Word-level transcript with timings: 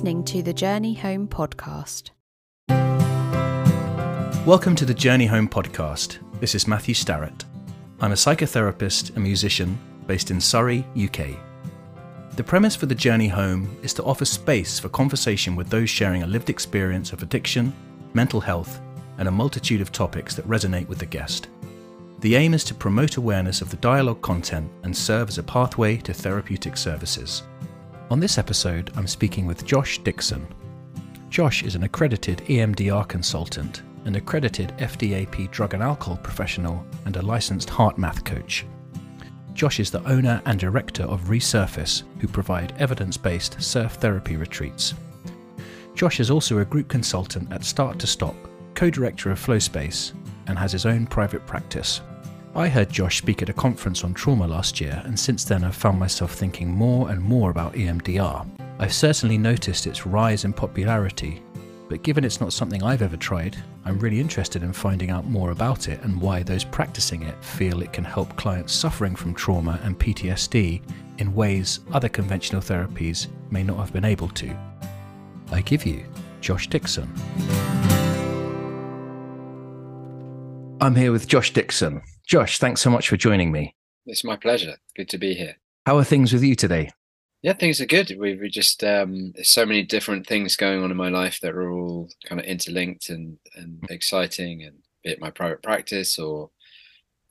listening 0.00 0.24
to 0.24 0.42
the 0.42 0.54
Journey 0.54 0.94
Home 0.94 1.28
podcast. 1.28 2.08
Welcome 4.46 4.74
to 4.76 4.86
the 4.86 4.94
Journey 4.94 5.26
Home 5.26 5.46
podcast. 5.46 6.20
This 6.40 6.54
is 6.54 6.66
Matthew 6.66 6.94
Starrett. 6.94 7.44
I'm 8.00 8.12
a 8.12 8.14
psychotherapist 8.14 9.14
and 9.14 9.22
musician 9.22 9.78
based 10.06 10.30
in 10.30 10.40
Surrey, 10.40 10.86
UK. 10.96 11.36
The 12.34 12.42
premise 12.42 12.74
for 12.74 12.86
the 12.86 12.94
Journey 12.94 13.28
Home 13.28 13.76
is 13.82 13.92
to 13.92 14.02
offer 14.04 14.24
space 14.24 14.78
for 14.78 14.88
conversation 14.88 15.54
with 15.54 15.68
those 15.68 15.90
sharing 15.90 16.22
a 16.22 16.26
lived 16.26 16.48
experience 16.48 17.12
of 17.12 17.22
addiction, 17.22 17.70
mental 18.14 18.40
health, 18.40 18.80
and 19.18 19.28
a 19.28 19.30
multitude 19.30 19.82
of 19.82 19.92
topics 19.92 20.34
that 20.34 20.48
resonate 20.48 20.88
with 20.88 20.98
the 20.98 21.04
guest. 21.04 21.48
The 22.20 22.36
aim 22.36 22.54
is 22.54 22.64
to 22.64 22.74
promote 22.74 23.18
awareness 23.18 23.60
of 23.60 23.70
the 23.70 23.76
dialogue 23.76 24.22
content 24.22 24.72
and 24.82 24.96
serve 24.96 25.28
as 25.28 25.36
a 25.36 25.42
pathway 25.42 25.98
to 25.98 26.14
therapeutic 26.14 26.78
services. 26.78 27.42
On 28.10 28.18
this 28.18 28.38
episode, 28.38 28.90
I'm 28.96 29.06
speaking 29.06 29.46
with 29.46 29.64
Josh 29.64 29.98
Dickson. 29.98 30.44
Josh 31.28 31.62
is 31.62 31.76
an 31.76 31.84
accredited 31.84 32.38
EMDR 32.48 33.06
consultant, 33.06 33.82
an 34.04 34.16
accredited 34.16 34.70
FDAP 34.78 35.48
drug 35.52 35.74
and 35.74 35.82
alcohol 35.82 36.16
professional, 36.16 36.84
and 37.04 37.14
a 37.14 37.22
licensed 37.22 37.68
HeartMath 37.68 38.24
coach. 38.24 38.66
Josh 39.54 39.78
is 39.78 39.92
the 39.92 40.02
owner 40.08 40.42
and 40.44 40.58
director 40.58 41.04
of 41.04 41.28
Resurface, 41.28 42.02
who 42.18 42.26
provide 42.26 42.74
evidence 42.78 43.16
based 43.16 43.62
surf 43.62 43.92
therapy 43.94 44.36
retreats. 44.36 44.94
Josh 45.94 46.18
is 46.18 46.32
also 46.32 46.58
a 46.58 46.64
group 46.64 46.88
consultant 46.88 47.52
at 47.52 47.62
Start 47.62 48.00
to 48.00 48.08
Stop, 48.08 48.34
co 48.74 48.90
director 48.90 49.30
of 49.30 49.38
FlowSpace, 49.38 50.14
and 50.48 50.58
has 50.58 50.72
his 50.72 50.84
own 50.84 51.06
private 51.06 51.46
practice. 51.46 52.00
I 52.54 52.66
heard 52.66 52.90
Josh 52.90 53.18
speak 53.18 53.42
at 53.42 53.48
a 53.48 53.52
conference 53.52 54.02
on 54.02 54.12
trauma 54.12 54.44
last 54.44 54.80
year, 54.80 55.00
and 55.04 55.18
since 55.18 55.44
then 55.44 55.62
I've 55.62 55.76
found 55.76 56.00
myself 56.00 56.32
thinking 56.34 56.68
more 56.68 57.08
and 57.08 57.20
more 57.20 57.50
about 57.50 57.74
EMDR. 57.74 58.44
I've 58.80 58.92
certainly 58.92 59.38
noticed 59.38 59.86
its 59.86 60.04
rise 60.04 60.44
in 60.44 60.52
popularity, 60.52 61.44
but 61.88 62.02
given 62.02 62.24
it's 62.24 62.40
not 62.40 62.52
something 62.52 62.82
I've 62.82 63.02
ever 63.02 63.16
tried, 63.16 63.56
I'm 63.84 64.00
really 64.00 64.18
interested 64.18 64.64
in 64.64 64.72
finding 64.72 65.10
out 65.10 65.26
more 65.26 65.52
about 65.52 65.86
it 65.88 66.02
and 66.02 66.20
why 66.20 66.42
those 66.42 66.64
practicing 66.64 67.22
it 67.22 67.44
feel 67.44 67.82
it 67.82 67.92
can 67.92 68.04
help 68.04 68.36
clients 68.36 68.72
suffering 68.72 69.14
from 69.14 69.32
trauma 69.32 69.78
and 69.84 69.96
PTSD 69.96 70.82
in 71.18 71.34
ways 71.34 71.80
other 71.92 72.08
conventional 72.08 72.62
therapies 72.62 73.28
may 73.50 73.62
not 73.62 73.76
have 73.76 73.92
been 73.92 74.04
able 74.04 74.28
to. 74.28 74.56
I 75.52 75.60
give 75.60 75.86
you 75.86 76.04
Josh 76.40 76.66
Dickson. 76.66 77.12
I'm 80.80 80.96
here 80.96 81.12
with 81.12 81.28
Josh 81.28 81.52
Dickson. 81.52 82.02
Josh, 82.30 82.58
thanks 82.60 82.80
so 82.80 82.90
much 82.90 83.08
for 83.08 83.16
joining 83.16 83.50
me. 83.50 83.74
It's 84.06 84.22
my 84.22 84.36
pleasure. 84.36 84.76
Good 84.94 85.08
to 85.08 85.18
be 85.18 85.34
here. 85.34 85.56
How 85.84 85.98
are 85.98 86.04
things 86.04 86.32
with 86.32 86.44
you 86.44 86.54
today? 86.54 86.88
Yeah, 87.42 87.54
things 87.54 87.80
are 87.80 87.86
good. 87.86 88.14
We 88.16 88.36
we 88.36 88.48
just 88.48 88.84
um, 88.84 89.32
there's 89.34 89.48
so 89.48 89.66
many 89.66 89.82
different 89.82 90.28
things 90.28 90.54
going 90.54 90.80
on 90.80 90.92
in 90.92 90.96
my 90.96 91.08
life 91.08 91.40
that 91.40 91.56
are 91.56 91.68
all 91.68 92.08
kind 92.24 92.40
of 92.40 92.46
interlinked 92.46 93.08
and 93.08 93.36
and 93.56 93.84
exciting, 93.90 94.62
and 94.62 94.76
be 95.02 95.10
it 95.10 95.20
my 95.20 95.30
private 95.30 95.60
practice 95.60 96.20
or 96.20 96.50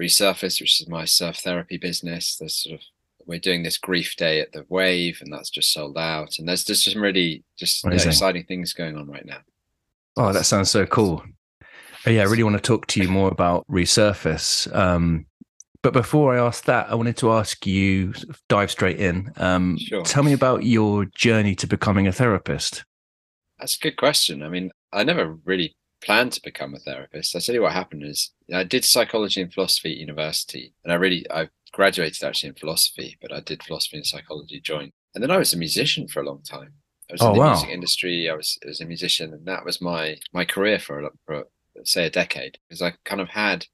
Resurface, 0.02 0.60
which 0.60 0.82
is 0.82 0.90
my 0.90 1.06
surf 1.06 1.38
therapy 1.38 1.78
business. 1.78 2.36
There's 2.36 2.56
sort 2.56 2.76
of 2.76 2.82
we're 3.26 3.40
doing 3.40 3.64
this 3.64 3.78
grief 3.78 4.18
day 4.18 4.42
at 4.42 4.52
the 4.52 4.66
Wave, 4.68 5.20
and 5.22 5.32
that's 5.32 5.50
just 5.50 5.72
sold 5.72 5.98
out. 5.98 6.40
And 6.40 6.50
there's 6.50 6.66
just 6.66 6.84
some 6.84 7.02
really 7.02 7.46
just 7.58 7.86
yeah, 7.86 7.94
exciting 7.94 8.44
things 8.44 8.74
going 8.74 8.98
on 8.98 9.08
right 9.08 9.26
now. 9.26 9.40
Oh, 10.18 10.34
that 10.34 10.44
sounds 10.44 10.70
so 10.70 10.86
cool. 10.86 11.24
Oh, 12.06 12.10
yeah, 12.10 12.22
I 12.22 12.26
really 12.26 12.44
want 12.44 12.56
to 12.56 12.62
talk 12.62 12.88
to 12.88 13.02
you 13.02 13.10
more 13.10 13.30
about 13.30 13.66
Resurface. 13.68 14.74
Um, 14.76 15.26
but 15.82 15.94
before 15.94 16.36
I 16.36 16.46
ask 16.46 16.66
that, 16.66 16.90
I 16.90 16.96
wanted 16.96 17.18
to 17.18 17.32
ask 17.32 17.66
you, 17.66 18.14
dive 18.48 18.72
straight 18.72 19.00
in. 19.00 19.32
Um, 19.38 19.78
sure. 19.78 20.04
Tell 20.04 20.24
me 20.24 20.34
about 20.34 20.64
your 20.64 21.06
journey 21.06 21.56
to 21.56 21.68
becoming 21.68 22.08
a 22.08 22.12
therapist. 22.12 22.84
That's 23.60 23.76
a 23.76 23.80
good 23.80 23.98
question. 23.98 24.44
I 24.44 24.50
mean, 24.50 24.72
I 24.92 25.04
never 25.04 25.38
really 25.46 25.76
planned 26.02 26.34
to 26.34 26.42
become 26.42 26.74
a 26.74 26.80
therapist. 26.80 27.36
I 27.36 27.40
tell 27.40 27.56
you 27.56 27.62
what 27.62 27.74
happened 27.74 28.04
is 28.04 28.32
I 28.54 28.64
did 28.64 28.86
psychology 28.86 29.42
and 29.42 29.54
philosophy 29.54 29.92
at 29.92 29.98
university, 29.98 30.74
and 30.84 30.92
I 30.94 30.96
really 30.96 31.26
I 31.32 31.50
graduated 31.72 32.24
actually 32.24 32.50
in 32.50 32.56
philosophy, 32.56 33.18
but 33.22 33.32
I 33.32 33.42
did 33.42 33.64
philosophy 33.64 33.98
and 33.98 34.06
psychology 34.06 34.60
joint. 34.62 34.94
And 35.14 35.24
then 35.24 35.32
I 35.32 35.38
was 35.38 35.54
a 35.54 35.58
musician 35.58 36.08
for 36.08 36.22
a 36.22 36.26
long 36.26 36.42
time. 36.44 36.74
I 37.10 37.14
was 37.14 37.22
oh, 37.22 37.30
in 37.30 37.34
the 37.34 37.40
wow. 37.40 37.52
music 37.52 37.70
industry. 37.70 38.30
I 38.30 38.36
was, 38.36 38.58
I 38.64 38.68
was 38.68 38.82
a 38.82 38.86
musician, 38.86 39.34
and 39.34 39.46
that 39.46 39.66
was 39.66 39.82
my 39.82 40.18
my 40.34 40.46
career 40.46 40.80
for 40.80 41.02
a, 41.02 41.10
for 41.26 41.46
say 41.84 42.06
a 42.06 42.10
decade 42.10 42.58
because 42.68 42.82
I 42.82 42.94
kind 43.04 43.22
of 43.22 43.30
had 43.30 43.68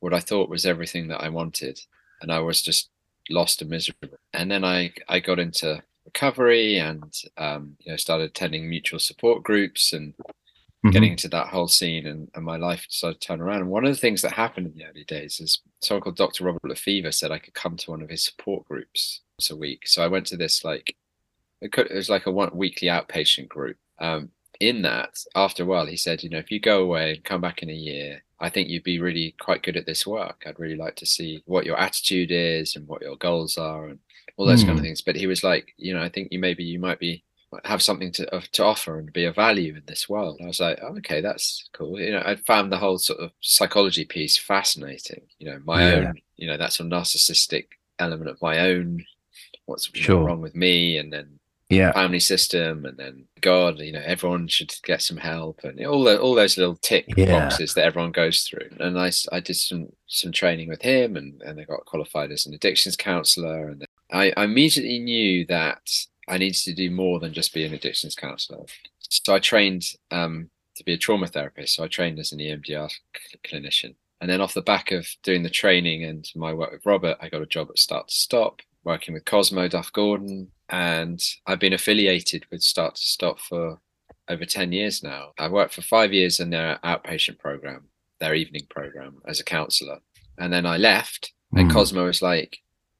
what 0.00 0.14
I 0.14 0.20
thought 0.20 0.50
was 0.50 0.66
everything 0.66 1.08
that 1.08 1.22
I 1.22 1.28
wanted, 1.28 1.80
and 2.20 2.30
I 2.30 2.40
was 2.40 2.62
just 2.62 2.90
lost 3.30 3.60
and 3.60 3.70
miserable. 3.70 4.18
And 4.32 4.50
then 4.50 4.64
I 4.64 4.92
I 5.08 5.20
got 5.20 5.38
into 5.38 5.82
recovery 6.04 6.78
and 6.78 7.12
um, 7.36 7.76
you 7.80 7.92
know 7.92 7.96
started 7.96 8.30
attending 8.30 8.68
mutual 8.68 8.98
support 8.98 9.42
groups 9.42 9.92
and 9.92 10.14
mm-hmm. 10.86 10.90
getting 10.90 11.12
into 11.12 11.28
that 11.28 11.48
whole 11.48 11.68
scene 11.68 12.06
and, 12.06 12.30
and 12.34 12.44
my 12.44 12.56
life 12.56 12.86
started 12.88 13.20
to 13.20 13.26
turn 13.26 13.40
around. 13.40 13.62
And 13.62 13.70
one 13.70 13.84
of 13.84 13.92
the 13.92 14.00
things 14.00 14.22
that 14.22 14.32
happened 14.32 14.66
in 14.66 14.74
the 14.74 14.86
early 14.86 15.04
days 15.04 15.40
is 15.40 15.60
someone 15.82 16.02
called 16.02 16.16
Dr. 16.16 16.44
Robert 16.44 16.64
Lefever 16.64 17.12
said 17.12 17.30
I 17.30 17.38
could 17.38 17.54
come 17.54 17.76
to 17.76 17.90
one 17.90 18.02
of 18.02 18.10
his 18.10 18.24
support 18.24 18.66
groups 18.66 19.20
once 19.38 19.50
a 19.50 19.56
week. 19.56 19.86
So 19.86 20.02
I 20.02 20.08
went 20.08 20.26
to 20.28 20.36
this 20.36 20.64
like 20.64 20.96
it, 21.60 21.72
could, 21.72 21.90
it 21.90 21.96
was 21.96 22.10
like 22.10 22.26
a 22.26 22.30
one 22.30 22.50
weekly 22.54 22.88
outpatient 22.88 23.48
group. 23.48 23.76
Um, 23.98 24.30
in 24.60 24.82
that, 24.82 25.18
after 25.34 25.62
a 25.62 25.66
while, 25.66 25.86
he 25.86 25.96
said, 25.96 26.22
you 26.22 26.30
know, 26.30 26.38
if 26.38 26.50
you 26.50 26.60
go 26.60 26.82
away 26.82 27.14
and 27.14 27.24
come 27.24 27.40
back 27.40 27.62
in 27.62 27.70
a 27.70 27.74
year, 27.74 28.22
I 28.40 28.50
think 28.50 28.68
you'd 28.68 28.84
be 28.84 29.00
really 29.00 29.34
quite 29.40 29.62
good 29.62 29.76
at 29.76 29.86
this 29.86 30.06
work. 30.06 30.44
I'd 30.46 30.58
really 30.58 30.76
like 30.76 30.96
to 30.96 31.06
see 31.06 31.42
what 31.46 31.64
your 31.64 31.78
attitude 31.78 32.30
is 32.30 32.76
and 32.76 32.86
what 32.86 33.02
your 33.02 33.16
goals 33.16 33.56
are 33.56 33.86
and 33.86 33.98
all 34.36 34.46
those 34.46 34.62
mm. 34.62 34.66
kind 34.66 34.78
of 34.78 34.80
hmm. 34.80 34.86
things. 34.86 35.00
But 35.00 35.16
he 35.16 35.26
was 35.26 35.42
like, 35.42 35.72
you 35.78 35.94
know, 35.94 36.02
I 36.02 36.08
think 36.08 36.28
you 36.30 36.38
maybe 36.38 36.64
you 36.64 36.78
might 36.78 36.98
be 36.98 37.24
have 37.64 37.82
something 37.82 38.12
to 38.12 38.34
uh, 38.34 38.42
to 38.52 38.64
offer 38.64 38.98
and 38.98 39.12
be 39.12 39.24
of 39.24 39.36
value 39.36 39.74
in 39.74 39.82
this 39.86 40.08
world. 40.08 40.40
I 40.42 40.46
was 40.46 40.60
like, 40.60 40.78
oh, 40.82 40.96
okay, 40.98 41.20
that's 41.20 41.68
cool. 41.72 41.98
You 41.98 42.12
know, 42.12 42.22
I 42.24 42.36
found 42.36 42.70
the 42.70 42.78
whole 42.78 42.98
sort 42.98 43.20
of 43.20 43.30
psychology 43.40 44.04
piece 44.04 44.36
fascinating. 44.36 45.22
You 45.38 45.50
know, 45.50 45.60
my 45.64 45.88
yeah. 45.88 45.94
own, 45.94 46.14
you 46.36 46.46
know, 46.46 46.56
that 46.56 46.72
sort 46.72 46.92
of 46.92 46.98
narcissistic 46.98 47.66
element 47.98 48.28
of 48.28 48.42
my 48.42 48.58
own, 48.60 49.04
what's 49.64 49.88
sure. 49.94 50.24
wrong 50.24 50.40
with 50.42 50.54
me, 50.54 50.98
and 50.98 51.12
then 51.12 51.35
yeah. 51.68 51.92
family 51.92 52.20
system 52.20 52.84
and 52.84 52.96
then 52.96 53.24
god 53.40 53.78
you 53.80 53.92
know 53.92 54.02
everyone 54.04 54.46
should 54.46 54.72
get 54.84 55.02
some 55.02 55.16
help 55.16 55.60
and 55.64 55.84
all 55.84 56.04
the, 56.04 56.18
all 56.20 56.34
those 56.34 56.56
little 56.56 56.76
tick 56.76 57.06
yeah. 57.16 57.40
boxes 57.40 57.74
that 57.74 57.84
everyone 57.84 58.12
goes 58.12 58.42
through. 58.42 58.68
And 58.78 58.98
i 58.98 59.10
i 59.32 59.40
did 59.40 59.56
some 59.56 59.88
some 60.06 60.32
training 60.32 60.68
with 60.68 60.82
him 60.82 61.16
and 61.16 61.42
and 61.42 61.60
i 61.60 61.64
got 61.64 61.84
qualified 61.84 62.30
as 62.30 62.46
an 62.46 62.54
addictions 62.54 62.96
counselor. 62.96 63.68
And 63.68 63.84
i, 64.12 64.32
I 64.36 64.44
immediately 64.44 65.00
knew 65.00 65.44
that 65.46 65.90
i 66.28 66.38
needed 66.38 66.62
to 66.62 66.74
do 66.74 66.90
more 66.90 67.18
than 67.18 67.32
just 67.32 67.54
be 67.54 67.64
an 67.64 67.74
addictions 67.74 68.14
counselor. 68.14 68.64
So 69.00 69.34
i 69.34 69.38
trained 69.40 69.84
um, 70.10 70.50
to 70.76 70.84
be 70.84 70.92
a 70.92 70.98
trauma 70.98 71.26
therapist. 71.26 71.74
So 71.74 71.84
i 71.84 71.88
trained 71.88 72.18
as 72.20 72.32
an 72.32 72.38
emdr 72.38 72.92
clinician. 73.44 73.96
And 74.20 74.30
then 74.30 74.40
off 74.40 74.54
the 74.54 74.62
back 74.62 74.92
of 74.92 75.06
doing 75.22 75.42
the 75.42 75.50
training 75.50 76.04
and 76.04 76.26
my 76.36 76.52
work 76.52 76.72
with 76.72 76.86
robert 76.86 77.18
i 77.20 77.28
got 77.28 77.42
a 77.42 77.46
job 77.46 77.68
at 77.70 77.78
start 77.78 78.08
to 78.08 78.14
stop 78.14 78.62
working 78.86 79.12
with 79.12 79.24
Cosmo 79.24 79.66
Duff 79.66 79.92
Gordon, 79.92 80.48
and 80.68 81.22
I've 81.46 81.60
been 81.60 81.72
affiliated 81.72 82.46
with 82.50 82.62
Start 82.62 82.96
to 82.96 83.02
Stop 83.02 83.40
for 83.40 83.80
over 84.28 84.44
10 84.44 84.72
years 84.72 85.02
now. 85.02 85.32
I 85.38 85.48
worked 85.48 85.74
for 85.74 85.82
five 85.82 86.12
years 86.12 86.40
in 86.40 86.50
their 86.50 86.78
outpatient 86.84 87.38
program, 87.38 87.88
their 88.20 88.34
evening 88.34 88.66
program 88.68 89.22
as 89.26 89.40
a 89.40 89.44
counselor. 89.44 89.98
And 90.38 90.52
then 90.52 90.66
I 90.66 90.76
left, 90.76 91.32
and 91.54 91.70
mm. 91.70 91.72
Cosmo 91.72 92.06
was 92.06 92.22
like, 92.22 92.58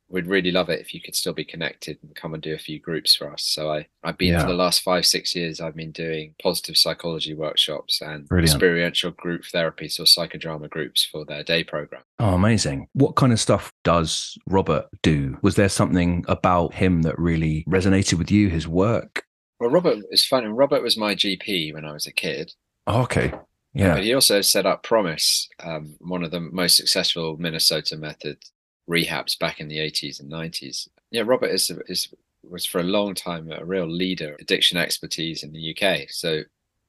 we'd 0.08 0.26
really 0.26 0.52
love 0.52 0.68
it 0.68 0.80
if 0.80 0.94
you 0.94 1.00
could 1.00 1.14
still 1.16 1.32
be 1.32 1.44
connected 1.44 1.98
and 2.02 2.14
come 2.14 2.34
and 2.34 2.42
do 2.42 2.54
a 2.54 2.58
few 2.58 2.78
groups 2.78 3.14
for 3.14 3.32
us. 3.32 3.42
So 3.42 3.70
I, 3.70 3.86
I've 4.04 4.18
been 4.18 4.32
yeah. 4.32 4.42
for 4.42 4.48
the 4.48 4.54
last 4.54 4.82
five, 4.82 5.04
six 5.04 5.34
years, 5.34 5.60
I've 5.60 5.74
been 5.74 5.90
doing 5.90 6.34
positive 6.42 6.76
psychology 6.76 7.34
workshops 7.34 8.00
and 8.00 8.28
Brilliant. 8.28 8.52
experiential 8.54 9.10
group 9.12 9.42
therapies 9.42 9.98
or 9.98 10.04
psychodrama 10.04 10.70
groups 10.70 11.04
for 11.04 11.24
their 11.24 11.42
day 11.42 11.64
program. 11.64 12.02
Oh, 12.18 12.34
amazing. 12.34 12.88
What 12.92 13.16
kind 13.16 13.32
of 13.32 13.40
stuff 13.40 13.72
does 13.84 14.38
Robert 14.46 14.86
do? 15.02 15.38
Was 15.42 15.56
there 15.56 15.68
something 15.68 16.24
about 16.28 16.74
him 16.74 17.02
that 17.02 17.18
really 17.18 17.64
resonated 17.68 18.14
with 18.14 18.30
you, 18.30 18.48
his 18.48 18.68
work? 18.68 19.24
Well, 19.58 19.70
Robert 19.70 19.98
is 20.10 20.24
funny. 20.24 20.48
Robert 20.48 20.82
was 20.82 20.96
my 20.96 21.14
GP 21.14 21.74
when 21.74 21.84
I 21.84 21.92
was 21.92 22.06
a 22.06 22.12
kid. 22.12 22.52
Oh, 22.86 23.02
okay. 23.02 23.32
Yeah. 23.72 23.94
But 23.94 24.04
he 24.04 24.14
also 24.14 24.40
set 24.40 24.64
up 24.64 24.82
PROMIS, 24.82 25.48
um, 25.62 25.96
one 26.00 26.24
of 26.24 26.30
the 26.30 26.40
most 26.40 26.76
successful 26.76 27.36
Minnesota 27.38 27.96
methods 27.96 28.52
rehabs 28.88 29.38
back 29.38 29.60
in 29.60 29.68
the 29.68 29.78
80s 29.78 30.20
and 30.20 30.30
90s. 30.30 30.88
Yeah, 31.10 31.22
Robert 31.26 31.50
is 31.50 31.70
is 31.88 32.08
was 32.42 32.64
for 32.64 32.80
a 32.80 32.84
long 32.84 33.14
time 33.14 33.50
a 33.50 33.64
real 33.64 33.88
leader 33.88 34.36
addiction 34.40 34.78
expertise 34.78 35.42
in 35.42 35.52
the 35.52 35.76
UK. 35.76 36.08
So 36.10 36.32
you 36.32 36.44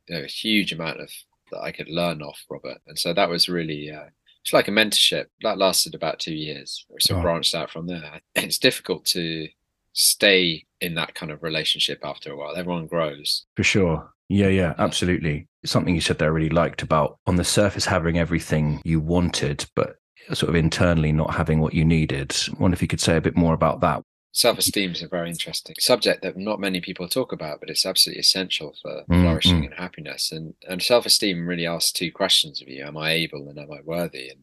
know, 0.10 0.22
a 0.22 0.28
huge 0.28 0.72
amount 0.72 1.02
of 1.02 1.10
that 1.52 1.62
I 1.62 1.72
could 1.72 1.90
learn 1.90 2.22
off 2.22 2.46
Robert, 2.50 2.80
and 2.88 2.98
so 2.98 3.14
that 3.14 3.30
was 3.30 3.50
really 3.50 3.92
uh, 3.92 4.06
it's 4.44 4.54
like 4.54 4.68
a 4.68 4.72
mentorship 4.72 5.26
that 5.42 5.58
lasted 5.58 5.96
about 5.96 6.20
two 6.20 6.34
years. 6.34 6.86
So 7.00 7.18
oh. 7.18 7.22
branched 7.22 7.56
out 7.56 7.70
from 7.70 7.88
there. 7.88 8.22
It's 8.36 8.60
difficult 8.60 9.06
to 9.08 9.48
stay 9.94 10.66
in 10.80 10.94
that 10.96 11.16
kind 11.16 11.32
of 11.32 11.42
relationship 11.42 12.00
after 12.04 12.32
a 12.32 12.38
while. 12.38 12.56
Everyone 12.56 12.88
grows 12.88 13.46
for 13.56 13.64
sure. 13.64 14.10
Yeah, 14.30 14.50
yeah, 14.50 14.74
absolutely. 14.78 15.48
Something 15.66 15.96
you 15.96 16.02
said 16.02 16.20
that 16.20 16.26
I 16.26 16.30
really 16.30 16.50
liked 16.50 16.82
about 16.82 17.18
on 17.28 17.38
the 17.38 17.44
surface 17.44 17.86
having 17.86 18.18
everything 18.18 18.82
you 18.84 19.00
wanted, 19.00 19.66
but 19.76 19.96
sort 20.34 20.50
of 20.50 20.56
internally 20.56 21.12
not 21.12 21.34
having 21.34 21.60
what 21.60 21.74
you 21.74 21.86
needed. 21.86 22.36
I 22.50 22.62
wonder 22.62 22.76
if 22.76 22.82
you 22.82 22.88
could 22.88 23.02
say 23.02 23.18
a 23.18 23.22
bit 23.22 23.36
more 23.38 23.54
about 23.54 23.80
that. 23.82 24.02
self-esteem 24.34 24.92
is 24.92 25.02
a 25.02 25.08
very 25.08 25.30
interesting 25.30 25.76
subject 25.80 26.22
that 26.22 26.38
not 26.38 26.60
many 26.60 26.80
people 26.82 27.08
talk 27.08 27.32
about 27.32 27.60
but 27.60 27.70
it's 27.72 27.86
absolutely 27.86 28.20
essential 28.20 28.76
for 28.82 29.04
Mm, 29.10 29.22
flourishing 29.22 29.66
and 29.66 29.74
happiness 29.74 30.32
and 30.32 30.54
and 30.70 30.82
self-esteem 30.84 31.48
really 31.48 31.66
asks 31.66 31.92
two 31.92 32.12
questions 32.12 32.62
of 32.62 32.68
you 32.68 32.84
am 32.86 32.98
i 32.98 33.12
able 33.14 33.50
and 33.50 33.58
am 33.58 33.72
i 33.72 33.82
worthy 33.84 34.30
and 34.30 34.42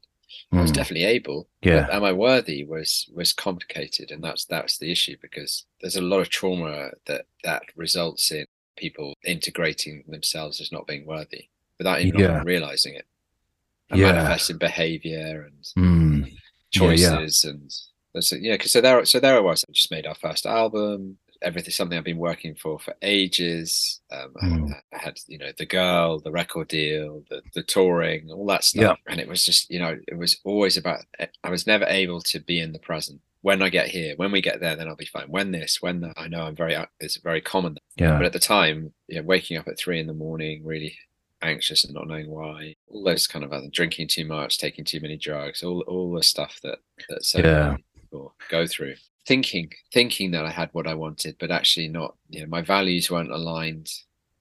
i 0.53 0.61
was 0.63 0.73
Mm. 0.73 0.75
definitely 0.75 1.05
able 1.19 1.47
Yeah. 1.63 1.83
but 1.87 1.95
am 1.97 2.03
i 2.11 2.13
worthy 2.13 2.65
was 2.65 2.91
was 3.15 3.33
complicated 3.33 4.11
and 4.11 4.21
that's 4.25 4.45
that's 4.47 4.79
the 4.79 4.91
issue 4.91 5.17
because 5.27 5.53
there's 5.81 5.97
a 6.03 6.09
lot 6.13 6.21
of 6.25 6.29
trauma 6.31 6.91
that 7.07 7.27
that 7.45 7.63
results 7.77 8.33
in 8.33 8.45
people 8.77 9.15
integrating 9.25 10.03
themselves 10.09 10.61
as 10.61 10.73
not 10.73 10.87
being 10.89 11.07
worthy 11.07 11.45
without 11.79 12.01
even 12.01 12.21
Yeah. 12.21 12.43
realizing 12.43 12.95
it 12.95 13.07
and 13.91 14.01
Yeah. 14.01 14.13
manifesting 14.13 14.59
behavior 14.59 15.49
and 15.49 15.63
Mm. 15.77 16.27
Yeah, 16.27 16.31
yeah. 16.31 16.37
choices 16.73 17.45
and 17.45 17.71
a- 18.15 18.39
yeah 18.41 18.55
because 18.55 18.73
so 18.73 18.81
there 18.81 19.05
so 19.05 19.21
there 19.21 19.37
I 19.37 19.41
was 19.41 19.65
I 19.69 19.73
just 19.73 19.91
made 19.91 20.07
our 20.07 20.15
first 20.15 20.47
album 20.47 21.19
everything 21.43 21.73
something 21.73 21.99
I've 21.99 22.05
been 22.05 22.17
working 22.17 22.55
for 22.55 22.79
for 22.79 22.95
ages 23.03 24.01
um, 24.11 24.33
I- 24.41 24.47
Mm. 24.47 24.81
I, 24.93 24.99
had 24.99 25.19
you 25.27 25.39
know 25.39 25.53
the 25.59 25.67
girl 25.67 26.19
the 26.21 26.31
record 26.33 26.69
deal 26.69 27.23
the, 27.31 27.43
the 27.55 27.63
touring 27.63 28.31
all 28.31 28.47
that 28.47 28.65
stuff 28.65 28.99
and 29.09 29.21
it 29.21 29.29
was 29.29 29.45
just 29.45 29.71
you 29.71 29.79
know 29.79 29.99
it 30.09 30.17
was 30.17 30.39
always 30.45 30.77
about 30.77 31.05
I 31.45 31.51
was 31.51 31.67
never 31.67 31.85
able 31.87 32.21
to 32.23 32.41
be 32.41 32.61
in 32.61 32.73
the 32.73 32.79
present 32.79 33.21
when 33.43 33.61
I 33.63 33.69
get 33.69 33.89
here 33.89 34.15
when 34.17 34.33
we 34.33 34.41
get 34.41 34.59
there 34.61 34.75
then 34.75 34.89
I'll 34.89 34.97
be 34.97 35.05
fine 35.17 35.29
when 35.29 35.53
this 35.53 35.83
when 35.83 36.01
that 36.01 36.15
I 36.17 36.29
know 36.29 36.43
I'm 36.45 36.57
very 36.57 36.77
it's 37.01 37.19
very 37.19 37.41
common 37.43 37.77
Yeah. 37.97 38.17
but 38.17 38.25
at 38.27 38.33
the 38.33 38.39
time 38.39 38.95
you 39.09 39.17
know, 39.17 39.23
waking 39.23 39.59
up 39.59 39.69
at 39.69 39.79
three 39.79 40.01
in 40.01 40.07
the 40.07 40.15
morning 40.15 40.65
really 40.65 40.97
anxious 41.45 41.85
and 41.85 41.95
not 41.95 42.09
knowing 42.09 42.29
why 42.31 42.75
all 42.89 43.05
those 43.05 43.27
kind 43.27 43.45
of 43.45 43.53
other 43.53 43.69
drinking 43.73 44.09
too 44.09 44.25
much 44.27 44.59
taking 44.59 44.85
too 44.85 45.01
many 45.01 45.17
drugs 45.17 45.63
all 45.63 45.81
all 45.83 46.13
the 46.13 46.23
stuff 46.23 46.59
that 46.63 46.79
that 47.09 47.25
so 47.25 47.39
Yeah. 47.39 47.77
people 47.95 48.35
go 48.51 48.67
through 48.67 48.95
thinking 49.27 49.71
thinking 49.93 50.31
that 50.33 50.45
i 50.45 50.51
had 50.51 50.69
what 50.73 50.87
i 50.87 50.95
wanted 50.95 51.37
but 51.39 51.51
actually 51.51 51.89
not 51.89 52.17
you 52.29 52.41
know 52.41 52.47
my 52.49 52.63
values 52.63 53.11
weren't 53.11 53.31
aligned 53.33 53.89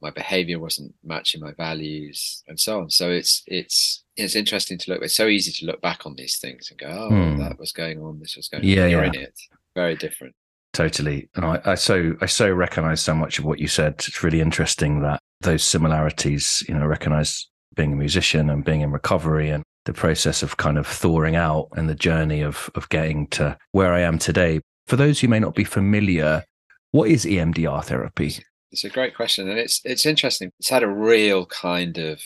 my 0.01 0.09
behavior 0.09 0.59
wasn't 0.59 0.93
matching 1.03 1.39
my 1.41 1.53
values 1.53 2.43
and 2.47 2.59
so 2.59 2.81
on 2.81 2.89
so 2.89 3.09
it's 3.09 3.43
it's 3.47 4.03
it's 4.17 4.35
interesting 4.35 4.77
to 4.77 4.91
look 4.91 5.01
it's 5.01 5.15
so 5.15 5.27
easy 5.27 5.51
to 5.51 5.65
look 5.65 5.81
back 5.81 6.05
on 6.05 6.15
these 6.15 6.37
things 6.37 6.69
and 6.69 6.79
go 6.79 6.87
oh 6.87 7.09
Hmm. 7.09 7.39
that 7.39 7.57
was 7.59 7.71
going 7.71 8.01
on 8.01 8.19
this 8.19 8.35
was 8.35 8.47
going 8.49 8.63
Yeah, 8.63 8.83
on 8.85 8.89
you're 8.91 9.03
yeah. 9.05 9.09
in 9.09 9.15
it 9.15 9.39
very 9.75 9.95
different 9.95 10.35
Totally. 10.73 11.29
And 11.35 11.45
I, 11.45 11.61
I 11.65 11.75
so 11.75 12.15
I 12.19 12.25
so 12.25 12.49
recognize 12.51 12.99
so 12.99 13.13
much 13.13 13.37
of 13.37 13.45
what 13.45 13.59
you 13.59 13.67
said. 13.67 13.93
It's 14.07 14.23
really 14.23 14.41
interesting 14.41 15.01
that 15.01 15.19
those 15.43 15.63
similarities, 15.63 16.63
you 16.67 16.73
know, 16.75 16.85
recognize 16.85 17.47
being 17.75 17.93
a 17.93 17.95
musician 17.95 18.49
and 18.49 18.63
being 18.65 18.81
in 18.81 18.91
recovery 18.91 19.49
and 19.49 19.63
the 19.85 19.93
process 19.93 20.43
of 20.43 20.57
kind 20.57 20.77
of 20.77 20.87
thawing 20.87 21.35
out 21.35 21.67
and 21.75 21.89
the 21.89 21.95
journey 21.95 22.41
of 22.41 22.69
of 22.75 22.87
getting 22.89 23.27
to 23.27 23.57
where 23.71 23.93
I 23.93 24.01
am 24.01 24.17
today. 24.19 24.61
For 24.87 24.95
those 24.95 25.19
who 25.19 25.27
may 25.27 25.39
not 25.39 25.55
be 25.55 25.63
familiar, 25.63 26.43
what 26.91 27.09
is 27.09 27.25
EMDR 27.25 27.83
therapy? 27.85 28.35
It's 28.71 28.83
a 28.83 28.89
great 28.89 29.15
question, 29.15 29.49
and 29.49 29.59
it's 29.59 29.81
it's 29.83 30.05
interesting. 30.05 30.51
It's 30.59 30.69
had 30.69 30.83
a 30.83 30.87
real 30.89 31.45
kind 31.45 31.97
of 31.97 32.21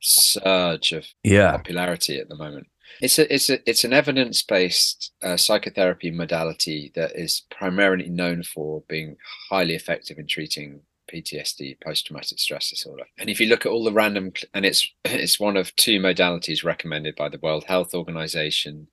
surge 0.00 0.92
of 0.92 1.06
Yeah. 1.22 1.52
popularity 1.52 2.18
at 2.18 2.28
the 2.28 2.36
moment. 2.36 2.66
It's 3.00 3.18
a 3.18 3.32
it's 3.32 3.48
a 3.50 3.58
it's 3.68 3.84
an 3.84 3.92
evidence 3.92 4.42
based 4.42 5.12
uh, 5.22 5.36
psychotherapy 5.36 6.10
modality 6.10 6.90
that 6.94 7.12
is 7.14 7.42
primarily 7.50 8.08
known 8.08 8.42
for 8.42 8.82
being 8.88 9.16
highly 9.50 9.74
effective 9.74 10.18
in 10.18 10.26
treating 10.26 10.80
PTSD, 11.12 11.80
post 11.82 12.06
traumatic 12.06 12.38
stress 12.38 12.70
disorder. 12.70 13.04
And 13.18 13.28
if 13.28 13.40
you 13.40 13.46
look 13.48 13.66
at 13.66 13.72
all 13.72 13.84
the 13.84 13.92
random, 13.92 14.32
and 14.54 14.64
it's 14.64 14.88
it's 15.04 15.40
one 15.40 15.56
of 15.56 15.74
two 15.76 15.98
modalities 16.00 16.64
recommended 16.64 17.16
by 17.16 17.28
the 17.28 17.38
World 17.42 17.64
Health 17.64 17.94
Organization, 17.94 18.88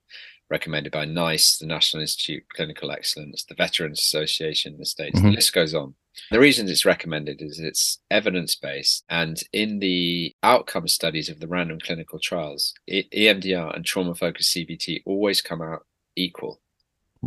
recommended 0.50 0.92
by 0.92 1.06
NICE, 1.06 1.58
the 1.58 1.66
National 1.66 2.02
Institute 2.02 2.44
of 2.44 2.56
Clinical 2.56 2.92
Excellence, 2.92 3.44
the 3.44 3.56
Veterans 3.56 4.00
Association 4.00 4.74
in 4.74 4.80
the 4.80 4.86
States. 4.86 5.20
The 5.20 5.28
Mhm. 5.28 5.36
list 5.36 5.54
goes 5.54 5.74
on. 5.74 5.96
The 6.32 6.40
reason 6.40 6.70
it's 6.70 6.86
recommended 6.86 7.42
is 7.42 7.60
it's 7.60 8.00
evidence 8.10 8.56
based, 8.56 9.04
and 9.10 9.42
in 9.52 9.80
the 9.80 10.34
outcome 10.44 10.88
studies 10.88 11.28
of 11.30 11.40
the 11.42 11.48
random 11.48 11.80
clinical 11.80 12.20
trials, 12.20 12.74
EMDR 12.90 13.76
and 13.76 13.84
trauma 13.86 14.16
focused 14.16 14.52
CBT 14.52 15.02
always 15.06 15.42
come 15.42 15.62
out 15.62 15.86
equal 16.16 16.62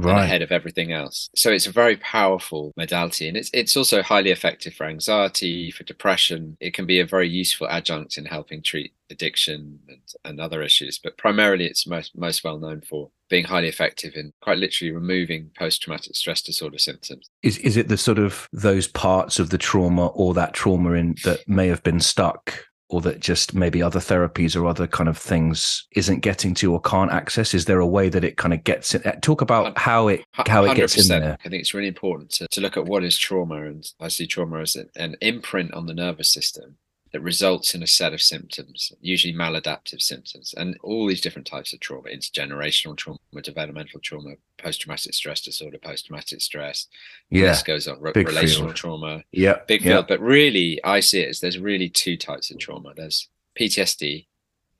Right. 0.05 0.25
ahead 0.25 0.43
of 0.43 0.53
everything 0.53 0.93
else. 0.93 1.29
So 1.35 1.51
it's 1.51 1.67
a 1.67 1.73
very 1.73 1.97
powerful 1.97 2.73
modality, 2.77 3.29
and 3.29 3.37
it's 3.37 3.51
it's 3.53 3.77
also 3.77 4.03
highly 4.03 4.31
effective 4.31 4.75
for 4.75 4.87
anxiety, 4.87 5.71
for 5.71 5.85
depression. 5.85 6.57
It 6.61 6.75
can 6.75 6.87
be 6.87 7.01
a 7.01 7.07
very 7.07 7.29
useful 7.29 7.69
adjunct 7.69 8.17
in 8.17 8.25
helping 8.25 8.63
treat 8.63 8.93
addiction 9.11 9.79
and, 9.89 10.01
and 10.25 10.41
other 10.41 10.63
issues. 10.63 10.99
But 10.99 11.19
primarily, 11.19 11.67
it's 11.67 11.87
most 11.87 12.17
most 12.17 12.45
well 12.45 12.59
known 12.59 12.83
for 12.83 13.11
being 13.29 13.45
highly 13.45 13.69
effective 13.69 14.15
in 14.15 14.33
quite 14.41 14.59
literally 14.59 14.93
removing 14.93 15.51
post 15.59 15.83
traumatic 15.83 16.15
stress 16.17 16.43
disorder 16.43 16.79
symptoms. 16.79 17.29
Is 17.43 17.59
is 17.59 17.77
it 17.77 17.89
the 17.89 17.99
sort 17.99 18.19
of 18.19 18.49
those 18.53 18.87
parts 18.87 19.39
of 19.39 19.51
the 19.51 19.59
trauma 19.59 20.07
or 20.09 20.35
that 20.35 20.55
trauma 20.55 20.93
in 20.93 21.17
that 21.25 21.47
may 21.49 21.69
have 21.69 21.83
been 21.83 22.01
stuck 22.01 22.68
or 22.89 23.01
that 23.03 23.21
just 23.21 23.55
maybe 23.55 23.83
other 23.83 24.01
therapies 24.01 24.57
or 24.57 24.67
other 24.67 24.87
kind 24.87 25.09
of 25.09 25.19
things 25.19 25.87
isn't 25.93 26.21
getting 26.21 26.55
to 26.55 26.73
or 26.73 26.81
can't 26.81 27.13
access? 27.13 27.55
Is 27.55 27.67
there 27.67 27.81
a 27.81 27.87
way 27.87 28.09
that 28.09 28.25
it 28.25 28.37
kind 28.37 28.55
of 28.55 28.65
gets 28.65 28.95
in? 28.95 29.03
Uh, 29.03 29.13
talk 29.21 29.41
about 29.41 29.77
how 29.77 30.09
it 30.09 30.25
how 30.33 30.65
it 30.65 30.75
gets 30.75 30.97
in 30.97 31.05
100%. 31.05 31.09
there. 31.09 31.39
I 31.45 31.49
think 31.49 31.61
it's 31.61 31.75
really 31.75 31.89
important 31.89 32.31
to, 32.33 32.49
to 32.49 32.61
look 32.61 32.77
at 32.77 32.87
what 32.87 33.05
is 33.05 33.17
trauma, 33.17 33.67
and 33.67 33.87
I 34.01 34.09
see 34.09 34.27
trauma 34.27 34.61
as 34.61 34.77
an 34.77 35.17
imprint 35.21 35.75
on 35.75 35.87
the 35.87 35.95
nervous 35.95 36.31
system 36.31 36.77
that 37.13 37.21
results 37.21 37.75
in 37.75 37.83
a 37.83 37.87
set 37.87 38.13
of 38.13 38.21
symptoms, 38.21 38.93
usually 39.01 39.33
maladaptive 39.33 40.03
symptoms, 40.03 40.55
and 40.57 40.77
all 40.83 41.07
these 41.07 41.21
different 41.21 41.47
types 41.47 41.73
of 41.73 41.81
trauma: 41.81 42.09
intergenerational 42.11 42.97
trauma, 42.97 43.19
developmental 43.43 44.01
trauma, 44.01 44.35
post-traumatic 44.59 45.15
stress 45.15 45.41
disorder, 45.41 45.79
post-traumatic 45.79 46.41
stress. 46.41 46.87
The 47.31 47.39
Yeah. 47.41 47.45
list 47.47 47.65
goes 47.65 47.89
on. 47.89 48.01
Re- 48.01 48.13
relational 48.15 48.69
field. 48.69 48.77
trauma, 48.77 49.25
Yeah. 49.33 49.61
big 49.67 49.83
yeah. 49.85 49.93
field. 49.93 50.09
But 50.09 50.21
really, 50.21 50.83
I 50.85 51.01
see 51.01 51.21
it 51.21 51.29
as 51.29 51.41
there's 51.41 51.59
really 51.59 51.89
two 51.89 52.17
types 52.17 52.51
of 52.51 52.59
trauma. 52.59 52.93
There's 52.95 53.29
PTSD, 53.55 54.27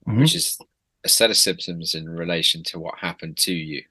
Mhm. 0.07 0.21
which 0.21 0.35
is 0.35 0.59
a 1.05 1.09
set 1.09 1.31
of 1.31 1.37
symptoms 1.37 1.95
in 1.95 2.09
relation 2.09 2.63
to 2.65 2.79
what 2.79 2.99
happened 2.99 3.37
to 3.39 3.53
you, 3.55 3.85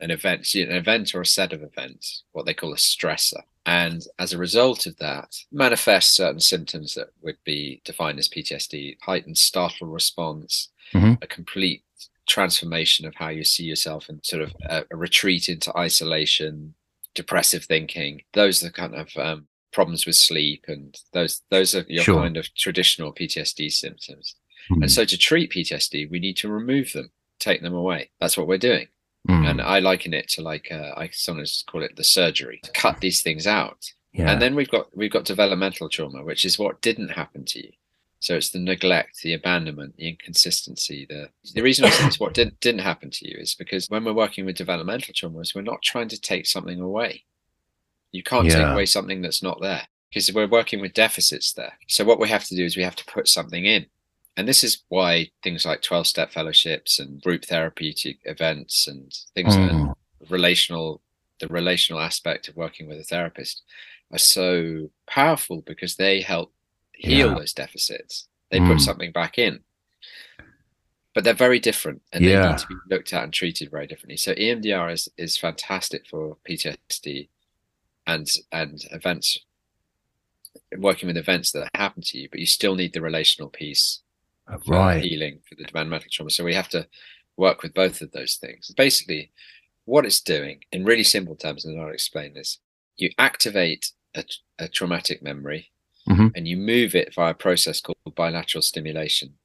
an 0.00 0.10
event, 0.10 0.54
an 0.54 0.72
event 0.72 1.14
or 1.14 1.20
a 1.20 1.26
set 1.26 1.52
of 1.52 1.62
events, 1.62 2.24
what 2.32 2.46
they 2.46 2.54
call 2.54 2.72
a 2.72 2.76
stressor. 2.76 3.42
And 3.68 4.02
as 4.18 4.32
a 4.32 4.38
result 4.38 4.86
of 4.86 4.96
that, 4.96 5.36
manifest 5.52 6.14
certain 6.14 6.40
symptoms 6.40 6.94
that 6.94 7.08
would 7.20 7.36
be 7.44 7.82
defined 7.84 8.18
as 8.18 8.26
PTSD, 8.28 8.96
heightened 9.02 9.36
startle 9.36 9.88
response, 9.88 10.70
Mhm. 10.94 11.22
a 11.22 11.26
complete 11.26 11.82
transformation 12.26 13.06
of 13.06 13.14
how 13.14 13.28
you 13.28 13.44
see 13.44 13.64
yourself 13.64 14.08
and 14.08 14.24
sort 14.24 14.42
of 14.42 14.52
a, 14.62 14.84
a 14.90 14.96
retreat 14.96 15.48
into 15.50 15.76
isolation, 15.76 16.74
depressive 17.14 17.64
thinking. 17.64 18.22
Those 18.32 18.62
are 18.62 18.66
the 18.66 18.72
kind 18.72 18.94
of 18.94 19.14
um, 19.16 19.48
problems 19.72 20.06
with 20.06 20.16
sleep, 20.16 20.64
and 20.68 20.96
those 21.12 21.42
those 21.50 21.74
are 21.74 21.84
your 21.88 22.04
Sure. 22.04 22.22
kind 22.22 22.36
of 22.38 22.52
traditional 22.54 23.12
PTSD 23.12 23.70
symptoms. 23.70 24.34
Mhm. 24.70 24.82
And 24.82 24.90
so 24.90 25.04
to 25.04 25.18
treat 25.18 25.50
PTSD, 25.50 26.06
we 26.10 26.18
need 26.18 26.36
to 26.38 26.48
remove 26.48 26.92
them, 26.94 27.10
take 27.38 27.60
them 27.60 27.74
away. 27.74 28.10
That's 28.20 28.36
what 28.38 28.46
we're 28.46 28.58
doing. 28.72 28.88
Mm. 29.28 29.50
And 29.50 29.60
I 29.60 29.78
liken 29.78 30.14
it 30.14 30.28
to 30.30 30.42
like 30.42 30.68
uh, 30.70 30.92
I 30.96 31.10
sometimes 31.12 31.64
call 31.70 31.82
it 31.82 31.96
the 31.96 32.04
surgery 32.04 32.60
to 32.62 32.70
cut 32.72 33.00
these 33.00 33.22
things 33.22 33.46
out. 33.46 33.92
yeah. 34.12 34.30
And 34.30 34.40
then 34.40 34.54
we've 34.54 34.70
got 34.70 34.96
we've 34.96 35.10
got 35.10 35.24
developmental 35.24 35.88
trauma, 35.88 36.24
which 36.24 36.44
is 36.44 36.58
what 36.58 36.80
didn't 36.80 37.10
happen 37.10 37.44
to 37.46 37.58
you. 37.66 37.72
So 38.20 38.34
it's 38.34 38.50
the 38.50 38.58
neglect, 38.58 39.22
the 39.22 39.34
abandonment, 39.34 39.96
the 39.96 40.08
inconsistency. 40.08 41.06
The 41.08 41.28
the 41.54 41.62
reason 41.62 41.84
I 41.84 41.90
say 41.90 42.06
it's 42.06 42.18
what 42.18 42.34
didn't 42.34 42.58
didn't 42.60 42.80
happen 42.80 43.10
to 43.10 43.28
you 43.28 43.36
is 43.38 43.54
because 43.54 43.88
when 43.88 44.04
we're 44.04 44.12
working 44.12 44.46
with 44.46 44.56
developmental 44.56 45.14
trauma, 45.14 45.40
is 45.40 45.54
we're 45.54 45.62
not 45.62 45.82
trying 45.82 46.08
to 46.08 46.20
take 46.20 46.46
something 46.46 46.80
away. 46.80 47.24
You 48.10 48.22
can't 48.22 48.50
take 48.50 48.66
away 48.66 48.86
something 48.86 49.20
that's 49.20 49.42
not 49.42 49.60
there 49.60 49.86
because 50.08 50.32
we're 50.32 50.48
working 50.48 50.80
with 50.80 50.94
deficits 50.94 51.52
there. 51.52 51.74
So 51.86 52.04
what 52.04 52.18
we 52.18 52.28
have 52.28 52.44
to 52.44 52.56
do 52.56 52.64
is 52.64 52.76
we 52.76 52.82
have 52.82 52.96
to 52.96 53.04
put 53.04 53.28
something 53.28 53.66
in. 53.66 53.86
And 54.38 54.46
this 54.46 54.62
is 54.62 54.84
why 54.88 55.30
things 55.42 55.66
like 55.66 55.82
12 55.82 56.06
step 56.06 56.30
fellowships 56.30 57.00
and 57.00 57.20
group 57.20 57.44
therapeutic 57.44 58.20
events 58.24 58.86
and 58.86 59.12
things 59.34 59.56
like 59.56 59.72
Mm. 59.72 59.94
relational 60.30 61.02
the 61.40 61.48
relational 61.48 62.00
aspect 62.02 62.48
of 62.48 62.56
working 62.56 62.88
with 62.88 62.98
a 62.98 63.04
therapist 63.04 63.62
are 64.12 64.18
so 64.18 64.90
powerful 65.06 65.60
because 65.62 65.94
they 65.94 66.20
help 66.20 66.52
heal 66.94 67.28
Yeah. 67.28 67.34
those 67.38 67.52
deficits. 67.52 68.28
They 68.50 68.58
Mm. 68.58 68.66
put 68.66 68.80
something 68.80 69.12
back 69.12 69.38
in. 69.38 69.62
But 71.14 71.22
they're 71.24 71.34
very 71.34 71.60
different 71.60 72.02
and 72.12 72.24
they 72.24 72.34
need 72.48 72.58
to 72.58 72.66
be 72.66 72.74
looked 72.88 73.12
at 73.12 73.22
and 73.24 73.32
treated 73.32 73.70
very 73.70 73.86
differently. 73.86 74.16
So 74.16 74.34
EMDR 74.34 74.90
is, 74.90 75.08
is 75.16 75.36
fantastic 75.36 76.06
for 76.08 76.36
PTSD 76.44 77.28
and 78.06 78.28
and 78.52 78.84
events 78.92 79.38
working 80.76 81.06
with 81.08 81.16
events 81.16 81.50
that 81.52 81.70
happen 81.74 82.02
to 82.02 82.18
you, 82.18 82.28
but 82.30 82.40
you 82.40 82.46
still 82.46 82.74
need 82.74 82.92
the 82.92 83.00
relational 83.00 83.48
piece 83.48 84.00
for 84.64 84.74
Right. 84.74 85.02
healing 85.04 85.40
for 85.48 85.54
the 85.54 85.64
developmental 85.64 86.08
trauma. 86.10 86.30
So 86.30 86.44
we 86.44 86.54
have 86.54 86.68
to 86.70 86.88
work 87.36 87.62
with 87.62 87.74
both 87.74 88.00
of 88.00 88.10
those 88.12 88.36
things. 88.36 88.72
Basically, 88.76 89.30
what 89.84 90.04
it's 90.04 90.20
doing 90.20 90.64
in 90.72 90.84
really 90.84 91.04
simple 91.04 91.36
terms, 91.36 91.64
and 91.64 91.80
I'll 91.80 91.90
explain 91.92 92.34
this 92.34 92.58
you 92.96 93.10
activate 93.18 93.92
a, 94.16 94.24
a 94.58 94.66
traumatic 94.68 95.22
memory 95.22 95.70
Mhm. 96.08 96.32
and 96.34 96.48
you 96.48 96.56
move 96.56 96.94
it 96.96 97.14
via 97.14 97.30
a 97.30 97.34
process 97.34 97.80
called 97.80 97.96
bilateral 98.16 98.62
stimulation. 98.62 99.38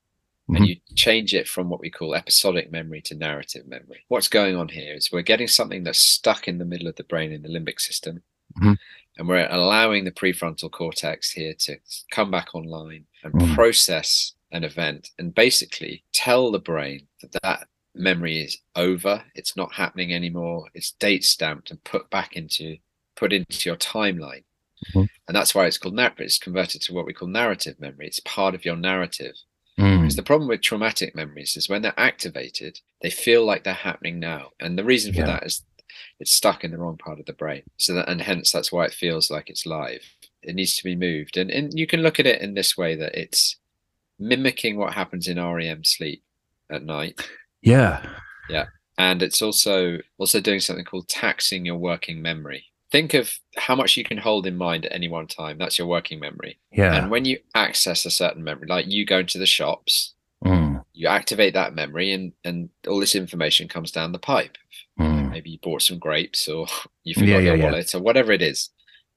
and 0.49 0.57
Mhm. 0.57 0.67
you 0.67 0.75
change 0.95 1.33
it 1.33 1.47
from 1.47 1.69
what 1.69 1.79
we 1.79 1.89
call 1.89 2.13
episodic 2.13 2.69
memory 2.69 3.01
to 3.01 3.15
narrative 3.15 3.65
memory. 3.65 4.03
What's 4.09 4.27
going 4.27 4.57
on 4.57 4.67
here 4.67 4.93
is 4.93 5.09
we're 5.09 5.21
getting 5.21 5.47
something 5.47 5.83
that's 5.85 5.99
stuck 6.01 6.49
in 6.49 6.57
the 6.57 6.65
middle 6.65 6.87
of 6.89 6.97
the 6.97 7.05
brain 7.05 7.31
in 7.31 7.43
the 7.43 7.47
limbic 7.47 7.79
system. 7.79 8.23
Mhm. 8.57 8.77
And 9.17 9.27
we're 9.29 9.47
allowing 9.49 10.03
the 10.03 10.11
prefrontal 10.11 10.69
cortex 10.69 11.31
here 11.31 11.53
to 11.59 11.77
come 12.11 12.29
back 12.29 12.53
online 12.53 13.05
and 13.23 13.33
Mhm. 13.33 13.53
process 13.55 14.33
an 14.53 14.63
event 14.63 15.11
and 15.19 15.35
basically 15.35 16.03
tell 16.13 16.51
the 16.51 16.59
brain 16.59 17.07
that 17.21 17.31
that 17.43 17.67
memory 17.95 18.39
is 18.41 18.57
over. 18.75 19.23
It's 19.35 19.55
not 19.57 19.73
happening 19.73 20.13
anymore. 20.13 20.67
It's 20.73 20.91
date 20.93 21.23
stamped 21.25 21.71
and 21.71 21.83
put 21.83 22.09
back 22.09 22.35
into 22.35 22.77
put 23.15 23.33
into 23.33 23.69
your 23.69 23.77
timeline. 23.77 24.43
Mhm. 24.93 25.07
And 25.27 25.35
that's 25.35 25.53
why 25.53 25.65
it's 25.67 25.77
called 25.77 25.93
narrative. 25.95 26.25
It's 26.25 26.39
converted 26.39 26.81
to 26.83 26.93
what 26.93 27.05
we 27.05 27.13
call 27.13 27.27
narrative 27.27 27.79
memory. 27.79 28.07
It's 28.07 28.19
part 28.21 28.55
of 28.55 28.65
your 28.65 28.75
narrative. 28.75 29.35
Mm. 29.77 30.01
Because 30.01 30.15
the 30.15 30.23
problem 30.23 30.47
with 30.49 30.61
traumatic 30.61 31.15
memories 31.15 31.55
is 31.55 31.69
when 31.69 31.81
they're 31.81 31.99
activated, 31.99 32.79
they 33.01 33.09
feel 33.09 33.45
like 33.45 33.63
they're 33.63 33.73
happening 33.73 34.19
now. 34.19 34.51
And 34.59 34.77
the 34.77 34.83
reason 34.83 35.13
for 35.13 35.19
Yeah. 35.19 35.25
that 35.27 35.45
is 35.45 35.63
it's 36.19 36.31
stuck 36.31 36.63
in 36.63 36.71
the 36.71 36.77
wrong 36.77 36.97
part 36.97 37.19
of 37.19 37.25
the 37.27 37.33
brain. 37.33 37.61
So 37.77 37.93
that, 37.93 38.09
and 38.09 38.19
hence 38.21 38.51
that's 38.51 38.71
why 38.71 38.85
it 38.85 38.93
feels 38.93 39.29
like 39.29 39.49
it's 39.49 39.65
live. 39.65 40.03
It 40.41 40.55
needs 40.55 40.75
to 40.77 40.83
be 40.83 40.95
moved. 40.95 41.37
And 41.37 41.51
and 41.51 41.77
you 41.77 41.85
can 41.87 42.01
look 42.01 42.19
at 42.19 42.25
it 42.25 42.41
in 42.41 42.55
this 42.55 42.75
way 42.75 42.95
that 42.95 43.15
it's 43.15 43.57
mimicking 44.19 44.77
what 44.77 44.93
happens 44.93 45.27
in 45.27 45.41
REM 45.43 45.83
sleep 45.83 46.23
at 46.71 46.83
night. 46.83 47.19
Yeah. 47.61 48.05
Yeah. 48.49 48.65
And 48.97 49.23
it's 49.23 49.41
also 49.41 49.99
also 50.17 50.39
doing 50.39 50.59
something 50.59 50.85
called 50.85 51.07
taxing 51.07 51.65
your 51.65 51.77
working 51.77 52.21
memory. 52.21 52.65
Think 52.91 53.15
of 53.15 53.31
how 53.57 53.75
much 53.75 53.97
you 53.97 54.03
can 54.03 54.17
hold 54.19 54.45
in 54.45 54.55
mind 54.55 54.85
at 54.85 54.93
any 54.93 55.07
one 55.09 55.25
time. 55.27 55.57
That's 55.57 55.79
your 55.79 55.87
working 55.87 56.19
memory. 56.19 56.59
Yeah. 56.71 56.93
And 56.93 57.09
when 57.09 57.25
you 57.25 57.39
access 57.55 58.05
a 58.05 58.11
certain 58.11 58.43
memory, 58.43 58.67
like 58.67 58.85
you 58.87 59.05
go 59.05 59.19
into 59.19 59.39
the 59.39 59.45
shops, 59.47 60.13
Mm. 60.45 60.83
you 60.91 61.07
activate 61.07 61.53
that 61.53 61.73
memory 61.73 62.11
and 62.11 62.33
and 62.43 62.67
all 62.85 62.99
this 62.99 63.15
information 63.15 63.69
comes 63.69 63.91
down 63.91 64.11
the 64.11 64.19
pipe 64.19 64.57
Mm. 64.99 65.31
maybe 65.31 65.51
you 65.51 65.57
bought 65.59 65.81
some 65.81 65.97
grapes 65.99 66.49
or 66.49 66.67
you 67.05 67.13
forgot 67.13 67.27
yeah, 67.27 67.39
your 67.39 67.55
yeah. 67.55 67.63
wallet 67.63 67.95
or 67.95 68.01
whatever 68.01 68.33
it 68.33 68.41
is 68.41 68.69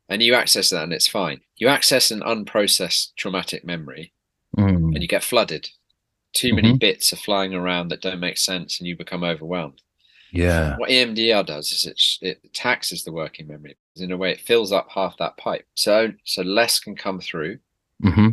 and 0.08 0.22
you 0.22 0.34
access 0.34 0.70
that 0.70 0.84
and 0.84 0.92
it's 0.92 1.08
fine 1.08 1.40
you 1.56 1.66
access 1.66 2.12
an 2.12 2.20
unprocessed 2.20 3.16
traumatic 3.16 3.64
memory 3.64 4.12
Mm. 4.56 4.94
and 4.94 5.02
you 5.02 5.08
get 5.08 5.22
flooded 5.24 5.68
too 6.32 6.54
many 6.54 6.72
Mhm. 6.72 6.78
bits 6.80 7.12
are 7.12 7.16
flying 7.16 7.54
around 7.54 7.88
that 7.88 8.00
don't 8.02 8.20
make 8.20 8.36
sense 8.38 8.78
and 8.78 8.86
you 8.86 8.96
become 8.96 9.22
overwhelmed 9.24 9.80
Yeah. 10.30 10.76
what 10.76 10.90
emdr 10.90 11.44
does 11.46 11.70
is 11.72 11.84
it, 11.86 12.00
it 12.44 12.52
taxes 12.54 13.04
the 13.04 13.12
working 13.12 13.46
memory 13.46 13.76
in 13.96 14.12
a 14.12 14.16
way 14.16 14.32
it 14.32 14.40
fills 14.40 14.72
up 14.72 14.88
half 14.90 15.16
that 15.18 15.36
pipe 15.36 15.66
so 15.74 16.12
so 16.24 16.42
less 16.42 16.78
can 16.80 16.96
come 16.96 17.20
through 17.20 17.58
hmm 18.02 18.30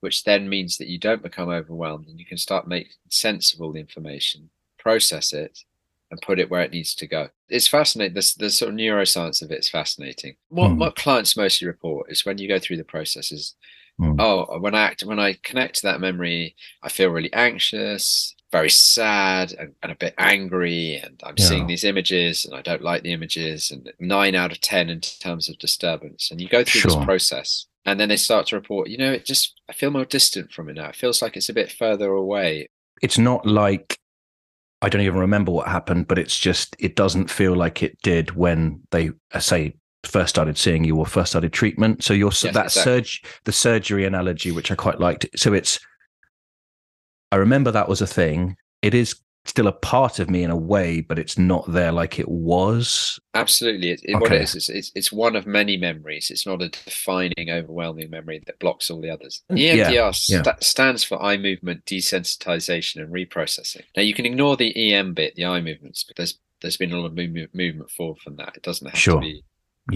which 0.00 0.24
then 0.24 0.48
means 0.48 0.78
that 0.78 0.88
you 0.88 0.96
don't 0.98 1.22
become 1.22 1.50
overwhelmed 1.50 2.08
and 2.08 2.18
you 2.18 2.24
can 2.24 2.38
start 2.38 2.66
making 2.66 2.92
sense 3.10 3.52
of 3.52 3.60
all 3.60 3.70
the 3.70 3.80
information, 3.80 4.48
process 4.78 5.34
it, 5.34 5.58
and 6.10 6.22
put 6.22 6.38
it 6.38 6.48
where 6.50 6.62
it 6.62 6.70
needs 6.72 6.94
to 6.94 7.06
go. 7.06 7.28
It's 7.50 7.68
fascinating. 7.68 8.14
The, 8.14 8.34
the 8.38 8.48
sort 8.48 8.70
of 8.70 8.76
neuroscience 8.78 9.42
of 9.42 9.50
it 9.52 9.58
is 9.58 9.68
fascinating. 9.68 10.36
What 10.48 10.70
Mm. 10.70 10.78
what 10.78 10.96
clients 10.96 11.36
mostly 11.36 11.66
report 11.66 12.10
is 12.10 12.24
when 12.24 12.38
you 12.38 12.48
go 12.48 12.58
through 12.58 12.78
the 12.78 12.84
processes. 12.84 13.56
Mm. 14.00 14.16
Oh, 14.18 14.58
when 14.58 14.74
I 14.74 14.82
act, 14.82 15.02
when 15.02 15.18
I 15.18 15.34
connect 15.42 15.76
to 15.76 15.82
that 15.82 16.00
memory, 16.00 16.56
I 16.82 16.88
feel 16.88 17.10
really 17.10 17.32
anxious, 17.32 18.34
very 18.50 18.70
sad, 18.70 19.52
and, 19.52 19.74
and 19.82 19.92
a 19.92 19.96
bit 19.96 20.14
angry, 20.16 20.96
and 20.96 21.20
I'm 21.24 21.36
seeing 21.36 21.66
these 21.66 21.84
images, 21.84 22.44
and 22.44 22.54
I 22.54 22.62
don't 22.62 22.82
like 22.82 23.02
the 23.02 23.12
images, 23.12 23.70
and 23.70 23.92
nine 24.00 24.34
out 24.34 24.52
of 24.52 24.60
ten 24.60 24.88
in 24.88 25.00
terms 25.00 25.48
of 25.48 25.58
disturbance. 25.58 26.30
And 26.30 26.40
you 26.40 26.48
go 26.48 26.64
through 26.64 26.80
Sure. 26.80 26.90
this 26.92 27.04
process, 27.04 27.66
and 27.84 28.00
then 28.00 28.08
they 28.08 28.16
start 28.16 28.46
to 28.48 28.56
report. 28.56 28.88
You 28.88 28.98
know, 28.98 29.12
it 29.12 29.26
just 29.26 29.60
I 29.68 29.72
feel 29.74 29.90
more 29.90 30.04
distant 30.06 30.50
from 30.50 30.68
it 30.68 30.74
now. 30.74 30.88
It 30.88 30.96
feels 30.96 31.20
like 31.20 31.36
it's 31.36 31.48
a 31.50 31.54
bit 31.54 31.70
further 31.70 32.10
away. 32.10 32.68
It's 33.02 33.18
not 33.18 33.44
like 33.46 33.98
I 34.82 34.88
don't 34.88 35.02
even 35.02 35.20
remember 35.20 35.52
what 35.52 35.68
happened, 35.68 36.08
but 36.08 36.18
it's 36.18 36.38
just 36.38 36.74
it 36.78 36.96
doesn't 36.96 37.30
feel 37.30 37.54
like 37.54 37.82
it 37.82 37.98
did 38.02 38.34
when 38.34 38.82
they 38.90 39.10
uh, 39.32 39.40
say 39.40 39.74
first 40.04 40.30
started 40.30 40.56
seeing 40.56 40.84
you 40.84 40.96
or 40.96 41.06
first 41.06 41.32
started 41.32 41.52
treatment. 41.52 42.02
So 42.02 42.14
you're 42.14 42.30
Yes, 42.30 42.40
that 42.42 42.48
exactly. 42.66 42.82
surge 42.82 43.22
the 43.44 43.52
surgery 43.52 44.04
analogy, 44.06 44.50
which 44.50 44.70
I 44.70 44.74
quite 44.74 44.98
liked. 45.00 45.26
So 45.36 45.52
it's 45.52 45.78
I 47.32 47.36
remember 47.36 47.70
that 47.70 47.88
was 47.88 48.00
a 48.00 48.06
thing. 48.06 48.56
It 48.82 48.94
is 48.94 49.14
still 49.46 49.68
a 49.68 49.72
part 49.72 50.18
of 50.18 50.28
me 50.28 50.42
in 50.42 50.50
a 50.50 50.56
way, 50.56 51.00
but 51.00 51.18
it's 51.18 51.38
not 51.38 51.70
there 51.72 51.92
like 51.92 52.18
it 52.18 52.28
was. 52.28 53.18
Absolutely, 53.34 53.90
it, 53.90 54.00
it, 54.04 54.14
Okay. 54.16 54.42
is, 54.42 54.54
is 54.54 54.68
it's, 54.68 54.92
it's 54.94 55.12
one 55.12 55.34
of 55.36 55.46
many 55.46 55.76
memories. 55.76 56.30
It's 56.30 56.46
not 56.46 56.60
a 56.60 56.68
defining, 56.68 57.48
overwhelming 57.50 58.10
memory 58.10 58.42
that 58.46 58.58
blocks 58.58 58.90
all 58.90 59.00
the 59.00 59.10
others. 59.10 59.42
Mm, 59.50 59.58
yeah, 59.58 59.90
EMDR 59.90 60.28
yeah. 60.28 60.42
sta- 60.42 60.56
stands 60.60 61.04
for 61.04 61.22
eye 61.22 61.36
movement 61.38 61.84
desensitization 61.86 62.96
and 63.02 63.12
reprocessing. 63.12 63.82
Now 63.96 64.02
you 64.02 64.12
can 64.14 64.26
ignore 64.26 64.56
the 64.56 64.92
EM 64.92 65.14
bit, 65.14 65.36
the 65.36 65.46
eye 65.46 65.60
movements, 65.60 66.04
but 66.04 66.16
there's 66.16 66.38
there's 66.60 66.76
been 66.76 66.92
a 66.92 66.98
lot 66.98 67.06
of 67.06 67.14
movement 67.14 67.54
movement 67.54 67.90
forward 67.90 68.18
from 68.18 68.36
that. 68.36 68.56
It 68.56 68.62
doesn't 68.62 68.86
have 68.90 68.98
Sure. 68.98 69.14
to 69.14 69.20
be 69.20 69.42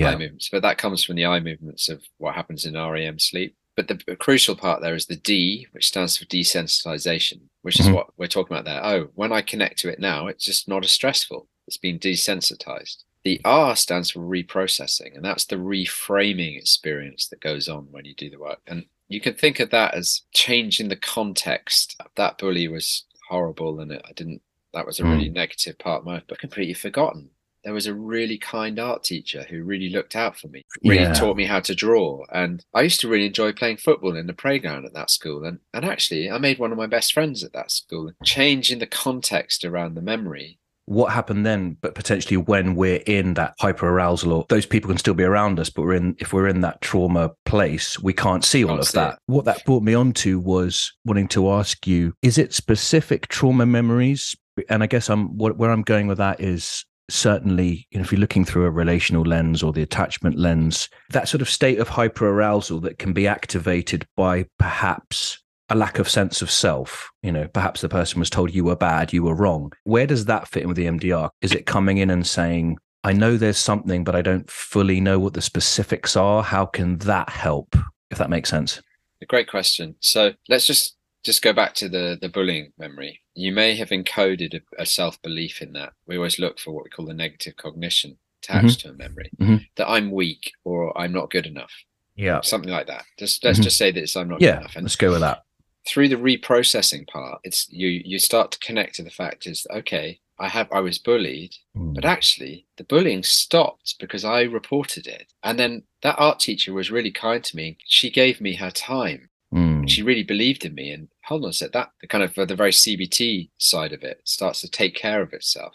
eye 0.02 0.10
Yeah. 0.12 0.18
movements, 0.18 0.48
but 0.50 0.62
that 0.62 0.78
comes 0.78 1.04
from 1.04 1.16
the 1.16 1.26
eye 1.26 1.40
movements 1.40 1.88
of 1.88 2.02
what 2.18 2.34
happens 2.34 2.64
in 2.64 2.74
REM 2.74 3.18
sleep. 3.18 3.54
But 3.76 3.88
the 3.88 3.96
crucial 4.16 4.54
part 4.54 4.80
there 4.82 4.94
is 4.94 5.06
the 5.06 5.16
D, 5.16 5.66
which 5.72 5.88
stands 5.88 6.16
for 6.16 6.24
desensitization, 6.26 7.40
which 7.62 7.80
is 7.80 7.86
Mhm. 7.88 7.94
what 7.94 8.16
we're 8.16 8.28
talking 8.28 8.56
about 8.56 8.64
there. 8.66 8.84
Oh, 8.84 9.10
when 9.14 9.32
I 9.32 9.42
connect 9.42 9.78
to 9.80 9.88
it 9.88 9.98
now, 9.98 10.26
it's 10.28 10.44
just 10.44 10.68
not 10.68 10.84
as 10.84 10.92
stressful. 10.92 11.48
It's 11.66 11.76
been 11.76 11.98
desensitized. 11.98 13.02
The 13.24 13.40
R 13.44 13.74
stands 13.74 14.10
for 14.10 14.20
reprocessing, 14.20 15.16
and 15.16 15.24
that's 15.24 15.46
the 15.46 15.56
reframing 15.56 16.56
experience 16.58 17.26
that 17.28 17.40
goes 17.40 17.68
on 17.68 17.90
when 17.90 18.04
you 18.04 18.14
do 18.14 18.30
the 18.30 18.38
work. 18.38 18.60
And 18.66 18.86
you 19.08 19.20
can 19.20 19.34
think 19.34 19.60
of 19.60 19.70
that 19.70 19.94
as 19.94 20.22
changing 20.32 20.88
the 20.88 20.96
context. 20.96 21.96
That 22.16 22.38
bully 22.38 22.68
was 22.68 23.04
horrible, 23.28 23.80
and 23.80 23.90
it, 23.92 24.02
I 24.04 24.12
didn't. 24.12 24.42
That 24.72 24.86
was 24.86 24.98
a 25.00 25.04
really 25.04 25.28
negative 25.30 25.78
part 25.78 26.00
of 26.00 26.04
my 26.04 26.14
life, 26.14 26.24
but 26.26 26.38
completely 26.38 26.74
forgotten. 26.74 27.30
There 27.64 27.72
was 27.74 27.86
a 27.86 27.94
really 27.94 28.38
kind 28.38 28.78
art 28.78 29.02
teacher 29.04 29.46
who 29.48 29.62
really 29.64 29.88
looked 29.88 30.14
out 30.14 30.36
for 30.38 30.48
me, 30.48 30.62
really 30.84 31.02
Yeah. 31.02 31.14
taught 31.14 31.36
me 31.36 31.44
how 31.46 31.60
to 31.60 31.74
draw. 31.74 32.24
And 32.32 32.64
I 32.74 32.82
used 32.82 33.00
to 33.00 33.08
really 33.08 33.26
enjoy 33.26 33.52
playing 33.52 33.78
football 33.78 34.16
in 34.16 34.26
the 34.26 34.34
playground 34.34 34.84
at 34.84 34.92
that 34.94 35.10
school. 35.10 35.44
And, 35.44 35.58
and 35.72 35.84
actually, 35.84 36.30
I 36.30 36.38
made 36.38 36.58
one 36.58 36.72
of 36.72 36.78
my 36.78 36.86
best 36.86 37.12
friends 37.12 37.42
at 37.42 37.52
that 37.54 37.70
school. 37.70 38.12
Changing 38.24 38.78
the 38.80 38.86
context 38.86 39.64
around 39.64 39.94
the 39.94 40.02
memory 40.02 40.58
what 40.86 41.14
happened 41.14 41.46
then 41.46 41.78
but 41.80 41.94
potentially 41.94 42.36
when 42.36 42.74
we're 42.74 43.02
in 43.06 43.32
that 43.32 43.54
hyperarousal 43.58 44.30
or 44.30 44.44
those 44.50 44.66
people 44.66 44.88
can 44.88 44.98
still 44.98 45.14
be 45.14 45.24
around 45.24 45.58
us 45.58 45.70
but 45.70 45.80
we're 45.80 45.94
in 45.94 46.14
if 46.18 46.34
we're 46.34 46.46
in 46.46 46.60
that 46.60 46.78
trauma 46.82 47.30
place 47.46 47.98
we 48.00 48.12
can't 48.12 48.44
see 48.44 48.62
all 48.64 48.68
Can't 48.68 48.80
of 48.80 48.86
see 48.88 48.98
that 48.98 49.14
it. 49.14 49.18
what 49.24 49.46
that 49.46 49.64
brought 49.64 49.82
me 49.82 49.94
on 49.94 50.12
to 50.12 50.38
was 50.38 50.92
wanting 51.06 51.26
to 51.28 51.50
ask 51.50 51.86
you 51.86 52.12
is 52.20 52.36
it 52.36 52.52
specific 52.52 53.28
trauma 53.28 53.64
memories 53.64 54.36
and 54.68 54.82
i 54.82 54.86
guess 54.86 55.08
i'm 55.08 55.38
what, 55.38 55.56
where 55.56 55.70
i'm 55.70 55.80
going 55.80 56.06
with 56.06 56.18
that 56.18 56.38
is 56.40 56.84
certainly 57.10 57.86
you 57.90 57.98
know, 57.98 58.04
if 58.04 58.12
you're 58.12 58.20
looking 58.20 58.44
through 58.44 58.64
a 58.64 58.70
relational 58.70 59.24
lens 59.24 59.62
or 59.62 59.72
the 59.72 59.82
attachment 59.82 60.38
lens 60.38 60.88
that 61.10 61.28
sort 61.28 61.42
of 61.42 61.50
state 61.50 61.78
of 61.78 61.88
hyperarousal 61.88 62.80
that 62.82 62.98
can 62.98 63.12
be 63.12 63.26
activated 63.26 64.06
by 64.16 64.46
perhaps 64.58 65.42
a 65.68 65.74
lack 65.74 65.98
of 65.98 66.08
sense 66.08 66.42
of 66.42 66.50
self. 66.50 67.10
You 67.22 67.32
know, 67.32 67.48
perhaps 67.48 67.80
the 67.80 67.88
person 67.88 68.20
was 68.20 68.30
told 68.30 68.54
you 68.54 68.64
were 68.64 68.76
bad, 68.76 69.12
you 69.12 69.22
were 69.22 69.34
wrong. 69.34 69.72
Where 69.84 70.06
does 70.06 70.26
that 70.26 70.48
fit 70.48 70.62
in 70.62 70.68
with 70.68 70.76
the 70.76 70.86
EMDR? 70.86 71.30
Is 71.40 71.52
it 71.52 71.66
coming 71.66 71.98
in 71.98 72.10
and 72.10 72.26
saying, 72.26 72.78
I 73.02 73.12
know 73.12 73.36
there's 73.36 73.58
something, 73.58 74.04
but 74.04 74.14
I 74.14 74.22
don't 74.22 74.50
fully 74.50 75.00
know 75.00 75.18
what 75.18 75.34
the 75.34 75.42
specifics 75.42 76.16
are? 76.16 76.42
How 76.42 76.66
can 76.66 76.98
that 76.98 77.28
help? 77.28 77.76
If 78.10 78.18
that 78.18 78.30
makes 78.30 78.50
sense. 78.50 78.80
A 79.22 79.26
great 79.26 79.48
question. 79.48 79.96
So 80.00 80.32
let's 80.48 80.66
just 80.66 80.96
just 81.24 81.42
go 81.42 81.52
back 81.52 81.74
to 81.76 81.88
the 81.88 82.18
the 82.20 82.28
bullying 82.28 82.72
memory. 82.78 83.20
You 83.34 83.52
may 83.52 83.74
have 83.76 83.88
encoded 83.90 84.54
a, 84.54 84.82
a 84.82 84.86
self 84.86 85.20
belief 85.22 85.60
in 85.60 85.72
that. 85.72 85.92
We 86.06 86.16
always 86.16 86.38
look 86.38 86.58
for 86.58 86.72
what 86.72 86.84
we 86.84 86.90
call 86.90 87.06
the 87.06 87.14
negative 87.14 87.56
cognition 87.56 88.18
attached 88.42 88.80
to 88.80 88.90
a 88.90 88.92
memory 88.92 89.30
Mhm. 89.40 89.66
that 89.76 89.88
I'm 89.88 90.10
weak 90.12 90.52
or 90.64 90.96
I'm 90.98 91.12
not 91.12 91.30
good 91.30 91.46
enough, 91.46 91.72
Yeah. 92.14 92.42
something 92.42 92.70
like 92.70 92.86
that. 92.88 93.04
Just 93.18 93.42
let's 93.42 93.58
Mhm. 93.58 93.62
just 93.64 93.78
say 93.78 93.90
that 93.90 94.02
it's 94.02 94.16
I'm 94.16 94.28
not 94.28 94.38
good 94.40 94.46
Yeah. 94.46 94.58
enough. 94.58 94.76
And 94.76 94.84
Let's 94.84 94.96
go 94.96 95.10
with 95.12 95.20
that. 95.20 95.42
through 95.86 96.08
the 96.08 96.16
reprocessing 96.16 97.06
part, 97.08 97.40
it's 97.44 97.66
you 97.70 97.88
you 97.88 98.18
start 98.18 98.52
to 98.52 98.58
connect 98.58 98.96
to 98.96 99.02
the 99.02 99.10
fact 99.10 99.46
is 99.46 99.66
okay. 99.70 100.20
I 100.38 100.48
have 100.48 100.68
I 100.72 100.80
was 100.80 100.98
bullied, 100.98 101.54
Mm. 101.76 101.94
but 101.94 102.04
actually 102.04 102.66
the 102.76 102.84
bullying 102.84 103.22
stopped 103.22 103.96
because 103.98 104.24
I 104.24 104.42
reported 104.42 105.06
it. 105.06 105.26
And 105.42 105.58
then 105.58 105.84
that 106.02 106.16
art 106.18 106.38
teacher 106.40 106.72
was 106.72 106.90
really 106.90 107.12
kind 107.12 107.42
to 107.44 107.56
me. 107.56 107.78
She 107.86 108.10
gave 108.10 108.40
me 108.40 108.54
her 108.56 108.70
time 108.70 109.30
Mm. 109.52 109.88
she 109.88 110.02
really 110.02 110.24
believed 110.24 110.64
in 110.64 110.74
me 110.74 110.90
and 110.90 111.08
hold 111.26 111.44
on 111.44 111.50
a 111.50 111.52
sec 111.52 111.72
that 111.72 111.90
the 112.00 112.06
kind 112.06 112.24
of 112.24 112.36
uh, 112.38 112.44
the 112.44 112.56
very 112.56 112.70
cbt 112.70 113.50
side 113.58 113.92
of 113.92 114.02
it 114.02 114.20
starts 114.24 114.60
to 114.60 114.70
take 114.70 114.94
care 114.94 115.22
of 115.22 115.32
itself 115.32 115.74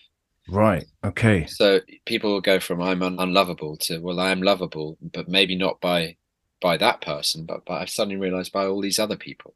Right. 0.51 0.85
Okay. 1.03 1.45
so 1.45 1.79
people 2.05 2.31
will 2.31 2.41
go 2.41 2.59
from 2.59 2.81
i'm 2.81 3.03
un- 3.03 3.19
unlovable 3.19 3.77
to 3.77 3.99
well 3.99 4.19
i 4.19 4.31
am 4.31 4.41
lovable 4.41 4.97
but 5.01 5.27
maybe 5.27 5.55
not 5.55 5.79
by 5.79 6.17
by 6.61 6.75
that 6.77 7.01
person 7.01 7.45
but, 7.45 7.65
but 7.65 7.75
i've 7.75 7.89
suddenly 7.89 8.19
realized 8.19 8.51
by 8.51 8.65
all 8.65 8.81
these 8.81 8.99
other 8.99 9.15
people 9.15 9.53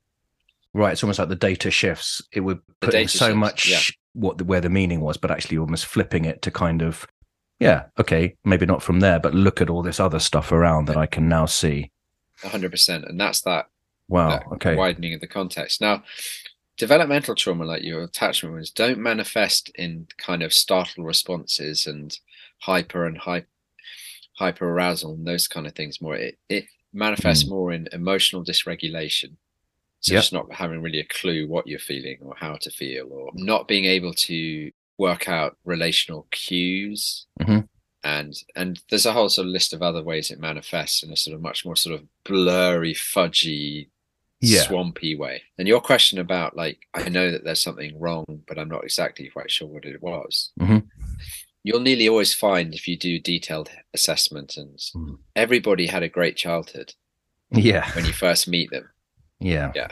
Right. 0.73 0.93
It's 0.93 1.03
almost 1.03 1.19
like 1.19 1.29
the 1.29 1.35
data 1.35 1.69
shifts. 1.69 2.21
It 2.31 2.39
would 2.39 2.59
put 2.81 2.93
so 2.93 3.05
shifts, 3.05 3.35
much 3.35 3.69
yeah. 3.69 3.79
what 4.13 4.39
the, 4.39 4.43
where 4.43 4.61
the 4.61 4.69
meaning 4.69 5.01
was, 5.01 5.17
but 5.17 5.29
actually 5.29 5.57
almost 5.59 5.85
flipping 5.85 6.25
it 6.25 6.41
to 6.41 6.51
kind 6.51 6.81
of, 6.81 7.05
yeah, 7.59 7.85
okay, 7.99 8.35
maybe 8.43 8.65
not 8.65 8.81
from 8.81 8.99
there, 8.99 9.19
but 9.19 9.35
look 9.35 9.61
at 9.61 9.69
all 9.69 9.83
this 9.83 9.99
other 9.99 10.19
stuff 10.19 10.51
around 10.51 10.85
that 10.85 10.97
I 10.97 11.05
can 11.05 11.29
now 11.29 11.45
see. 11.45 11.91
100% 12.41 13.07
and 13.07 13.19
that's 13.19 13.41
that 13.41 13.67
Wow. 14.09 14.29
that 14.29 14.47
Okay. 14.53 14.75
widening 14.75 15.13
of 15.13 15.21
the 15.21 15.27
context 15.27 15.81
now 15.81 16.03
developmental 16.77 17.35
trauma, 17.35 17.65
like 17.65 17.83
your 17.83 18.03
attachment 18.03 18.53
wounds, 18.53 18.71
don't 18.71 18.97
manifest 18.97 19.69
in 19.75 20.07
kind 20.17 20.41
of 20.41 20.53
startle 20.53 21.03
responses 21.03 21.87
and 21.87 22.17
hyper 22.59 23.05
and 23.05 23.17
hyper 23.17 23.47
hyper 24.35 24.67
arousal 24.67 25.13
and 25.13 25.27
those 25.27 25.47
kind 25.47 25.67
of 25.67 25.75
things 25.75 26.01
more 26.01 26.15
it, 26.15 26.39
it 26.49 26.65
manifests 26.91 27.43
mm. 27.43 27.49
more 27.49 27.71
in 27.71 27.87
emotional 27.91 28.43
dysregulation 28.43 29.35
so 29.99 30.13
yep. 30.13 30.23
just 30.23 30.33
not 30.33 30.51
having 30.51 30.81
really 30.81 30.99
a 30.99 31.05
clue 31.05 31.47
what 31.47 31.67
you're 31.67 31.77
feeling 31.77 32.17
or 32.21 32.33
how 32.35 32.55
to 32.55 32.71
feel 32.71 33.07
or 33.11 33.29
not 33.35 33.67
being 33.67 33.85
able 33.85 34.11
to 34.11 34.71
work 34.97 35.29
out 35.29 35.55
relational 35.65 36.25
cues 36.31 37.27
mm-hmm. 37.39 37.59
and 38.03 38.33
and 38.55 38.81
there's 38.89 39.05
a 39.05 39.13
whole 39.13 39.29
sort 39.29 39.45
of 39.45 39.53
list 39.53 39.71
of 39.71 39.83
other 39.83 40.01
ways 40.01 40.31
it 40.31 40.39
manifests 40.39 41.03
in 41.03 41.11
a 41.11 41.15
sort 41.15 41.35
of 41.35 41.41
much 41.41 41.63
more 41.63 41.75
sort 41.75 41.93
of 41.93 42.03
blurry 42.25 42.95
fudgy 42.95 43.89
yeah. 44.43 44.61
swampy 44.61 45.15
way. 45.15 45.41
And 45.57 45.67
your 45.67 45.81
question 45.81 46.19
about 46.19 46.55
like, 46.55 46.79
I 46.93 47.09
know 47.09 47.31
that 47.31 47.43
there's 47.43 47.61
something 47.61 47.99
wrong, 47.99 48.25
but 48.47 48.59
I'm 48.59 48.69
not 48.69 48.83
exactly 48.83 49.29
quite 49.29 49.51
sure 49.51 49.67
what 49.67 49.85
it 49.85 50.01
was. 50.01 50.51
Mm-hmm. 50.59 50.79
You'll 51.63 51.79
nearly 51.79 52.09
always 52.09 52.33
find 52.33 52.73
if 52.73 52.87
you 52.87 52.97
do 52.97 53.19
detailed 53.19 53.69
assessment, 53.93 54.57
and 54.57 54.77
mm. 54.77 55.17
everybody 55.33 55.87
had 55.87 56.03
a 56.03 56.09
great 56.09 56.35
childhood. 56.35 56.93
Yeah. 57.51 57.89
When 57.93 58.05
you 58.05 58.11
first 58.11 58.49
meet 58.49 58.69
them. 58.71 58.89
Yeah. 59.39 59.71
Yeah. 59.73 59.87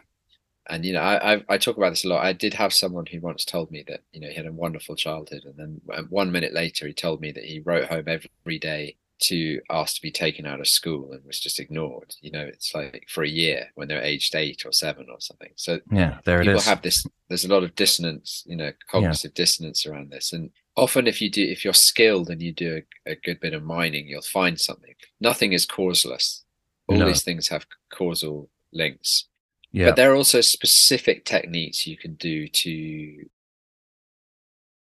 And 0.69 0.85
you 0.85 0.93
know, 0.93 1.01
I, 1.01 1.35
I, 1.35 1.43
I 1.47 1.57
talk 1.57 1.77
about 1.77 1.91
this 1.91 2.03
a 2.03 2.09
lot. 2.09 2.25
I 2.25 2.33
did 2.33 2.53
have 2.55 2.73
someone 2.73 3.05
who 3.05 3.21
once 3.21 3.45
told 3.45 3.71
me 3.71 3.83
that 3.87 4.01
you 4.11 4.19
know 4.19 4.27
he 4.27 4.35
had 4.35 4.45
a 4.45 4.51
wonderful 4.51 4.95
childhood, 4.95 5.43
and 5.45 5.55
then 5.57 5.81
one 6.09 6.31
minute 6.31 6.53
later 6.53 6.87
he 6.87 6.93
told 6.93 7.21
me 7.21 7.31
that 7.31 7.45
he 7.45 7.61
wrote 7.61 7.87
home 7.89 8.05
every 8.07 8.59
day 8.59 8.97
to 9.21 9.61
ask 9.69 9.95
to 9.95 10.01
be 10.01 10.11
taken 10.11 10.45
out 10.45 10.59
of 10.59 10.67
school 10.67 11.11
and 11.13 11.23
was 11.25 11.39
just 11.39 11.59
ignored. 11.59 12.15
You 12.21 12.31
know, 12.31 12.41
it's 12.41 12.73
like 12.73 13.05
for 13.07 13.23
a 13.23 13.29
year 13.29 13.67
when 13.75 13.87
they're 13.87 14.01
aged 14.01 14.35
eight 14.35 14.65
or 14.65 14.71
seven 14.71 15.07
or 15.09 15.19
something. 15.19 15.51
So 15.55 15.79
yeah, 15.91 16.19
there 16.25 16.41
it 16.41 16.45
people 16.45 16.59
is. 16.59 16.65
have 16.65 16.81
this. 16.81 17.05
There's 17.29 17.45
a 17.45 17.49
lot 17.49 17.63
of 17.63 17.75
dissonance, 17.75 18.43
you 18.45 18.55
know, 18.55 18.71
cognitive 18.89 19.31
yeah. 19.31 19.35
dissonance 19.35 19.85
around 19.85 20.11
this, 20.11 20.33
and 20.33 20.49
often 20.75 21.07
if 21.07 21.21
you 21.21 21.29
do, 21.29 21.43
if 21.43 21.63
you're 21.63 21.73
skilled 21.73 22.29
and 22.29 22.41
you 22.41 22.51
do 22.51 22.81
a, 23.07 23.11
a 23.11 23.15
good 23.15 23.39
bit 23.39 23.53
of 23.53 23.63
mining, 23.63 24.07
you'll 24.07 24.21
find 24.21 24.59
something. 24.59 24.93
Nothing 25.19 25.53
is 25.53 25.65
causeless. 25.65 26.43
All 26.87 26.97
no. 26.97 27.05
these 27.05 27.23
things 27.23 27.47
have 27.49 27.65
causal 27.93 28.49
links. 28.73 29.25
Yeah. 29.71 29.85
But 29.87 29.95
there 29.95 30.11
are 30.11 30.15
also 30.15 30.41
specific 30.41 31.23
techniques 31.23 31.87
you 31.87 31.95
can 31.95 32.15
do 32.15 32.47
to 32.47 33.25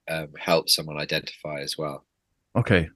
um, 0.08 0.28
help 0.38 0.68
someone 0.68 0.98
identify 0.98 1.60
as 1.60 1.76
well. 1.76 2.04
Okay 2.54 2.90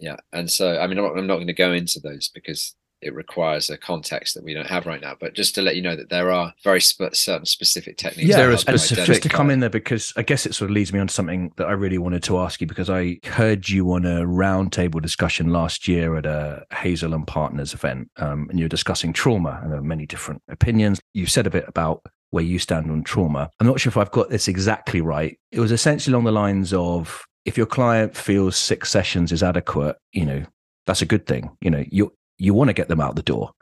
yeah 0.00 0.16
and 0.32 0.50
so 0.50 0.78
i 0.78 0.86
mean 0.86 0.98
i'm 0.98 1.04
not, 1.04 1.16
not 1.16 1.36
going 1.36 1.46
to 1.46 1.52
go 1.52 1.72
into 1.72 2.00
those 2.00 2.28
because 2.28 2.74
it 3.00 3.14
requires 3.14 3.70
a 3.70 3.78
context 3.78 4.34
that 4.34 4.42
we 4.42 4.52
don't 4.52 4.66
have 4.66 4.86
right 4.86 5.00
now. 5.00 5.14
But 5.18 5.34
just 5.34 5.54
to 5.54 5.62
let 5.62 5.76
you 5.76 5.82
know 5.82 5.94
that 5.94 6.08
there 6.08 6.32
are 6.32 6.52
very 6.64 6.80
sp- 6.82 7.14
certain 7.14 7.46
specific 7.46 7.96
techniques. 7.96 8.28
Yeah, 8.28 8.38
there 8.38 8.50
are 8.50 8.56
specific. 8.56 9.04
Just 9.04 9.22
to 9.22 9.28
come 9.28 9.50
in 9.50 9.60
there 9.60 9.70
because 9.70 10.12
I 10.16 10.22
guess 10.22 10.46
it 10.46 10.54
sort 10.54 10.70
of 10.70 10.74
leads 10.74 10.92
me 10.92 10.98
on 10.98 11.06
to 11.06 11.14
something 11.14 11.52
that 11.56 11.68
I 11.68 11.72
really 11.72 11.98
wanted 11.98 12.22
to 12.24 12.38
ask 12.38 12.60
you 12.60 12.66
because 12.66 12.90
I 12.90 13.18
heard 13.24 13.68
you 13.68 13.92
on 13.92 14.04
a 14.04 14.24
roundtable 14.24 15.00
discussion 15.00 15.52
last 15.52 15.86
year 15.86 16.16
at 16.16 16.26
a 16.26 16.64
Hazel 16.72 17.14
and 17.14 17.26
Partners 17.26 17.72
event, 17.72 18.10
um, 18.16 18.48
and 18.50 18.58
you 18.58 18.64
were 18.64 18.70
discussing 18.70 19.12
trauma 19.12 19.60
and 19.62 19.72
there 19.72 19.78
are 19.78 19.82
many 19.82 20.06
different 20.06 20.42
opinions. 20.48 21.00
You 21.14 21.26
said 21.26 21.46
a 21.46 21.50
bit 21.50 21.64
about 21.68 22.02
where 22.30 22.44
you 22.44 22.58
stand 22.58 22.90
on 22.90 23.04
trauma. 23.04 23.48
I'm 23.60 23.66
not 23.66 23.80
sure 23.80 23.90
if 23.90 23.96
I've 23.96 24.10
got 24.10 24.28
this 24.28 24.48
exactly 24.48 25.00
right. 25.00 25.38
It 25.50 25.60
was 25.60 25.72
essentially 25.72 26.12
along 26.12 26.24
the 26.24 26.32
lines 26.32 26.74
of 26.74 27.24
if 27.48 27.56
your 27.56 27.66
client 27.66 28.14
feels 28.14 28.58
six 28.58 28.90
sessions 28.90 29.32
is 29.32 29.42
adequate, 29.42 29.96
you 30.12 30.26
know, 30.26 30.44
that's 30.86 31.00
a 31.00 31.06
good 31.06 31.26
thing. 31.26 31.50
You 31.62 31.70
know, 31.70 31.82
you 31.90 32.12
you 32.36 32.52
want 32.52 32.68
to 32.68 32.74
get 32.74 32.88
them 32.88 33.00
out 33.00 33.16
the 33.16 33.22
door. 33.22 33.52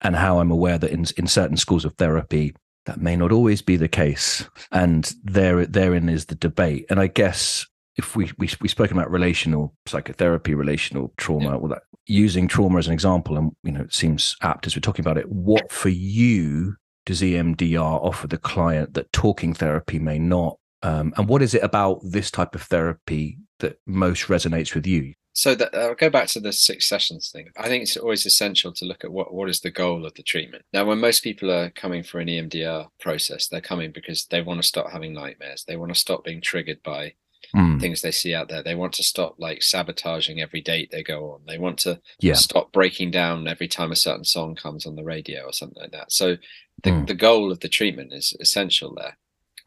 And 0.00 0.16
how 0.16 0.40
I'm 0.40 0.50
aware 0.50 0.76
that 0.76 0.90
in 0.90 1.06
in 1.16 1.28
certain 1.28 1.56
schools 1.56 1.84
of 1.84 1.94
therapy, 1.94 2.56
that 2.86 3.00
may 3.00 3.14
not 3.14 3.30
always 3.30 3.62
be 3.62 3.76
the 3.76 3.86
case. 3.86 4.48
And 4.72 5.14
there 5.22 5.64
therein 5.66 6.08
is 6.08 6.26
the 6.26 6.34
debate. 6.34 6.86
And 6.90 6.98
I 6.98 7.06
guess 7.06 7.64
if 7.96 8.16
we 8.16 8.32
we 8.38 8.50
we 8.60 8.68
spoken 8.68 8.98
about 8.98 9.10
relational 9.10 9.72
psychotherapy, 9.86 10.54
relational 10.56 11.12
trauma, 11.16 11.50
yeah. 11.50 11.56
all 11.56 11.68
that 11.68 11.82
using 12.06 12.48
trauma 12.48 12.78
as 12.80 12.88
an 12.88 12.92
example, 12.92 13.38
and 13.38 13.52
you 13.62 13.70
know, 13.70 13.82
it 13.82 13.94
seems 13.94 14.34
apt 14.42 14.66
as 14.66 14.74
we're 14.74 14.80
talking 14.80 15.04
about 15.04 15.16
it. 15.16 15.30
What 15.30 15.70
for 15.70 15.90
you 15.90 16.74
does 17.06 17.22
EMDR 17.22 18.04
offer 18.04 18.26
the 18.26 18.36
client 18.36 18.94
that 18.94 19.12
talking 19.12 19.54
therapy 19.54 20.00
may 20.00 20.18
not? 20.18 20.57
Um, 20.82 21.12
and 21.16 21.28
what 21.28 21.42
is 21.42 21.54
it 21.54 21.62
about 21.62 22.00
this 22.04 22.30
type 22.30 22.54
of 22.54 22.62
therapy 22.62 23.38
that 23.58 23.80
most 23.86 24.26
resonates 24.28 24.74
with 24.74 24.86
you? 24.86 25.14
So 25.32 25.54
that, 25.54 25.72
I'll 25.72 25.94
go 25.94 26.10
back 26.10 26.26
to 26.30 26.40
the 26.40 26.52
six 26.52 26.86
sessions 26.86 27.30
thing. 27.30 27.50
I 27.56 27.68
think 27.68 27.84
it's 27.84 27.96
always 27.96 28.26
essential 28.26 28.72
to 28.72 28.84
look 28.84 29.04
at 29.04 29.12
what, 29.12 29.32
what 29.32 29.48
is 29.48 29.60
the 29.60 29.70
goal 29.70 30.04
of 30.04 30.14
the 30.14 30.22
treatment. 30.24 30.64
Now, 30.72 30.84
when 30.84 30.98
most 30.98 31.22
people 31.22 31.50
are 31.50 31.70
coming 31.70 32.02
for 32.02 32.18
an 32.18 32.26
EMDR 32.26 32.88
process, 32.98 33.46
they're 33.46 33.60
coming 33.60 33.92
because 33.92 34.26
they 34.26 34.42
want 34.42 34.60
to 34.60 34.66
stop 34.66 34.90
having 34.90 35.12
nightmares. 35.12 35.64
They 35.64 35.76
want 35.76 35.92
to 35.94 35.98
stop 35.98 36.24
being 36.24 36.40
triggered 36.40 36.82
by 36.82 37.14
mm. 37.54 37.80
things 37.80 38.02
they 38.02 38.10
see 38.10 38.34
out 38.34 38.48
there. 38.48 38.62
They 38.62 38.74
want 38.74 38.94
to 38.94 39.04
stop 39.04 39.36
like 39.38 39.62
sabotaging 39.62 40.40
every 40.40 40.60
date 40.60 40.90
they 40.90 41.04
go 41.04 41.32
on. 41.32 41.42
They 41.46 41.58
want 41.58 41.78
to 41.80 42.00
yeah. 42.18 42.34
stop 42.34 42.72
breaking 42.72 43.12
down 43.12 43.46
every 43.46 43.68
time 43.68 43.92
a 43.92 43.96
certain 43.96 44.24
song 44.24 44.56
comes 44.56 44.86
on 44.86 44.96
the 44.96 45.04
radio 45.04 45.44
or 45.44 45.52
something 45.52 45.80
like 45.80 45.92
that. 45.92 46.10
So 46.10 46.36
the, 46.82 46.90
mm. 46.90 47.06
the 47.06 47.14
goal 47.14 47.52
of 47.52 47.60
the 47.60 47.68
treatment 47.68 48.12
is 48.12 48.36
essential 48.40 48.94
there. 48.94 49.16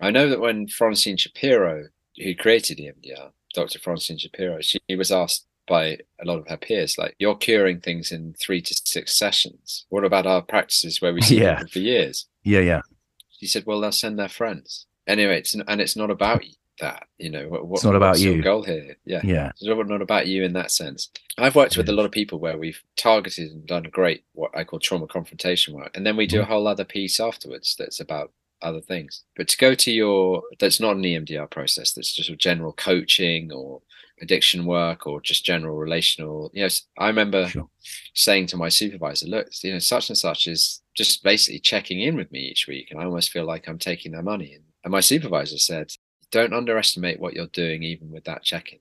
I 0.01 0.11
know 0.11 0.29
that 0.29 0.39
when 0.39 0.67
Francine 0.67 1.17
Shapiro, 1.17 1.87
who 2.17 2.35
created 2.35 2.79
EMDR, 2.79 3.31
Dr. 3.53 3.79
Francine 3.79 4.17
Shapiro, 4.17 4.59
she 4.61 4.79
was 4.95 5.11
asked 5.11 5.45
by 5.67 5.99
a 6.19 6.25
lot 6.25 6.39
of 6.39 6.47
her 6.47 6.57
peers, 6.57 6.97
like, 6.97 7.15
you're 7.19 7.35
curing 7.35 7.79
things 7.79 8.11
in 8.11 8.33
three 8.33 8.61
to 8.61 8.73
six 8.83 9.15
sessions. 9.15 9.85
What 9.89 10.03
about 10.03 10.25
our 10.25 10.41
practices 10.41 11.01
where 11.01 11.13
we 11.13 11.21
see 11.21 11.41
yeah. 11.41 11.61
for 11.71 11.79
years? 11.79 12.27
Yeah, 12.43 12.61
yeah. 12.61 12.81
She 13.29 13.47
said, 13.47 13.65
well, 13.65 13.79
they'll 13.79 13.91
send 13.91 14.19
their 14.19 14.29
friends. 14.29 14.87
Anyway, 15.07 15.39
it's 15.39 15.55
and 15.55 15.81
it's 15.81 15.95
not 15.95 16.11
about 16.11 16.43
that. 16.79 17.07
You 17.17 17.29
know, 17.29 17.47
what, 17.47 17.63
it's 17.73 17.83
not 17.83 17.95
about 17.95 18.19
you. 18.19 18.41
Goal 18.41 18.63
here, 18.63 18.95
yeah, 19.03 19.21
yeah. 19.23 19.49
It's 19.49 19.63
not, 19.63 20.01
about 20.01 20.27
you 20.27 20.43
in 20.43 20.53
that 20.53 20.71
sense. 20.71 21.09
I've 21.37 21.55
worked 21.55 21.75
with 21.75 21.89
a 21.89 21.93
lot 21.93 22.05
of 22.05 22.11
people 22.11 22.39
where 22.39 22.57
we've 22.57 22.81
targeted 22.97 23.51
and 23.51 23.65
done 23.65 23.83
great 23.91 24.23
what 24.33 24.55
I 24.55 24.63
call 24.63 24.79
trauma 24.79 25.07
confrontation 25.07 25.73
work, 25.73 25.95
and 25.95 26.05
then 26.05 26.17
we 26.17 26.27
do 26.27 26.39
mm. 26.39 26.43
a 26.43 26.45
whole 26.45 26.67
other 26.67 26.85
piece 26.85 27.19
afterwards 27.19 27.75
that's 27.77 27.99
about 27.99 28.31
other 28.61 28.81
things. 28.81 29.23
But 29.35 29.47
to 29.49 29.57
go 29.57 29.73
to 29.73 29.91
your 29.91 30.43
that's 30.59 30.79
not 30.79 30.95
an 30.95 31.03
EMDR 31.03 31.49
process, 31.49 31.93
that's 31.93 32.13
just 32.13 32.29
a 32.29 32.35
general 32.35 32.73
coaching 32.73 33.51
or 33.51 33.81
addiction 34.21 34.65
work 34.65 35.07
or 35.07 35.19
just 35.19 35.45
general 35.45 35.75
relational. 35.75 36.51
You 36.53 36.63
know, 36.63 36.69
I 36.97 37.07
remember 37.07 37.47
sure. 37.47 37.67
saying 38.13 38.47
to 38.47 38.57
my 38.57 38.69
supervisor, 38.69 39.27
look, 39.27 39.47
you 39.63 39.73
know, 39.73 39.79
such 39.79 40.09
and 40.09 40.17
such 40.17 40.47
is 40.47 40.81
just 40.95 41.23
basically 41.23 41.59
checking 41.59 42.01
in 42.01 42.15
with 42.15 42.31
me 42.31 42.39
each 42.41 42.67
week. 42.67 42.91
And 42.91 42.99
I 42.99 43.05
almost 43.05 43.31
feel 43.31 43.45
like 43.45 43.67
I'm 43.67 43.79
taking 43.79 44.11
their 44.11 44.21
money. 44.21 44.53
And, 44.53 44.63
my 44.91 44.99
supervisor 44.99 45.59
said, 45.59 45.91
don't 46.31 46.55
underestimate 46.55 47.19
what 47.19 47.35
you're 47.35 47.45
doing, 47.47 47.83
even 47.83 48.09
with 48.09 48.23
that 48.23 48.41
check 48.41 48.73
in. 48.73 48.79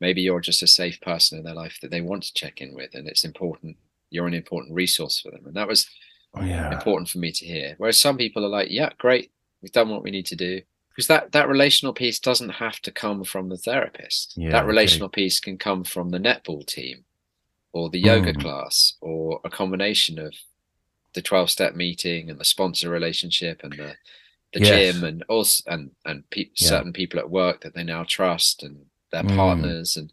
Maybe 0.00 0.22
you're 0.22 0.40
just 0.40 0.62
a 0.62 0.68
safe 0.68 1.00
person 1.00 1.38
in 1.38 1.44
their 1.44 1.56
life 1.56 1.78
that 1.82 1.90
they 1.90 2.00
want 2.00 2.22
to 2.22 2.34
check 2.34 2.60
in 2.60 2.72
with. 2.72 2.94
And 2.94 3.08
it's 3.08 3.24
important, 3.24 3.76
you're 4.10 4.28
an 4.28 4.34
important 4.34 4.76
resource 4.76 5.18
for 5.18 5.32
them. 5.32 5.44
And 5.44 5.56
that 5.56 5.66
was 5.66 5.90
yeah. 6.40 6.72
important 6.72 7.08
for 7.08 7.18
me 7.18 7.32
to 7.32 7.44
hear. 7.44 7.74
Whereas 7.78 8.00
some 8.00 8.16
people 8.16 8.44
are 8.44 8.50
like, 8.50 8.70
yeah, 8.70 8.90
great, 8.98 9.30
we've 9.62 9.72
done 9.72 9.88
what 9.88 10.02
we 10.02 10.10
need 10.10 10.26
to 10.26 10.36
do. 10.36 10.60
Because 10.90 11.06
that, 11.08 11.32
that 11.32 11.48
relational 11.48 11.92
piece 11.92 12.18
doesn't 12.18 12.48
have 12.48 12.80
to 12.80 12.90
come 12.90 13.22
from 13.22 13.48
the 13.48 13.56
therapist. 13.56 14.34
Yeah, 14.36 14.50
that 14.50 14.66
relational 14.66 15.06
okay. 15.06 15.22
piece 15.22 15.38
can 15.38 15.56
come 15.56 15.84
from 15.84 16.10
the 16.10 16.18
netball 16.18 16.66
team 16.66 17.04
or 17.72 17.88
the 17.88 18.00
yoga 18.00 18.32
mm. 18.32 18.40
class 18.40 18.94
or 19.00 19.40
a 19.44 19.50
combination 19.50 20.18
of 20.18 20.34
the 21.14 21.22
12 21.22 21.50
step 21.50 21.74
meeting 21.74 22.30
and 22.30 22.38
the 22.38 22.44
sponsor 22.44 22.88
relationship 22.90 23.60
and 23.62 23.72
the, 23.74 23.94
the 24.52 24.60
yes. 24.60 24.94
gym 24.94 25.04
and 25.04 25.22
also 25.28 25.62
and 25.66 25.90
and 26.04 26.28
pe- 26.30 26.50
yeah. 26.56 26.68
certain 26.68 26.92
people 26.92 27.18
at 27.18 27.30
work 27.30 27.60
that 27.60 27.74
they 27.74 27.84
now 27.84 28.04
trust 28.04 28.62
and 28.62 28.84
their 29.12 29.22
mm. 29.22 29.36
partners 29.36 29.96
and 29.96 30.12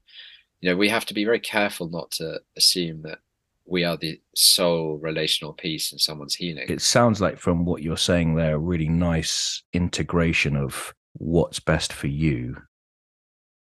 you 0.62 0.70
know 0.70 0.76
we 0.76 0.90
have 0.90 1.06
to 1.06 1.14
be 1.14 1.26
very 1.26 1.40
careful 1.40 1.90
not 1.90 2.12
to 2.12 2.40
assume 2.56 3.02
that 3.02 3.20
we 3.66 3.84
are 3.84 3.98
the 3.98 4.20
sole 4.36 4.98
relational 4.98 5.54
piece 5.54 5.92
in 5.92 6.00
someone's 6.00 6.36
healing. 6.36 6.66
It 6.70 6.82
sounds 6.82 7.20
like 7.20 7.38
from 7.38 7.66
what 7.66 7.82
you're 7.82 7.98
saying 7.98 8.36
there, 8.36 8.56
a 8.56 8.60
really 8.60 8.90
nice 8.90 9.64
integration 9.74 10.56
of 10.56 10.94
what's 11.14 11.60
best 11.60 11.92
for 11.92 12.08
you. 12.08 12.58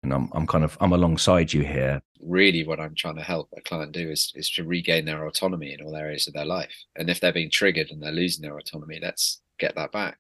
And 0.03 0.13
I'm 0.13 0.29
I'm 0.33 0.47
kind 0.47 0.65
of 0.65 0.77
I'm 0.81 0.93
alongside 0.93 1.53
you 1.53 1.63
here. 1.63 2.03
Really 2.21 2.67
what 2.67 2.81
I'm 2.81 2.95
trying 2.97 3.17
to 3.17 3.23
help 3.23 3.49
a 3.57 3.61
client 3.61 3.93
do 3.93 4.11
is 4.11 4.33
is 4.35 4.51
to 4.51 4.65
regain 4.65 5.05
their 5.05 5.27
autonomy 5.27 5.73
in 5.73 5.85
all 5.85 5.95
areas 5.95 6.27
of 6.27 6.35
their 6.35 6.45
life. 6.45 6.75
And 6.97 7.09
if 7.09 7.21
they're 7.21 7.33
being 7.33 7.51
triggered 7.51 7.91
and 7.91 8.03
they're 8.03 8.11
losing 8.11 8.43
their 8.43 8.59
autonomy, 8.59 8.99
let's 9.01 9.41
get 9.59 9.77
that 9.77 9.93
back. 9.93 10.19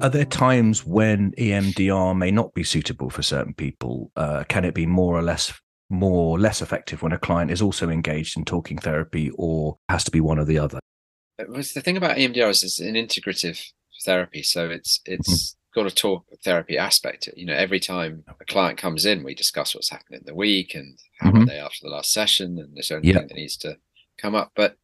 Are 0.00 0.08
there 0.08 0.24
times 0.24 0.86
when 0.86 1.32
EMDR 1.32 2.16
may 2.16 2.30
not 2.30 2.54
be 2.54 2.62
suitable 2.62 3.10
for 3.10 3.22
certain 3.22 3.52
people? 3.52 4.12
Uh, 4.14 4.44
can 4.48 4.64
it 4.64 4.72
be 4.74 4.86
more 4.86 5.18
or 5.18 5.22
less 5.22 5.52
more 5.90 6.38
less 6.38 6.60
effective 6.62 7.02
when 7.02 7.12
a 7.12 7.18
client 7.18 7.50
is 7.50 7.62
also 7.62 7.88
engaged 7.88 8.36
in 8.36 8.44
talking 8.44 8.78
therapy, 8.78 9.30
or 9.34 9.76
has 9.88 10.04
to 10.04 10.10
be 10.12 10.20
one 10.20 10.38
or 10.38 10.44
the 10.44 10.58
other? 10.58 10.78
Uh, 11.40 11.44
the 11.48 11.62
thing 11.82 11.96
about 11.96 12.16
EMDR 12.16 12.48
is 12.48 12.62
it's 12.62 12.78
an 12.78 12.94
integrative 12.94 13.60
therapy, 14.04 14.42
so 14.42 14.70
it's 14.70 15.00
it's 15.04 15.56
got 15.74 15.86
a 15.86 15.90
talk 15.90 16.24
therapy 16.44 16.78
aspect. 16.78 17.28
You 17.36 17.46
know, 17.46 17.54
every 17.54 17.80
time 17.80 18.22
a 18.40 18.44
client 18.44 18.78
comes 18.78 19.04
in, 19.04 19.24
we 19.24 19.34
discuss 19.34 19.74
what's 19.74 19.90
happening 19.90 20.20
in 20.20 20.26
the 20.26 20.34
week 20.34 20.76
and 20.76 20.96
how 21.18 21.32
Mhm. 21.32 21.42
are 21.42 21.46
they 21.46 21.58
after 21.58 21.80
the 21.82 21.90
last 21.90 22.12
session, 22.12 22.58
and 22.58 22.76
there's 22.76 22.92
anything 22.92 23.10
Yeah. 23.10 23.22
that 23.26 23.34
needs 23.34 23.56
to 23.58 23.78
come 24.16 24.36
up. 24.36 24.52
But 24.54 24.76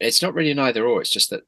it's 0.00 0.22
not 0.22 0.32
really 0.32 0.52
an 0.52 0.58
either 0.58 0.86
or. 0.86 1.02
It's 1.02 1.10
just 1.10 1.28
that 1.30 1.42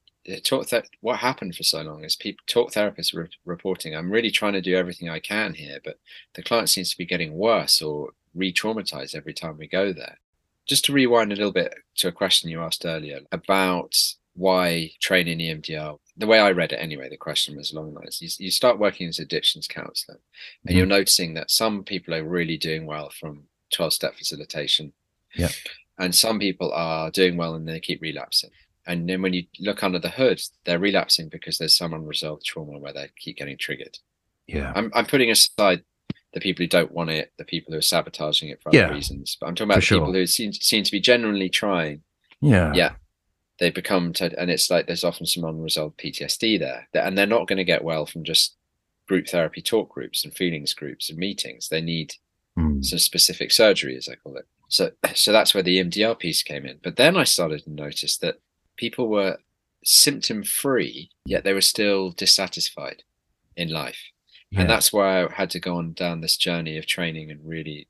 talk 0.44 0.68
that 0.68 0.86
what 1.00 1.18
happened 1.18 1.54
for 1.56 1.62
so 1.62 1.82
long 1.82 2.04
is 2.04 2.16
people 2.16 2.44
talk 2.46 2.72
therapists 2.72 3.14
re- 3.14 3.28
reporting. 3.44 3.94
I'm 3.96 4.10
really 4.10 4.30
trying 4.30 4.52
to 4.52 4.60
do 4.60 4.76
everything 4.76 5.08
I 5.08 5.18
can 5.20 5.54
here, 5.54 5.78
but 5.84 5.98
the 6.34 6.42
client 6.42 6.68
seems 6.68 6.90
to 6.90 6.98
be 6.98 7.06
getting 7.06 7.34
worse 7.34 7.80
or 7.82 8.10
re-traumatized 8.34 9.14
every 9.14 9.34
time 9.34 9.56
we 9.58 9.66
go 9.66 9.92
there. 9.92 10.18
Just 10.66 10.84
to 10.84 10.92
rewind 10.92 11.32
a 11.32 11.36
little 11.36 11.52
bit 11.52 11.74
to 11.96 12.08
a 12.08 12.12
question 12.12 12.50
you 12.50 12.60
asked 12.60 12.84
earlier 12.86 13.20
about 13.32 13.96
why 14.34 14.92
training 15.00 15.38
EMDR. 15.38 15.98
The 16.16 16.26
way 16.26 16.38
I 16.38 16.52
read 16.52 16.72
it 16.72 16.76
anyway, 16.76 17.08
the 17.08 17.16
question 17.16 17.56
was 17.56 17.72
along 17.72 17.94
the 17.94 18.00
lines: 18.00 18.20
you, 18.22 18.28
you 18.44 18.50
start 18.50 18.78
working 18.78 19.08
as 19.08 19.18
addictions 19.18 19.66
counselor, 19.66 20.20
and 20.64 20.74
Mhm. 20.74 20.78
you're 20.78 20.86
noticing 20.86 21.34
that 21.34 21.50
some 21.50 21.82
people 21.82 22.14
are 22.14 22.22
really 22.22 22.56
doing 22.56 22.86
well 22.86 23.10
from 23.10 23.48
12-step 23.72 24.14
facilitation, 24.16 24.92
Yeah. 25.34 25.48
and 25.98 26.14
some 26.14 26.38
people 26.38 26.72
are 26.72 27.10
doing 27.10 27.36
well 27.36 27.54
and 27.54 27.66
they 27.66 27.80
keep 27.80 28.00
relapsing. 28.00 28.50
And 28.86 29.08
then 29.08 29.22
when 29.22 29.32
you 29.34 29.44
look 29.58 29.82
under 29.84 29.98
the 29.98 30.08
hood, 30.08 30.40
they're 30.64 30.78
relapsing 30.78 31.28
because 31.28 31.58
there's 31.58 31.76
some 31.76 31.92
unresolved 31.92 32.44
trauma 32.44 32.78
where 32.78 32.92
they 32.92 33.10
keep 33.18 33.36
getting 33.36 33.58
triggered. 33.58 33.98
Yeah. 34.46 34.72
I'm 34.74 34.90
I'm 34.94 35.06
putting 35.06 35.30
aside 35.30 35.82
the 36.32 36.40
people 36.40 36.62
who 36.62 36.68
don't 36.68 36.92
want 36.92 37.10
it, 37.10 37.32
the 37.38 37.44
people 37.44 37.72
who 37.72 37.78
are 37.78 37.82
sabotaging 37.82 38.48
it 38.48 38.62
for 38.62 38.70
Yeah, 38.74 38.86
other 38.86 38.94
reasons, 38.94 39.36
but 39.40 39.46
I'm 39.48 39.54
talking 39.54 39.68
about 39.70 39.74
for 39.76 39.80
the 39.80 39.86
sure. 39.86 39.98
people 39.98 40.12
who 40.14 40.26
seem 40.26 40.52
seem 40.52 40.82
to 40.84 40.92
be 40.92 41.00
genuinely 41.00 41.48
trying. 41.48 42.02
Yeah. 42.40 42.72
Yeah. 42.74 42.92
They 43.58 43.70
become, 43.70 44.14
t- 44.14 44.30
and 44.38 44.50
it's 44.50 44.70
like 44.70 44.86
there's 44.86 45.04
often 45.04 45.26
some 45.26 45.44
unresolved 45.44 45.98
PTSD 45.98 46.58
there, 46.58 46.88
and 46.94 47.16
they're 47.18 47.26
not 47.26 47.46
going 47.46 47.58
to 47.58 47.64
get 47.64 47.84
well 47.84 48.06
from 48.06 48.24
just 48.24 48.56
group 49.06 49.28
therapy 49.28 49.60
talk 49.60 49.90
groups 49.90 50.24
and 50.24 50.32
feelings 50.34 50.72
groups 50.72 51.10
and 51.10 51.18
meetings. 51.18 51.68
They 51.68 51.80
need 51.82 52.14
Mm. 52.58 52.84
some 52.84 52.98
specific 52.98 53.52
surgery, 53.52 53.96
as 53.96 54.08
I 54.08 54.16
call 54.16 54.36
it. 54.36 54.44
So, 54.68 54.90
so 55.14 55.30
that's 55.30 55.54
where 55.54 55.62
the 55.62 55.78
EMDR 55.78 56.18
piece 56.18 56.42
came 56.42 56.66
in. 56.66 56.78
But 56.82 56.96
then 56.96 57.16
I 57.16 57.22
started 57.22 57.62
to 57.62 57.70
notice 57.70 58.16
that 58.18 58.40
people 58.80 59.08
were 59.08 59.38
symptom 59.84 60.42
free, 60.42 61.10
yet 61.24 61.44
they 61.44 61.52
were 61.52 61.60
still 61.74 62.10
dissatisfied 62.10 63.02
in 63.56 63.68
life. 63.70 64.00
Yeah. 64.50 64.62
And 64.62 64.70
that's 64.70 64.92
why 64.92 65.22
I 65.22 65.32
had 65.32 65.50
to 65.50 65.60
go 65.60 65.76
on 65.76 65.92
down 65.92 66.20
this 66.20 66.36
journey 66.36 66.76
of 66.78 66.86
training 66.86 67.30
and 67.30 67.40
really, 67.44 67.86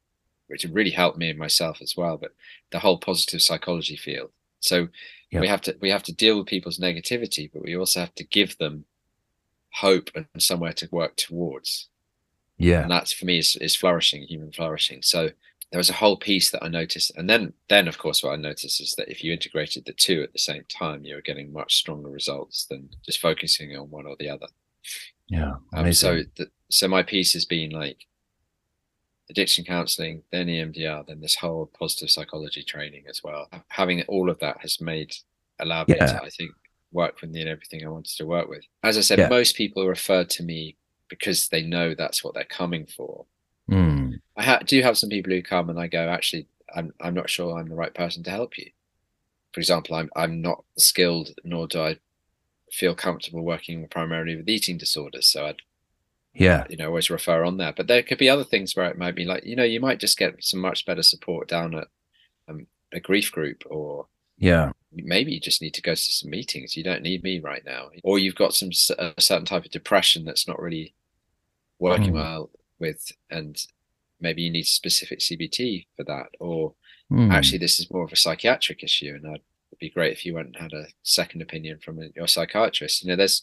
which 0.48 0.64
really 0.64 0.90
helped 0.90 1.16
me 1.18 1.30
and 1.30 1.38
myself 1.38 1.80
as 1.80 1.96
well. 1.96 2.18
But 2.18 2.32
the 2.70 2.80
whole 2.80 2.98
positive 2.98 3.40
psychology 3.40 3.96
field. 3.96 4.30
So 4.60 4.88
Yeah. 5.30 5.40
we 5.40 5.48
have 5.48 5.62
to 5.62 5.76
we 5.80 5.90
have 5.90 6.02
to 6.08 6.12
deal 6.12 6.36
with 6.36 6.48
people's 6.54 6.78
negativity, 6.78 7.50
but 7.52 7.62
we 7.62 7.76
also 7.76 8.00
have 8.00 8.14
to 8.16 8.24
give 8.24 8.58
them 8.58 8.84
hope 9.72 10.10
and 10.14 10.26
somewhere 10.38 10.72
to 10.74 10.88
work 10.90 11.14
towards 11.16 11.88
yeah. 12.58 12.82
and 12.82 12.90
that's 12.90 13.12
for 13.12 13.24
me 13.24 13.38
is, 13.38 13.56
is 13.56 13.76
flourishing 13.76 14.22
human 14.24 14.52
flourishing 14.52 15.00
so 15.02 15.30
there 15.70 15.78
was 15.78 15.90
a 15.90 15.94
whole 15.94 16.16
piece 16.16 16.50
that 16.50 16.62
i 16.64 16.68
noticed 16.68 17.12
and 17.16 17.28
then 17.30 17.52
then 17.68 17.86
of 17.88 17.96
course 17.98 18.22
what 18.22 18.32
i 18.32 18.36
noticed 18.36 18.80
is 18.80 18.94
that 18.98 19.08
if 19.10 19.22
you 19.22 19.32
integrated 19.32 19.84
the 19.84 19.92
two 19.92 20.22
at 20.22 20.32
the 20.32 20.38
same 20.38 20.64
time 20.68 21.04
you 21.04 21.14
were 21.14 21.20
getting 21.22 21.52
much 21.52 21.76
stronger 21.76 22.10
results 22.10 22.66
than 22.66 22.88
just 23.06 23.20
focusing 23.20 23.76
on 23.76 23.90
one 23.90 24.06
or 24.06 24.16
the 24.18 24.28
other 24.28 24.46
Yeah. 25.28 25.54
um, 25.74 25.92
so 25.92 26.22
the, 26.36 26.46
so 26.70 26.88
my 26.88 27.02
piece 27.02 27.32
has 27.34 27.44
been 27.44 27.70
like 27.70 28.06
addiction 29.30 29.64
counseling 29.64 30.22
then 30.32 30.48
emdr 30.48 31.06
then 31.06 31.20
this 31.20 31.36
whole 31.36 31.70
positive 31.78 32.10
psychology 32.10 32.62
training 32.64 33.04
as 33.08 33.20
well 33.22 33.48
having 33.68 34.02
all 34.02 34.28
of 34.28 34.38
that 34.40 34.58
has 34.60 34.80
made 34.80 35.12
allowed 35.60 35.88
me 35.88 35.94
to 35.94 36.22
i 36.24 36.28
think 36.30 36.50
work 36.92 37.20
with 37.20 37.30
me 37.30 37.40
and 37.40 37.48
everything 37.48 37.84
i 37.84 37.88
wanted 37.88 38.16
to 38.16 38.26
work 38.26 38.48
with 38.48 38.64
as 38.82 38.98
i 38.98 39.00
said 39.00 39.18
Yeah. 39.20 39.28
most 39.28 39.54
people 39.56 39.86
refer 39.86 40.24
to 40.24 40.42
me 40.42 40.76
because 41.08 41.48
they 41.48 41.62
know 41.62 41.94
that's 41.94 42.22
what 42.22 42.34
they're 42.34 42.44
coming 42.44 42.86
for. 42.86 43.26
I 44.40 44.42
ha- 44.42 44.60
do 44.64 44.80
have 44.82 44.96
some 44.98 45.10
people 45.10 45.32
who 45.32 45.42
come 45.42 45.68
and 45.70 45.78
I 45.78 45.86
go, 45.86 46.08
actually, 46.08 46.46
I'm 46.74 46.92
I'm 47.00 47.14
not 47.14 47.28
sure 47.30 47.58
I'm 47.58 47.68
the 47.68 47.74
right 47.74 47.92
person 47.94 48.22
to 48.24 48.30
help 48.30 48.56
you. 48.58 48.70
For 49.52 49.60
example, 49.60 49.96
I'm 49.96 50.10
I'm 50.16 50.40
not 50.40 50.64
skilled, 50.78 51.30
nor 51.44 51.66
do 51.66 51.80
I 51.82 51.98
feel 52.72 52.94
comfortable 52.94 53.42
working 53.42 53.86
primarily 53.88 54.36
with 54.36 54.48
eating 54.48 54.78
disorders. 54.78 55.26
So 55.26 55.46
I'd 55.46 55.62
Yeah. 56.32 56.64
you 56.70 56.76
know 56.76 56.86
always 56.88 57.10
refer 57.10 57.44
on 57.44 57.56
there. 57.58 57.72
But 57.76 57.86
there 57.86 58.02
could 58.02 58.18
be 58.18 58.30
other 58.30 58.44
things 58.44 58.74
where 58.74 58.88
it 58.90 58.96
might 58.98 59.14
be 59.16 59.24
like 59.24 59.44
you 59.44 59.56
know 59.56 59.64
you 59.64 59.80
might 59.80 60.00
just 60.00 60.16
get 60.18 60.42
some 60.42 60.60
much 60.60 60.86
better 60.86 61.02
support 61.02 61.48
down 61.48 61.74
at 61.74 61.88
um, 62.48 62.66
a 62.92 63.00
grief 63.00 63.30
group, 63.32 63.62
or 63.68 64.06
Yeah. 64.38 64.72
maybe 64.92 65.32
you 65.34 65.40
just 65.40 65.60
need 65.62 65.74
to 65.74 65.82
go 65.82 65.94
to 65.94 66.00
some 66.00 66.30
meetings. 66.30 66.76
You 66.76 66.84
don't 66.84 67.02
need 67.02 67.22
me 67.22 67.40
right 67.40 67.64
now, 67.64 67.90
or 68.04 68.18
you've 68.18 68.36
got 68.42 68.54
some 68.54 68.70
a 68.98 69.20
certain 69.20 69.44
type 69.46 69.64
of 69.66 69.70
depression 69.70 70.24
that's 70.24 70.48
not 70.48 70.60
really 70.62 70.94
working 71.78 72.12
Mm. 72.12 72.22
well 72.22 72.50
with, 72.78 73.12
and 73.30 73.54
maybe 74.20 74.42
you 74.42 74.50
need 74.50 74.64
specific 74.66 75.20
CBT 75.20 75.86
for 75.96 76.04
that, 76.04 76.26
or 76.40 76.74
Mm. 77.10 77.32
actually 77.32 77.58
this 77.58 77.80
is 77.80 77.90
more 77.90 78.04
of 78.04 78.12
a 78.12 78.16
psychiatric 78.16 78.84
issue, 78.84 79.14
and 79.16 79.26
I'd, 79.26 79.40
it'd 79.72 79.80
be 79.80 79.90
great 79.90 80.12
if 80.12 80.24
you 80.24 80.34
went 80.34 80.46
and 80.46 80.56
had 80.56 80.72
a 80.72 80.86
second 81.02 81.42
opinion 81.42 81.80
from 81.84 81.98
your 82.14 82.28
psychiatrist. 82.28 83.02
You 83.02 83.08
know, 83.10 83.16
there's 83.16 83.42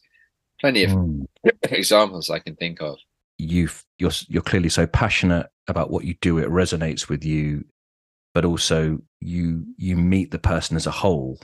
plenty 0.62 0.86
of 0.86 0.92
Mm. 0.92 1.26
examples 1.64 2.30
I 2.30 2.40
can 2.40 2.56
think 2.56 2.82
of. 2.82 2.98
you've 3.38 3.84
you're 4.00 4.12
you're 4.30 4.42
clearly 4.42 4.70
so 4.70 4.88
passionate 4.88 5.48
about 5.68 5.90
what 5.92 6.06
you 6.06 6.16
do 6.22 6.38
it 6.40 6.48
resonates 6.50 7.08
with 7.10 7.24
you 7.26 7.66
but 8.34 8.46
also 8.46 9.00
you 9.22 9.66
you 9.78 9.96
meet 9.98 10.32
the 10.32 10.40
person 10.40 10.76
as 10.78 10.88
a 10.88 10.92
whole 10.92 11.40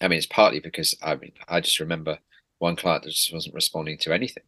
I 0.00 0.08
mean, 0.08 0.18
it's 0.18 0.26
partly 0.26 0.58
because 0.60 0.94
I 1.02 1.14
mean, 1.16 1.32
I 1.48 1.60
just 1.60 1.80
remember 1.80 2.18
one 2.58 2.76
client 2.76 3.04
that 3.04 3.10
just 3.10 3.32
wasn't 3.32 3.54
responding 3.54 3.98
to 3.98 4.12
anything. 4.12 4.42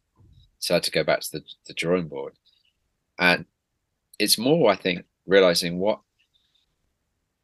So 0.59 0.73
I 0.73 0.75
had 0.75 0.83
to 0.83 0.91
go 0.91 1.03
back 1.03 1.21
to 1.21 1.31
the, 1.31 1.43
the 1.67 1.73
drawing 1.73 2.07
board. 2.09 2.33
And 3.17 3.45
it's 4.19 4.37
more, 4.37 4.71
I 4.71 4.75
think, 4.75 5.05
realizing 5.25 5.79
what 5.79 5.99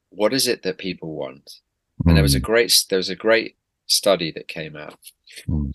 what 0.09 0.33
is 0.33 0.45
it 0.47 0.61
that 0.63 0.77
people 0.77 1.13
want. 1.15 1.59
And 2.05 2.17
there 2.17 2.23
was 2.23 2.35
a 2.35 2.39
Mm. 2.39 2.43
great 2.43 2.85
there 2.89 2.97
was 2.97 3.09
a 3.09 3.15
great 3.15 3.55
study 3.87 4.31
that 4.31 4.47
came 4.47 4.75
out 4.75 4.99
Mm. 5.47 5.73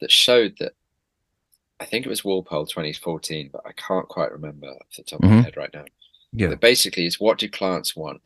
that 0.00 0.10
showed 0.10 0.56
that 0.58 0.74
I 1.80 1.84
think 1.84 2.06
it 2.06 2.08
was 2.08 2.22
Wampold 2.22 2.68
2014, 2.70 3.48
but 3.52 3.62
I 3.66 3.72
can't 3.72 4.08
quite 4.08 4.30
remember 4.30 4.68
off 4.68 4.94
the 4.96 5.02
top 5.02 5.22
of 5.22 5.28
my 5.28 5.36
Mhm. 5.40 5.44
head 5.44 5.56
right 5.56 5.74
now. 5.74 5.84
yeah 6.32 6.48
But 6.48 6.60
basically, 6.60 7.04
it's 7.06 7.18
what 7.20 7.38
do 7.38 7.48
clients 7.48 7.94
want? 7.96 8.22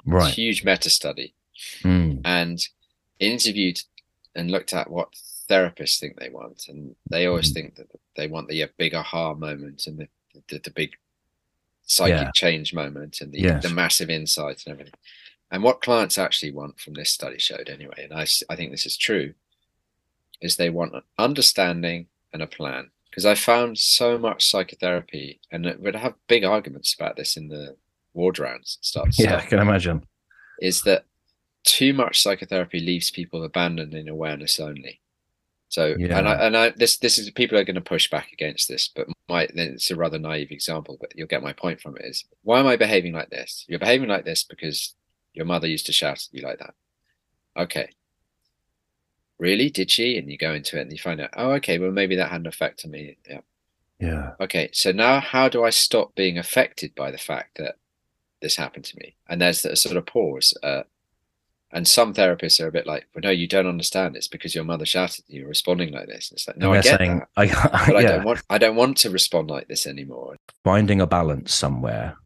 It's 0.00 0.06
a 0.06 0.10
right 0.10 0.34
huge 0.34 0.64
meta 0.64 0.90
study. 0.90 1.34
Mm. 1.82 2.20
and 2.24 2.68
interviewed 3.18 3.82
and 4.36 4.48
looked 4.50 4.72
at 4.72 4.88
what 4.90 5.12
therapists 5.48 5.98
think 5.98 6.16
they 6.16 6.28
want 6.28 6.68
and 6.68 6.94
they 7.10 7.26
always 7.26 7.50
Mhm. 7.50 7.54
think 7.54 7.74
that 7.76 7.88
they 8.14 8.28
want 8.28 8.46
the 8.48 8.64
big 8.76 8.94
aha 8.94 9.34
moment 9.34 9.86
and 9.88 9.98
the 9.98 10.08
the, 10.48 10.58
the 10.58 10.70
big 10.70 10.96
psychic 11.82 12.16
Yeah. 12.16 12.30
change 12.32 12.74
moment 12.74 13.20
and 13.20 13.32
the, 13.32 13.40
Yes. 13.40 13.62
the 13.62 13.70
massive 13.70 14.10
insights 14.10 14.64
and 14.64 14.72
everything 14.72 14.94
and 15.50 15.62
what 15.62 15.80
clients 15.80 16.18
actually 16.18 16.52
want 16.52 16.78
from 16.78 16.94
this 16.94 17.10
study 17.10 17.38
showed 17.38 17.68
anyway 17.68 18.04
and 18.04 18.12
I, 18.12 18.26
I 18.50 18.56
think 18.56 18.70
this 18.70 18.86
is 18.86 18.96
true 18.96 19.34
is 20.40 20.56
they 20.56 20.70
want 20.70 20.94
an 20.94 21.02
understanding 21.18 22.06
and 22.32 22.42
a 22.42 22.46
plan 22.46 22.90
because 23.10 23.24
i 23.24 23.34
found 23.34 23.78
so 23.78 24.18
much 24.18 24.46
psychotherapy 24.48 25.40
and 25.50 25.64
it 25.66 25.80
would 25.80 25.96
have 25.96 26.14
big 26.28 26.44
arguments 26.44 26.94
about 26.94 27.16
this 27.16 27.36
in 27.36 27.48
the 27.48 27.74
ward 28.12 28.38
rounds 28.38 28.76
and 28.78 28.84
stuff 28.84 29.12
so- 29.14 29.22
yeah 29.24 29.36
i 29.38 29.46
can 29.46 29.58
imagine 29.58 30.04
is 30.60 30.82
that 30.82 31.04
too 31.64 31.92
much 31.92 32.20
psychotherapy 32.22 32.80
leaves 32.80 33.10
people 33.10 33.42
abandoned 33.44 33.92
in 33.94 34.08
awareness 34.08 34.58
only. 34.58 35.00
So, 35.68 35.94
Yeah. 35.98 36.18
and 36.18 36.28
I, 36.28 36.32
and 36.46 36.56
I, 36.56 36.70
this, 36.70 36.96
this 36.98 37.18
is 37.18 37.30
people 37.30 37.58
are 37.58 37.64
going 37.64 37.74
to 37.74 37.80
push 37.80 38.10
back 38.10 38.32
against 38.32 38.68
this, 38.68 38.88
but 38.88 39.06
my, 39.28 39.46
then 39.54 39.68
it's 39.74 39.90
a 39.90 39.96
rather 39.96 40.18
naive 40.18 40.50
example, 40.50 40.96
but 41.00 41.12
you'll 41.14 41.26
get 41.28 41.42
my 41.42 41.52
point 41.52 41.80
from 41.80 41.96
it 41.96 42.06
is 42.06 42.24
why 42.42 42.58
am 42.60 42.66
I 42.66 42.76
behaving 42.76 43.12
like 43.12 43.30
this? 43.30 43.64
You're 43.68 43.78
behaving 43.78 44.08
like 44.08 44.24
this 44.24 44.44
because 44.44 44.94
your 45.34 45.44
mother 45.44 45.66
used 45.66 45.86
to 45.86 45.92
shout 45.92 46.18
at 46.18 46.28
you 46.32 46.42
like 46.42 46.58
that. 46.58 46.74
Okay. 47.56 47.90
Really? 49.38 49.68
Did 49.70 49.90
she? 49.90 50.16
And 50.16 50.30
you 50.30 50.38
go 50.38 50.54
into 50.54 50.78
it 50.78 50.82
and 50.82 50.92
you 50.92 50.98
find 50.98 51.20
out, 51.20 51.30
oh, 51.36 51.52
okay, 51.52 51.78
well, 51.78 51.90
maybe 51.92 52.16
that 52.16 52.30
had 52.30 52.40
an 52.40 52.46
effect 52.46 52.82
on 52.84 52.90
me. 52.90 53.18
Yeah. 53.28 53.40
yeah 54.00 54.30
Okay. 54.40 54.70
So 54.72 54.90
now 54.90 55.20
how 55.20 55.48
do 55.48 55.64
I 55.64 55.70
stop 55.70 56.14
being 56.14 56.38
affected 56.38 56.94
by 56.94 57.10
the 57.10 57.18
fact 57.18 57.58
that 57.58 57.76
this 58.40 58.56
happened 58.56 58.86
to 58.86 58.96
me? 58.98 59.16
And 59.28 59.40
there's 59.40 59.64
a 59.64 59.76
sort 59.76 59.96
of 59.96 60.06
pause. 60.06 60.56
Uh, 60.62 60.82
and 61.72 61.86
some 61.86 62.14
therapists 62.14 62.60
are 62.60 62.68
a 62.68 62.72
bit 62.72 62.86
like, 62.86 63.06
well, 63.14 63.22
no, 63.22 63.30
you 63.30 63.46
don't 63.46 63.66
understand. 63.66 64.16
It's 64.16 64.28
because 64.28 64.54
your 64.54 64.64
mother 64.64 64.86
shouted 64.86 65.24
at 65.28 65.34
you, 65.34 65.46
responding 65.46 65.92
like 65.92 66.06
this. 66.06 66.30
And 66.30 66.38
it's 66.38 66.48
like, 66.48 66.56
no, 66.56 66.72
I 66.72 66.80
get 66.80 66.98
saying 66.98 67.18
that. 67.18 67.28
I, 67.36 67.46
But 67.86 67.96
I 67.96 68.00
yeah 68.00 68.08
don't 68.16 68.24
want 68.24 68.42
I 68.50 68.58
don't 68.58 68.76
want 68.76 68.96
to 68.98 69.10
respond 69.10 69.50
like 69.50 69.68
this 69.68 69.86
anymore. 69.86 70.36
finding 70.64 71.00
a 71.00 71.06
balance 71.06 71.54
somewhere 71.54 72.16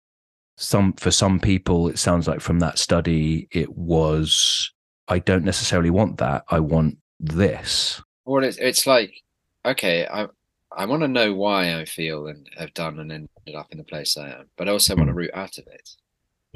some 0.59 0.92
for 0.92 1.11
some 1.11 1.40
people 1.40 1.88
it 1.88 1.98
sounds 1.98 2.28
like 2.28 2.40
from 2.40 2.61
that 2.61 2.78
study 2.78 3.48
it 3.50 3.74
was 3.74 4.70
i 5.09 5.18
don't 5.18 5.44
necessarily 5.44 5.88
want 5.88 6.18
that 6.18 6.44
i 6.50 6.61
want 6.61 6.96
this 7.22 8.02
Or 8.24 8.42
it's 8.42 8.59
it's 8.59 8.87
like, 8.87 9.14
okay, 9.64 10.07
I 10.07 10.26
I 10.76 10.87
want 10.87 11.02
to 11.02 11.09
know 11.09 11.35
why 11.35 11.78
I 11.78 11.85
feel 11.85 12.26
and 12.26 12.48
have 12.57 12.74
done 12.74 12.98
and 12.98 13.12
ended 13.12 13.55
up 13.55 13.70
in 13.72 13.78
the 13.78 13.85
place 13.85 14.16
I 14.16 14.31
am, 14.31 14.48
but 14.57 14.68
I 14.68 14.72
also 14.72 14.96
want 14.96 15.09
to 15.09 15.12
hmm. 15.12 15.18
root 15.18 15.31
out 15.35 15.59
of 15.59 15.66
it. 15.68 15.88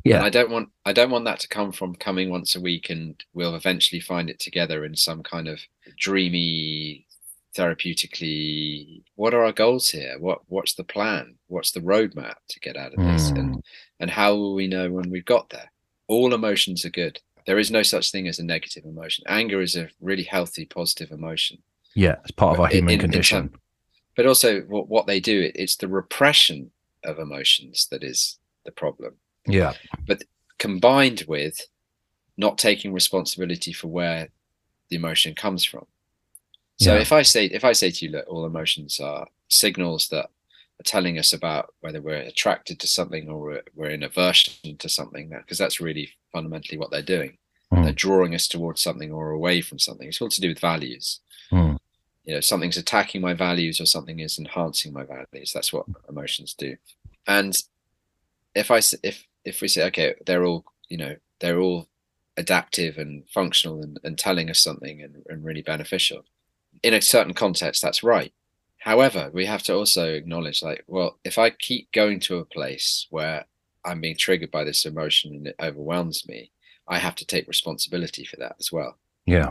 Yeah. 0.09 0.17
And 0.17 0.25
I 0.27 0.31
don't 0.31 0.51
want 0.51 0.69
I 0.85 0.93
don't 0.93 1.11
want 1.11 1.25
that 1.25 1.41
to 1.41 1.49
come 1.49 1.73
from 1.73 1.95
coming 1.95 2.31
once 2.31 2.55
a 2.57 2.61
week 2.61 2.91
and 2.91 3.23
we'll 3.35 3.55
eventually 3.55 4.01
find 4.01 4.31
it 4.31 4.39
together 4.41 4.85
in 4.85 4.95
some 4.97 5.23
kind 5.23 5.49
of 5.49 5.61
dreamy 5.99 7.07
therapeutically 7.57 9.03
what 9.15 9.35
are 9.35 9.45
our 9.45 9.53
goals 9.53 9.91
here? 9.91 10.17
What 10.19 10.41
what's 10.49 10.75
the 10.75 10.85
plan? 10.85 11.37
What's 11.49 11.73
the 11.73 11.81
roadmap 11.81 12.35
to 12.49 12.61
get 12.61 12.77
out 12.77 12.93
of 12.95 13.05
this? 13.05 13.31
Mm. 13.31 13.39
and 13.39 13.65
and 14.01 14.11
how 14.11 14.35
will 14.35 14.55
we 14.55 14.67
know 14.67 14.91
when 14.91 15.11
we've 15.11 15.25
got 15.25 15.51
there? 15.51 15.71
All 16.09 16.35
emotions 16.35 16.85
are 16.85 16.91
good. 16.91 17.21
There 17.47 17.59
is 17.59 17.71
no 17.71 17.83
such 17.83 18.11
thing 18.11 18.29
as 18.29 18.39
a 18.39 18.45
negative 18.45 18.85
emotion. 18.85 19.25
Anger 19.29 19.61
is 19.61 19.77
a 19.77 19.89
really 20.01 20.25
healthy 20.25 20.67
positive 20.67 21.11
emotion. 21.13 21.59
Yeah, 21.95 22.17
it's 22.23 22.33
part 22.33 22.55
of 22.55 22.61
our 22.61 22.69
human 22.69 22.91
in- 22.91 22.95
in 22.95 23.01
condition. 23.01 23.49
term- 23.51 23.61
but 24.17 24.27
also 24.27 24.63
what, 24.63 24.89
what 24.89 25.07
they 25.07 25.21
do 25.21 25.43
it, 25.43 25.53
it's 25.57 25.77
the 25.77 25.89
repression 25.89 26.71
of 27.05 27.19
emotions 27.19 27.87
that 27.91 28.03
is 28.03 28.39
the 28.65 28.73
problem 28.73 29.15
yeah. 29.47 29.73
But 30.07 30.23
combined 30.59 31.25
with 31.29 31.61
not 32.37 32.59
taking 32.59 32.93
responsibility 32.93 33.73
for 33.73 33.89
where 33.89 34.29
the 34.91 34.97
emotion 34.97 35.35
comes 35.35 35.65
from. 35.65 35.87
So 36.79 36.95
Yeah. 36.95 37.01
if 37.01 37.13
I 37.13 37.23
say 37.23 37.47
if 37.47 37.65
I 37.65 37.73
say 37.73 37.91
to 37.91 38.05
you 38.05 38.11
that 38.13 38.27
all 38.27 38.45
emotions 38.47 39.01
are 39.01 39.27
signals 39.49 40.09
that 40.09 40.27
are 40.81 40.85
telling 40.85 41.19
us 41.19 41.33
about 41.33 41.75
whether 41.81 42.03
we're 42.03 42.17
attracted 42.17 42.79
to 42.81 42.87
something 42.87 43.29
or 43.31 43.41
we're, 43.41 43.63
we're 43.75 43.91
in 43.91 44.03
aversion 44.03 44.77
to 44.77 44.89
something, 44.89 45.31
because 45.31 45.57
that's 45.59 45.81
really 45.81 46.11
fundamentally 46.33 46.77
what 46.77 46.91
they're 46.91 47.01
doing. 47.03 47.39
Mm. 47.73 47.85
They're 47.85 47.93
drawing 47.93 48.35
us 48.35 48.47
towards 48.47 48.83
something 48.83 49.11
or 49.11 49.31
away 49.31 49.63
from 49.63 49.79
something. 49.79 50.07
It's 50.07 50.21
all 50.21 50.29
to 50.29 50.41
do 50.41 50.49
with 50.51 50.61
values. 50.61 51.21
Mm. 51.51 51.79
You 52.25 52.35
know, 52.35 52.41
something's 52.41 52.77
attacking 52.77 53.23
my 53.23 53.33
values 53.33 53.81
or 53.81 53.87
something 53.87 54.21
is 54.21 54.39
enhancing 54.39 54.93
my 54.93 55.05
values. 55.05 55.53
That's 55.55 55.73
what 55.73 55.87
emotions 56.09 56.55
do. 56.55 56.77
And 57.27 57.57
if 58.55 58.71
I 58.71 58.81
if 59.03 59.25
if 59.47 59.63
we 59.63 59.69
say 59.69 59.87
okay, 59.87 60.15
they're 60.27 60.45
all 60.45 60.65
you 60.89 60.99
know 60.99 61.17
they're 61.41 61.61
all 61.61 61.89
adaptive 62.37 62.99
and 62.99 63.25
functional 63.33 63.83
and, 63.83 63.99
and 64.05 64.19
telling 64.19 64.51
us 64.51 64.61
something 64.61 65.01
and, 65.03 65.23
and 65.29 65.45
really 65.45 65.63
beneficial. 65.63 66.23
In 66.83 66.93
a 66.93 67.01
certain 67.01 67.33
context 67.33 67.81
that's 67.81 68.03
right. 68.03 68.33
However 68.87 69.31
we 69.33 69.47
have 69.47 69.63
to 69.65 69.75
also 69.75 70.13
acknowledge 70.13 70.63
like 70.63 70.85
well 70.87 71.19
if 71.25 71.39
i 71.39 71.51
keep 71.51 71.91
going 71.91 72.21
to 72.21 72.39
a 72.39 72.45
place 72.45 73.09
where 73.11 73.45
i'm 73.85 74.01
being 74.01 74.17
triggered 74.17 74.53
by 74.53 74.63
this 74.63 74.87
emotion 74.87 75.35
and 75.35 75.49
it 75.49 75.57
overwhelms 75.61 76.29
me 76.29 76.53
i 76.87 76.97
have 76.97 77.17
to 77.17 77.27
take 77.27 77.49
responsibility 77.49 78.25
for 78.25 78.37
that 78.37 78.55
as 78.61 78.71
well. 78.71 78.97
Yeah. 79.25 79.51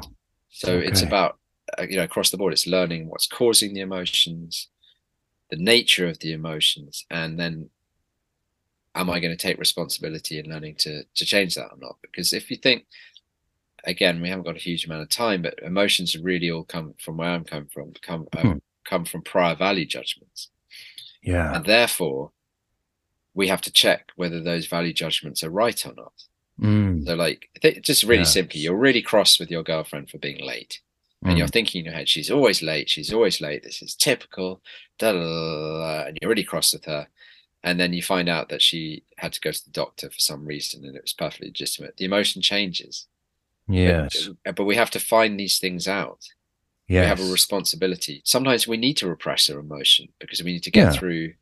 so 0.49 0.77
it's 0.77 1.01
about 1.01 1.37
uh, 1.77 1.83
you 1.89 1.97
know 1.97 2.03
across 2.03 2.29
the 2.29 2.37
board 2.37 2.53
it's 2.53 2.65
learning 2.65 3.09
what's 3.09 3.27
causing 3.27 3.73
the 3.73 3.81
emotions 3.81 4.69
the 5.49 5.57
nature 5.57 6.07
of 6.07 6.19
the 6.19 6.31
emotions 6.31 7.05
and 7.11 7.37
then 7.37 7.69
am 8.95 9.09
i 9.09 9.19
going 9.19 9.35
to 9.35 9.47
take 9.47 9.57
responsibility 9.59 10.39
in 10.39 10.49
learning 10.49 10.75
to 10.75 11.03
to 11.15 11.25
change 11.25 11.55
that 11.55 11.71
or 11.71 11.77
not 11.79 11.95
because 12.01 12.33
if 12.33 12.49
you 12.49 12.57
think 12.57 12.85
again 13.83 14.21
we 14.21 14.29
haven't 14.29 14.45
got 14.45 14.55
a 14.55 14.59
huge 14.59 14.85
amount 14.85 15.01
of 15.01 15.09
time 15.09 15.41
but 15.41 15.59
emotions 15.61 16.17
really 16.17 16.49
all 16.49 16.63
come 16.63 16.93
from 16.99 17.17
where 17.17 17.29
i'm 17.29 17.43
coming 17.43 17.69
from 17.73 17.93
come 18.01 18.27
Hmm. 18.33 18.47
um, 18.47 18.61
come 18.83 19.05
from 19.05 19.21
prior 19.21 19.55
value 19.55 19.85
judgments 19.85 20.49
Yeah. 21.23 21.55
and 21.55 21.65
therefore 21.65 22.31
we 23.33 23.47
have 23.47 23.61
to 23.61 23.71
check 23.71 24.11
whether 24.15 24.41
those 24.41 24.67
value 24.67 24.93
judgments 24.93 25.43
are 25.43 25.49
right 25.49 25.85
or 25.85 25.93
not 25.95 26.13
Mm. 26.61 27.05
so 27.05 27.15
like 27.15 27.49
th- 27.61 27.81
just 27.81 28.03
really 28.03 28.19
Yes. 28.21 28.31
simply 28.31 28.61
you're 28.61 28.77
really 28.77 29.01
cross 29.01 29.39
with 29.41 29.51
your 29.51 29.61
girlfriend 29.61 30.09
for 30.09 30.19
being 30.19 30.39
late 30.39 30.79
and 31.25 31.37
you're 31.37 31.47
Mm. 31.47 31.51
thinking 31.51 31.79
in 31.79 31.85
your 31.85 31.93
head, 31.93 32.07
she's 32.07 32.31
always 32.31 32.61
late, 32.61 32.89
she's 32.89 33.11
always 33.11 33.41
late, 33.41 33.61
this 33.63 33.81
is 33.81 33.93
typical, 33.93 34.61
da, 34.99 35.11
da, 35.11 35.19
da, 35.19 36.05
and 36.07 36.17
you're 36.21 36.29
really 36.29 36.43
cross 36.45 36.71
with 36.71 36.85
her. 36.85 37.07
And 37.65 37.79
then 37.79 37.91
you 37.93 38.03
find 38.03 38.29
out 38.29 38.47
that 38.49 38.61
she 38.61 39.03
had 39.17 39.33
to 39.33 39.41
go 39.41 39.51
to 39.51 39.65
the 39.65 39.71
doctor 39.71 40.09
for 40.11 40.19
some 40.19 40.45
reason 40.45 40.85
and 40.85 40.95
it 40.95 41.01
was 41.01 41.13
perfectly 41.13 41.47
legitimate. 41.47 41.97
The 41.97 42.05
emotion 42.05 42.41
changes. 42.41 43.07
But- 43.67 43.75
Yes. 43.75 44.29
But, 44.45 44.63
we 44.65 44.75
have 44.75 44.91
to 44.91 44.99
find 44.99 45.39
these 45.39 45.57
things 45.57 45.87
out. 45.87 46.19
Yes. 46.87 47.01
We 47.01 47.07
have 47.07 47.19
a 47.27 47.31
responsibility. 47.31 48.21
Sometimes 48.23 48.67
we 48.67 48.77
need 48.77 48.97
to 48.97 49.07
repress 49.09 49.49
our 49.49 49.59
emotion 49.59 50.09
because 50.19 50.43
we 50.43 50.51
need 50.53 50.61
to 50.63 50.71
get 50.71 50.93
Yeah. 50.93 50.99
through 50.99 51.33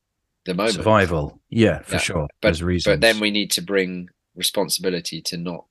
the 0.45 0.53
moment. 0.53 0.75
Survival. 0.75 1.41
Yeah, 1.49 1.81
for 1.81 1.95
Yeah, 1.95 1.99
sure. 1.99 2.27
But, 2.41 2.57
but 2.85 3.01
then 3.01 3.19
we 3.19 3.29
need 3.29 3.51
to 3.51 3.61
bring 3.61 4.09
responsibility 4.35 5.21
to 5.23 5.35
not 5.37 5.65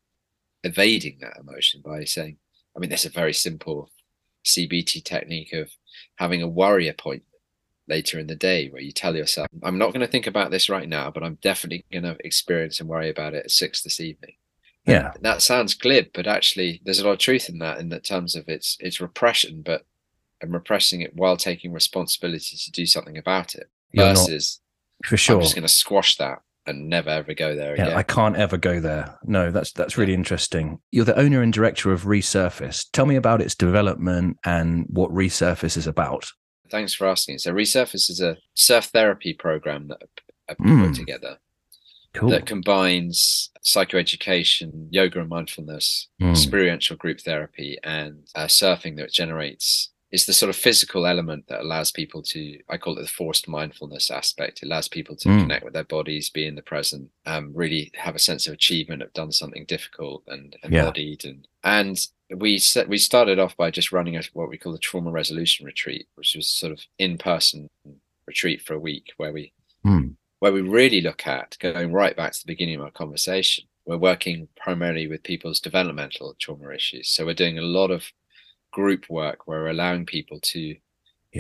evading 0.63 1.19
that 1.21 1.39
emotion 1.41 1.81
by 1.81 2.05
saying, 2.05 2.37
I 2.77 2.79
mean, 2.79 2.91
there's 2.91 3.07
a 3.07 3.11
very 3.11 3.33
simple 3.33 3.91
CBT 4.45 5.03
technique 5.03 5.55
of 5.55 5.71
having 6.17 6.43
a 6.43 6.49
worry 6.49 6.89
appointment 6.89 7.32
later 7.89 8.19
in 8.19 8.27
the 8.27 8.37
day 8.37 8.69
where 8.69 8.83
you 8.83 8.93
tell 8.93 9.17
yourself, 9.17 9.49
I'm 9.63 9.79
not 9.79 9.93
going 9.93 10.01
to 10.01 10.07
think 10.07 10.27
about 10.27 10.51
this 10.51 10.69
right 10.69 10.89
now, 10.89 11.11
but 11.11 11.23
I'm 11.23 11.39
definitely 11.43 11.85
going 11.93 12.05
to 12.05 12.17
experience 12.25 12.81
and 12.81 12.89
worry 12.89 13.11
about 13.11 13.35
it 13.35 13.45
at 13.45 13.51
six 13.51 13.83
this 13.83 14.01
evening. 14.01 14.35
Yeah. 14.87 15.13
And 15.15 15.25
that 15.25 15.43
sounds 15.43 15.75
glib, 15.75 16.07
but 16.15 16.27
actually 16.27 16.81
there's 16.85 16.99
a 17.01 17.05
lot 17.05 17.13
of 17.13 17.19
truth 17.19 17.49
in 17.49 17.59
that 17.59 17.79
in 17.79 17.89
the 17.89 18.01
terms 18.01 18.35
of 18.35 18.49
its 18.49 18.77
its 18.81 19.01
repression, 19.01 19.63
but 19.63 19.85
I'm 20.43 20.53
repressing 20.53 21.03
it 21.03 21.15
while 21.15 21.37
taking 21.37 21.73
responsibility 21.73 22.57
to 22.57 22.71
do 22.73 22.87
something 22.87 23.17
about 23.17 23.55
it. 23.55 23.69
You're 23.93 24.07
not- 24.07 24.17
versus 24.17 24.61
for 25.05 25.17
sure. 25.17 25.37
I'm 25.37 25.43
just 25.43 25.55
going 25.55 25.67
to 25.67 25.69
squash 25.73 26.17
that 26.17 26.39
and 26.67 26.89
never 26.89 27.11
ever 27.11 27.35
go 27.35 27.57
there 27.57 27.77
Yeah, 27.77 27.87
again. 27.87 27.97
I 27.99 28.03
can't 28.05 28.37
ever 28.37 28.57
go 28.57 28.81
there. 28.81 29.19
No, 29.25 29.51
that's 29.51 29.73
that's 29.73 29.99
really 29.99 30.15
interesting. 30.15 30.81
You're 30.91 31.05
the 31.05 31.19
owner 31.19 31.43
and 31.43 31.53
director 31.53 31.93
of 31.93 32.05
Resurface. 32.05 32.87
Tell 32.93 33.07
me 33.07 33.17
about 33.17 33.43
its 33.43 33.55
development 33.55 34.39
and 34.45 34.87
what 34.89 35.11
Resurface 35.11 35.77
is 35.77 35.87
about. 35.87 36.31
Thanks 36.73 36.95
for 36.95 37.07
asking. 37.07 37.37
So 37.39 37.53
Resurface 37.53 38.09
is 38.09 38.21
a 38.23 38.39
surf 38.55 38.87
therapy 38.87 39.35
program 39.35 39.89
that 39.89 40.03
I 40.49 40.55
put 40.55 40.67
Mm. 40.67 40.97
together 40.97 41.39
Cool. 42.15 42.31
that 42.31 42.47
combines 42.47 43.51
psychoeducation, 43.63 44.89
yoga 44.91 45.21
and 45.21 45.29
mindfulness, 45.29 46.09
Mm. 46.21 46.31
experiential 46.31 46.97
group 46.97 47.21
therapy, 47.21 47.77
and 47.85 48.27
uh, 48.35 48.47
surfing 48.47 48.97
that 48.97 49.13
generates 49.13 49.91
is 50.11 50.25
the 50.27 50.33
sort 50.33 50.49
of 50.51 50.57
physical 50.57 51.07
element 51.07 51.47
that 51.49 51.61
allows 51.61 51.91
people 51.91 52.23
to 52.23 52.59
I 52.71 52.77
call 52.79 52.99
it 52.99 53.03
the 53.03 53.09
forced 53.09 53.49
mindfulness 53.49 54.11
aspect. 54.11 54.63
It 54.63 54.67
allows 54.67 54.89
people 54.89 55.15
to 55.17 55.29
Mm. 55.29 55.41
connect 55.43 55.65
with 55.65 55.75
their 55.75 55.85
bodies, 55.85 56.31
be 56.31 56.47
in 56.47 56.55
the 56.55 56.63
present, 56.63 57.11
um, 57.27 57.53
really 57.55 57.91
have 57.95 58.15
a 58.15 58.19
sense 58.19 58.47
of 58.47 58.55
achievement, 58.55 59.03
have 59.03 59.13
done 59.13 59.33
something 59.33 59.67
difficult 59.67 60.23
and 60.27 60.57
Yeah. 60.63 60.69
embodied 60.81 61.27
and 61.27 61.47
and 61.65 61.97
we 62.37 62.59
set, 62.59 62.89
we 62.89 62.99
started 62.99 63.39
off 63.39 63.57
by 63.57 63.71
just 63.71 63.93
running 63.93 64.17
a, 64.17 64.23
what 64.33 64.49
we 64.49 64.59
call 64.59 64.75
a 64.75 64.79
trauma 64.79 65.11
resolution 65.11 65.67
retreat, 65.67 66.07
which 66.15 66.35
was 66.35 66.49
sort 66.49 66.73
of 66.73 66.81
in 66.99 67.19
person 67.19 67.69
retreat 68.27 68.63
for 68.63 68.75
a 68.75 68.79
week 68.79 69.13
where 69.17 69.33
we 69.33 69.53
Mm. 69.85 70.15
where 70.39 70.53
we 70.53 70.61
really 70.61 71.01
look 71.01 71.27
at 71.27 71.57
going 71.59 71.93
right 71.93 72.15
back 72.17 72.33
to 72.33 72.39
the 72.39 72.53
beginning 72.53 72.77
of 72.77 72.83
our 72.83 72.91
conversation. 72.93 73.65
We're 73.85 73.97
working 73.97 74.47
primarily 74.57 75.09
with 75.09 75.25
people's 75.25 75.59
developmental 75.59 76.37
trauma 76.39 76.71
issues. 76.71 77.09
So 77.09 77.27
we're 77.27 77.35
doing 77.35 77.59
a 77.59 77.63
lot 77.63 77.91
of 77.91 78.05
group 78.71 79.11
work 79.11 79.47
where 79.49 79.61
we're 79.63 79.71
allowing 79.71 80.07
people 80.07 80.39
to 80.41 80.77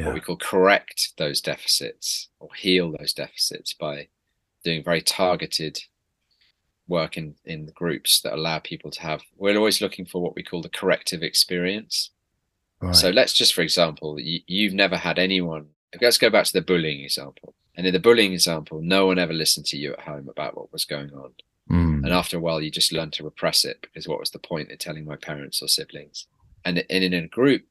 what 0.07 0.15
we 0.15 0.21
call 0.21 0.37
correct 0.39 1.13
those 1.19 1.41
deficits 1.41 2.29
or 2.41 2.49
heal 2.57 2.91
those 2.99 3.13
deficits 3.13 3.75
by 3.75 4.09
doing 4.65 4.83
very 4.83 5.03
targeted 5.03 5.79
work 6.89 7.17
in, 7.17 7.35
in 7.45 7.67
the 7.67 7.73
groups 7.73 8.21
that 8.21 8.35
allow 8.35 8.59
people 8.59 8.91
to 8.91 9.03
have 9.03 9.23
we're 9.37 9.57
always 9.57 9.81
looking 9.81 10.05
for 10.05 10.21
what 10.21 10.35
we 10.35 10.43
call 10.43 10.61
the 10.63 10.69
corrective 10.69 11.23
experience 11.23 12.11
Right. 12.83 12.97
so 12.97 13.11
let's 13.11 13.33
just, 13.33 13.55
for 13.55 13.63
example, 13.63 14.19
you, 14.19 14.41
you've 14.47 14.75
never 14.75 14.97
had 14.97 15.19
anyone. 15.19 15.69
Let's 16.01 16.19
go 16.19 16.31
back 16.31 16.47
to 16.47 16.53
the 16.53 16.61
bullying 16.61 17.01
example. 17.01 17.55
And 17.77 17.87
in 17.87 17.93
the 17.93 18.01
bullying 18.01 18.33
example, 18.33 18.81
no 18.83 19.07
one 19.07 19.19
ever 19.19 19.33
listened 19.33 19.67
to 19.67 19.77
you 19.77 19.93
at 19.93 20.01
home 20.01 20.29
about 20.29 20.57
what 20.57 20.73
was 20.73 20.85
going 20.85 21.13
on. 21.13 21.33
Mm. 21.71 22.03
And 22.05 22.13
after 22.13 22.37
a 22.37 22.41
while, 22.41 22.61
you 22.61 22.71
just 22.71 22.93
learn 22.93 23.13
to 23.13 23.25
repress 23.25 23.65
it 23.65 23.81
because 23.83 24.09
what 24.09 24.19
was 24.19 24.31
the 24.31 24.41
point 24.41 24.71
in 24.71 24.79
telling 24.79 25.05
my 25.05 25.17
parents 25.17 25.63
or 25.63 25.69
siblings? 25.69 26.27
And, 26.65 26.85
and 26.91 27.05
in 27.05 27.15
a 27.15 27.29
group, 27.29 27.63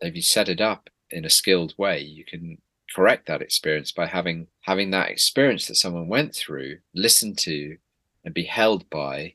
if 0.00 0.16
you 0.16 0.22
set 0.22 0.48
it 0.48 0.60
up 0.60 0.88
in 1.10 1.26
a 1.26 1.30
skilled 1.30 1.74
way, 1.76 2.00
you 2.00 2.24
can 2.24 2.58
correct 2.94 3.26
that 3.26 3.42
experience 3.42 3.92
by 3.92 4.06
having 4.06 4.46
having 4.62 4.90
that 4.90 5.10
experience 5.10 5.66
that 5.66 5.74
someone 5.74 6.08
went 6.08 6.34
through, 6.34 6.78
listened 6.94 7.36
to, 7.38 7.76
and 8.26 8.34
be 8.34 8.42
held 8.44 8.88
by 8.90 9.32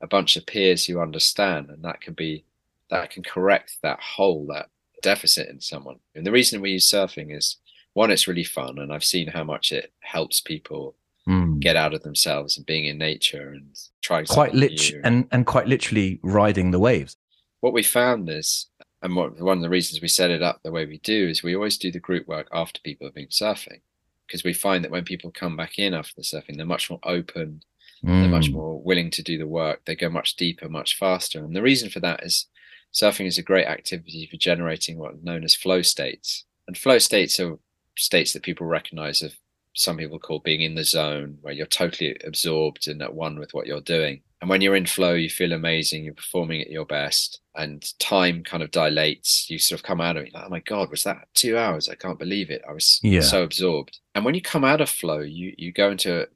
a 0.00 0.06
bunch 0.06 0.36
of 0.36 0.46
peers 0.46 0.84
who 0.86 1.00
understand, 1.00 1.70
and 1.70 1.82
that 1.82 2.00
can 2.00 2.14
be 2.14 2.44
that 2.90 3.10
can 3.10 3.24
correct 3.24 3.78
that 3.82 3.98
hole, 3.98 4.46
that 4.46 4.68
deficit 5.02 5.48
in 5.48 5.60
someone. 5.60 5.96
And 6.14 6.24
the 6.24 6.30
reason 6.30 6.60
we 6.60 6.70
use 6.72 6.88
surfing 6.88 7.36
is 7.36 7.56
one, 7.94 8.12
it's 8.12 8.28
really 8.28 8.44
fun, 8.44 8.78
and 8.78 8.92
I've 8.92 9.02
seen 9.02 9.26
how 9.28 9.42
much 9.42 9.72
it 9.72 9.92
helps 10.00 10.40
people 10.40 10.94
Mm. 11.28 11.58
get 11.58 11.74
out 11.74 11.92
of 11.92 12.04
themselves 12.04 12.56
and 12.56 12.64
being 12.64 12.84
in 12.86 12.98
nature 12.98 13.48
and 13.50 13.66
trying 14.00 14.26
quite 14.26 14.52
something 14.52 14.70
lit 14.70 14.92
and 15.02 15.26
and 15.32 15.44
quite 15.44 15.66
literally 15.66 16.20
riding 16.22 16.70
the 16.70 16.78
waves. 16.78 17.16
what 17.58 17.72
we 17.72 17.82
found 17.82 18.30
is, 18.30 18.66
and 19.02 19.16
what, 19.16 19.36
one 19.40 19.58
of 19.58 19.62
the 19.62 19.68
reasons 19.68 20.00
we 20.00 20.06
set 20.06 20.30
it 20.30 20.40
up 20.40 20.60
the 20.62 20.70
way 20.70 20.86
we 20.86 20.98
do 20.98 21.26
is 21.28 21.42
we 21.42 21.56
always 21.56 21.78
do 21.78 21.90
the 21.90 21.98
group 21.98 22.28
work 22.28 22.46
after 22.52 22.80
people 22.82 23.08
have 23.08 23.14
been 23.14 23.26
surfing 23.26 23.80
because 24.24 24.44
we 24.44 24.52
find 24.52 24.84
that 24.84 24.92
when 24.92 25.02
people 25.04 25.32
come 25.32 25.56
back 25.56 25.80
in 25.80 25.94
after 25.94 26.14
the 26.16 26.22
surfing, 26.22 26.56
they're 26.56 26.64
much 26.74 26.88
more 26.90 27.00
open, 27.02 27.60
they're 28.02 28.28
much 28.28 28.48
Mm. 28.48 28.52
more 28.52 28.80
willing 28.82 29.10
to 29.10 29.22
do 29.22 29.38
the 29.38 29.46
work, 29.46 29.84
they 29.84 29.94
go 29.96 30.08
much 30.08 30.36
deeper, 30.36 30.68
much 30.68 30.96
faster. 30.96 31.44
And 31.44 31.54
the 31.56 31.62
reason 31.62 31.88
for 31.90 32.00
that 32.00 32.22
is 32.22 32.46
surfing 32.92 33.26
is 33.26 33.38
a 33.38 33.42
great 33.42 33.66
activity 33.66 34.26
for 34.30 34.36
generating 34.36 34.98
what 34.98 35.12
are 35.14 35.18
known 35.22 35.44
as 35.44 35.54
flow 35.54 35.82
states. 35.82 36.44
And 36.66 36.76
flow 36.78 36.98
states 36.98 37.38
are 37.40 37.58
states 37.96 38.32
that 38.32 38.42
people 38.42 38.66
recognize 38.66 39.22
of 39.22 39.34
some 39.74 39.96
people 39.98 40.18
call 40.18 40.38
being 40.40 40.62
in 40.62 40.74
the 40.74 40.84
zone, 40.84 41.38
where 41.42 41.52
you're 41.52 41.66
totally 41.66 42.16
absorbed 42.24 42.88
and 42.88 43.02
at 43.02 43.14
one 43.14 43.38
with 43.38 43.52
what 43.52 43.66
you're 43.66 43.80
doing. 43.82 44.22
And 44.40 44.48
when 44.50 44.60
you're 44.60 44.76
in 44.76 44.86
flow, 44.86 45.14
you 45.14 45.28
feel 45.30 45.52
amazing. 45.52 46.04
You're 46.04 46.14
performing 46.14 46.60
at 46.62 46.70
your 46.70 46.84
best, 46.86 47.40
and 47.54 47.82
time 47.98 48.42
kind 48.44 48.62
of 48.62 48.70
dilates. 48.70 49.48
You 49.50 49.58
sort 49.58 49.80
of 49.80 49.84
come 49.84 50.00
out 50.00 50.16
of 50.16 50.24
it, 50.24 50.34
like, 50.34 50.44
oh 50.46 50.50
my 50.50 50.60
god, 50.60 50.90
was 50.90 51.04
that 51.04 51.28
two 51.34 51.56
hours? 51.58 51.88
I 51.88 51.94
can't 51.94 52.18
believe 52.18 52.50
it. 52.50 52.62
I 52.68 52.72
was 52.72 53.00
Yeah. 53.02 53.20
so 53.20 53.42
absorbed. 53.42 53.98
And 54.14 54.24
when 54.24 54.34
you 54.34 54.40
come 54.42 54.64
out 54.64 54.80
of 54.80 54.88
flow, 54.90 55.20
you 55.20 55.54
you 55.58 55.72
go 55.72 55.90
into 55.90 56.28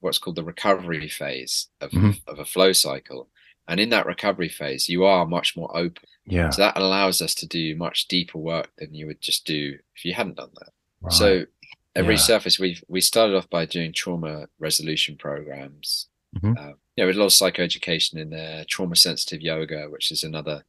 what's 0.00 0.18
called 0.18 0.36
the 0.36 0.44
recovery 0.44 1.08
phase 1.08 1.68
of, 1.80 1.90
Mhm. 1.90 2.20
of 2.26 2.38
a 2.38 2.44
flow 2.44 2.72
cycle. 2.72 3.28
And 3.66 3.78
in 3.80 3.90
that 3.90 4.06
recovery 4.06 4.48
phase, 4.48 4.88
you 4.88 5.04
are 5.04 5.26
much 5.26 5.56
more 5.56 5.74
open. 5.76 6.04
Yeah. 6.26 6.50
So 6.50 6.62
that 6.62 6.76
allows 6.78 7.20
us 7.20 7.34
to 7.36 7.46
do 7.46 7.74
much 7.76 8.08
deeper 8.08 8.38
work 8.38 8.70
than 8.78 8.94
you 8.94 9.06
would 9.06 9.20
just 9.20 9.44
do 9.44 9.78
if 9.96 10.04
you 10.04 10.14
hadn't 10.14 10.36
done 10.36 10.50
that. 10.54 10.72
Right. 11.00 11.12
So 11.12 11.46
at 11.94 12.04
Yeah. 12.04 12.10
Resurface, 12.10 12.58
we 12.58 12.80
we 12.88 13.00
started 13.00 13.36
off 13.36 13.50
by 13.50 13.66
doing 13.66 13.92
trauma 13.92 14.48
resolution 14.58 15.16
programs. 15.16 16.08
Mhm. 16.36 16.56
Uh, 16.58 16.74
you 16.96 17.02
know, 17.02 17.06
with 17.06 17.16
a 17.16 17.18
lot 17.20 17.26
of 17.26 17.32
psychoeducation 17.32 18.16
in 18.18 18.30
there, 18.30 18.64
trauma 18.64 18.96
sensitive 18.96 19.40
yoga, 19.42 19.88
which 19.90 20.10
is 20.10 20.22
another 20.24 20.64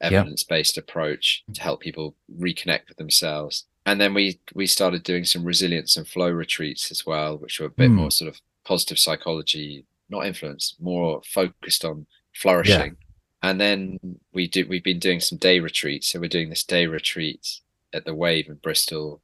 evidence 0.00 0.42
based 0.44 0.76
approach 0.76 1.42
to 1.54 1.62
help 1.62 1.80
people 1.80 2.14
reconnect 2.38 2.88
with 2.88 2.98
themselves. 2.98 3.64
And 3.86 4.00
then 4.00 4.14
we 4.14 4.38
we 4.54 4.66
started 4.66 5.02
doing 5.02 5.24
some 5.24 5.44
resilience 5.44 5.96
and 5.96 6.06
flow 6.06 6.30
retreats 6.30 6.90
as 6.90 7.06
well, 7.06 7.38
which 7.38 7.58
were 7.60 7.66
a 7.66 7.70
bit 7.70 7.90
Mm. 7.90 7.94
more 7.94 8.10
sort 8.10 8.28
of 8.28 8.40
positive 8.66 8.98
psychology, 8.98 9.84
not 10.10 10.26
influence, 10.26 10.76
more 10.80 11.22
focused 11.24 11.84
on 11.84 12.06
flourishing. 12.34 12.96
And 13.42 13.60
then 13.60 13.98
we 14.32 14.48
do 14.48 14.66
we've 14.68 14.82
been 14.84 14.98
doing 14.98 15.20
some 15.20 15.38
day 15.38 15.60
retreats. 15.60 16.08
So 16.08 16.20
we're 16.20 16.28
doing 16.28 16.50
this 16.50 16.64
day 16.64 16.86
retreat 16.86 17.60
at 17.92 18.04
the 18.04 18.14
Wave 18.14 18.48
in 18.48 18.56
Bristol, 18.56 19.22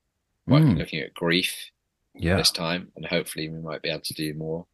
Mm. 0.48 0.76
looking 0.78 0.98
at 1.00 1.14
grief 1.14 1.70
yeah. 2.14 2.36
this 2.36 2.50
time, 2.50 2.90
and 2.96 3.06
hopefully 3.06 3.48
we 3.48 3.60
might 3.60 3.80
be 3.80 3.88
able 3.90 4.00
to 4.00 4.14
do 4.14 4.34
more. 4.34 4.66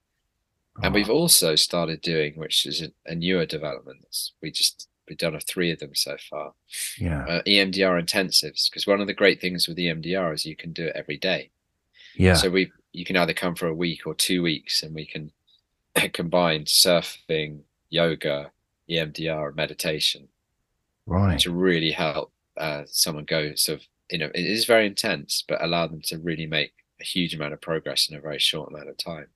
And 0.83 0.95
we've 0.95 1.11
also 1.11 1.57
started 1.57 2.01
doing, 2.01 2.35
which 2.39 2.65
is 2.65 2.81
a, 2.83 2.89
a 3.05 3.15
newer 3.15 3.45
development. 3.47 4.07
We 4.41 4.51
just 4.51 4.89
we've 5.09 5.19
done 5.19 5.35
a 5.35 5.41
three 5.41 5.71
of 5.73 5.79
them 5.81 5.95
so 5.95 6.17
far. 6.31 6.53
yeah. 6.99 7.25
Uh, 7.25 7.43
EMDR 7.43 8.01
intensives, 8.01 8.71
because 8.71 8.87
one 8.87 9.01
of 9.01 9.07
the 9.09 9.15
great 9.15 9.41
things 9.41 9.67
with 9.67 9.77
EMDR 9.77 10.33
is 10.35 10.47
you 10.47 10.57
can 10.57 10.73
do 10.73 10.87
it 10.87 10.93
every 10.95 11.17
day. 11.17 11.51
Yeah. 12.15 12.35
So 12.35 12.49
we 12.51 12.71
you 12.99 13.05
can 13.05 13.17
either 13.17 13.35
come 13.35 13.55
for 13.55 13.69
a 13.69 13.75
week 13.75 14.07
or 14.07 14.15
two 14.15 14.43
weeks, 14.43 14.83
and 14.83 14.95
we 14.95 15.07
can 15.07 15.33
combine 16.13 16.65
surfing, 16.65 17.61
yoga, 17.91 18.51
EMDR, 18.91 19.49
and 19.49 19.57
meditation 19.57 20.29
right. 21.07 21.39
to 21.41 21.51
really 21.51 21.93
help 21.93 22.33
uh, 22.57 22.83
someone 22.87 23.25
go 23.25 23.55
sort 23.55 23.79
of 23.81 23.87
you 24.11 24.19
know 24.19 24.31
it 24.35 24.45
is 24.45 24.65
very 24.65 24.87
intense, 24.87 25.45
but 25.47 25.63
allow 25.63 25.87
them 25.87 26.03
to 26.03 26.19
really 26.19 26.47
make 26.47 26.73
a 27.01 27.05
huge 27.05 27.35
amount 27.35 27.53
of 27.53 27.61
progress 27.61 28.09
in 28.09 28.17
a 28.17 28.21
very 28.21 28.39
short 28.39 28.71
amount 28.71 28.89
of 28.89 28.97
time. 28.97 29.27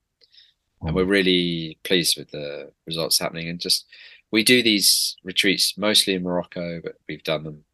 And 0.84 0.96
we're 0.96 1.04
really 1.04 1.78
pleased 1.84 2.18
with 2.18 2.32
the 2.32 2.72
results 2.86 3.18
happening. 3.18 3.48
And 3.48 3.60
just 3.60 3.86
we 4.32 4.42
do 4.42 4.62
these 4.64 5.16
retreats 5.22 5.78
mostly 5.78 6.14
in 6.14 6.24
Morocco, 6.24 6.80
but 6.82 6.96
we've 7.08 7.22
done 7.22 7.44
them. 7.44 7.64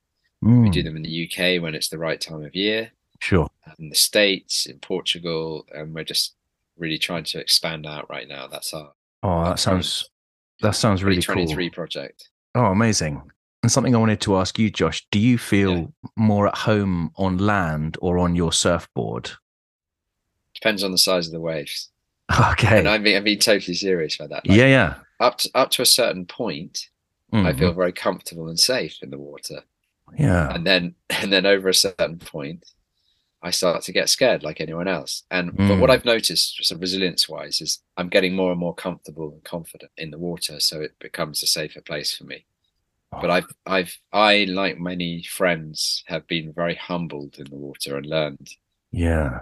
We 0.42 0.48
Mm, 0.48 0.72
do 0.72 0.83
them 0.85 0.96
in 0.96 1.03
the 1.03 1.24
UK 1.24 1.61
when 1.61 1.74
it's 1.74 1.88
the 1.88 1.98
right 1.98 2.20
time 2.20 2.44
of 2.44 2.55
year, 2.55 2.92
Sure. 3.20 3.48
in 3.78 3.88
the 3.90 3.94
States, 3.96 4.66
in 4.66 4.78
Portugal, 4.78 5.66
and 5.74 5.94
we're 5.94 6.04
just 6.04 6.35
really 6.76 6.98
trying 6.98 7.24
to 7.24 7.38
expand 7.40 7.85
out 7.87 8.09
right 8.09 8.28
now. 8.28 8.46
That's 8.46 8.72
our 8.72 8.92
Oh, 9.22 9.44
that 9.44 9.59
sounds 9.59 10.09
that 10.61 10.76
sounds 10.76 11.02
really 11.04 11.20
cool. 11.22 11.70
project. 11.70 12.31
Oh, 12.54 12.66
amazing. 12.66 13.22
And 13.62 13.70
something 13.72 13.94
I 13.94 13.98
wanted 13.98 14.20
to 14.22 14.37
ask 14.37 14.59
you, 14.59 14.70
Josh, 14.70 15.04
do 15.11 15.18
you 15.18 15.37
feel 15.38 15.92
more 16.16 16.46
at 16.46 16.57
home 16.57 17.11
on 17.16 17.38
land 17.38 17.96
or 18.00 18.18
on 18.18 18.37
your 18.37 18.52
surfboard? 18.52 19.31
Depends 20.54 20.83
on 20.85 20.92
the 20.92 20.98
size 20.98 21.26
of 21.26 21.33
the 21.33 21.40
waves. 21.40 21.90
Okay. 22.52 22.78
And 22.78 22.88
I 22.88 22.98
mean, 22.98 23.16
I 23.16 23.20
mean, 23.20 23.38
totally 23.38 23.74
serious 23.74 24.16
about 24.16 24.31
that. 24.31 24.46
Like, 24.48 24.59
yeah, 24.59 24.66
yeah. 24.66 24.94
Up 25.20 25.38
to, 25.38 25.50
up 25.54 25.70
to 25.72 25.83
a 25.83 25.87
certain 25.87 26.24
point, 26.26 26.88
I 27.33 27.37
Mhm. 27.52 27.59
feel 27.59 27.72
very 27.72 27.92
comfortable 27.92 28.48
and 28.48 28.59
safe 28.59 28.98
in 29.02 29.11
the 29.11 29.18
water. 29.18 29.62
Yeah. 30.18 30.54
and 30.54 30.66
then 30.66 30.94
and 31.11 31.31
then 31.33 31.44
over 31.44 31.68
a 31.68 31.74
certain 31.74 32.18
point 32.18 32.64
i 33.42 33.51
start 33.51 33.83
to 33.83 33.92
get 33.92 34.09
scared 34.09 34.42
like 34.42 34.61
anyone 34.61 34.88
else 34.88 35.22
and 35.31 35.57
but 35.57 35.79
what 35.79 35.90
Mm. 35.90 35.92
i've 35.92 36.05
noticed 36.05 36.70
of 36.72 36.81
resilience 36.81 37.29
wise 37.29 37.61
is 37.61 37.81
i'm 37.96 38.09
getting 38.09 38.35
more 38.35 38.51
and 38.51 38.61
more 38.61 38.74
comfortable 38.74 39.31
and 39.33 39.44
confident 39.44 39.92
in 39.96 40.11
the 40.11 40.18
water 40.18 40.61
so 40.61 40.81
it 40.81 40.98
becomes 40.98 41.42
a 41.42 41.46
safer 41.46 41.81
place 41.81 42.16
for 42.16 42.24
me 42.24 42.44
but 43.11 43.31
i've 43.31 43.46
i've 43.66 43.96
i 44.12 44.44
like 44.44 44.79
many 44.79 45.22
friends 45.22 46.03
have 46.07 46.27
been 46.27 46.53
very 46.53 46.74
humbled 46.74 47.37
in 47.38 47.44
the 47.51 47.57
water 47.57 47.96
and 47.96 48.07
learned 48.07 48.48
Yeah. 48.92 49.40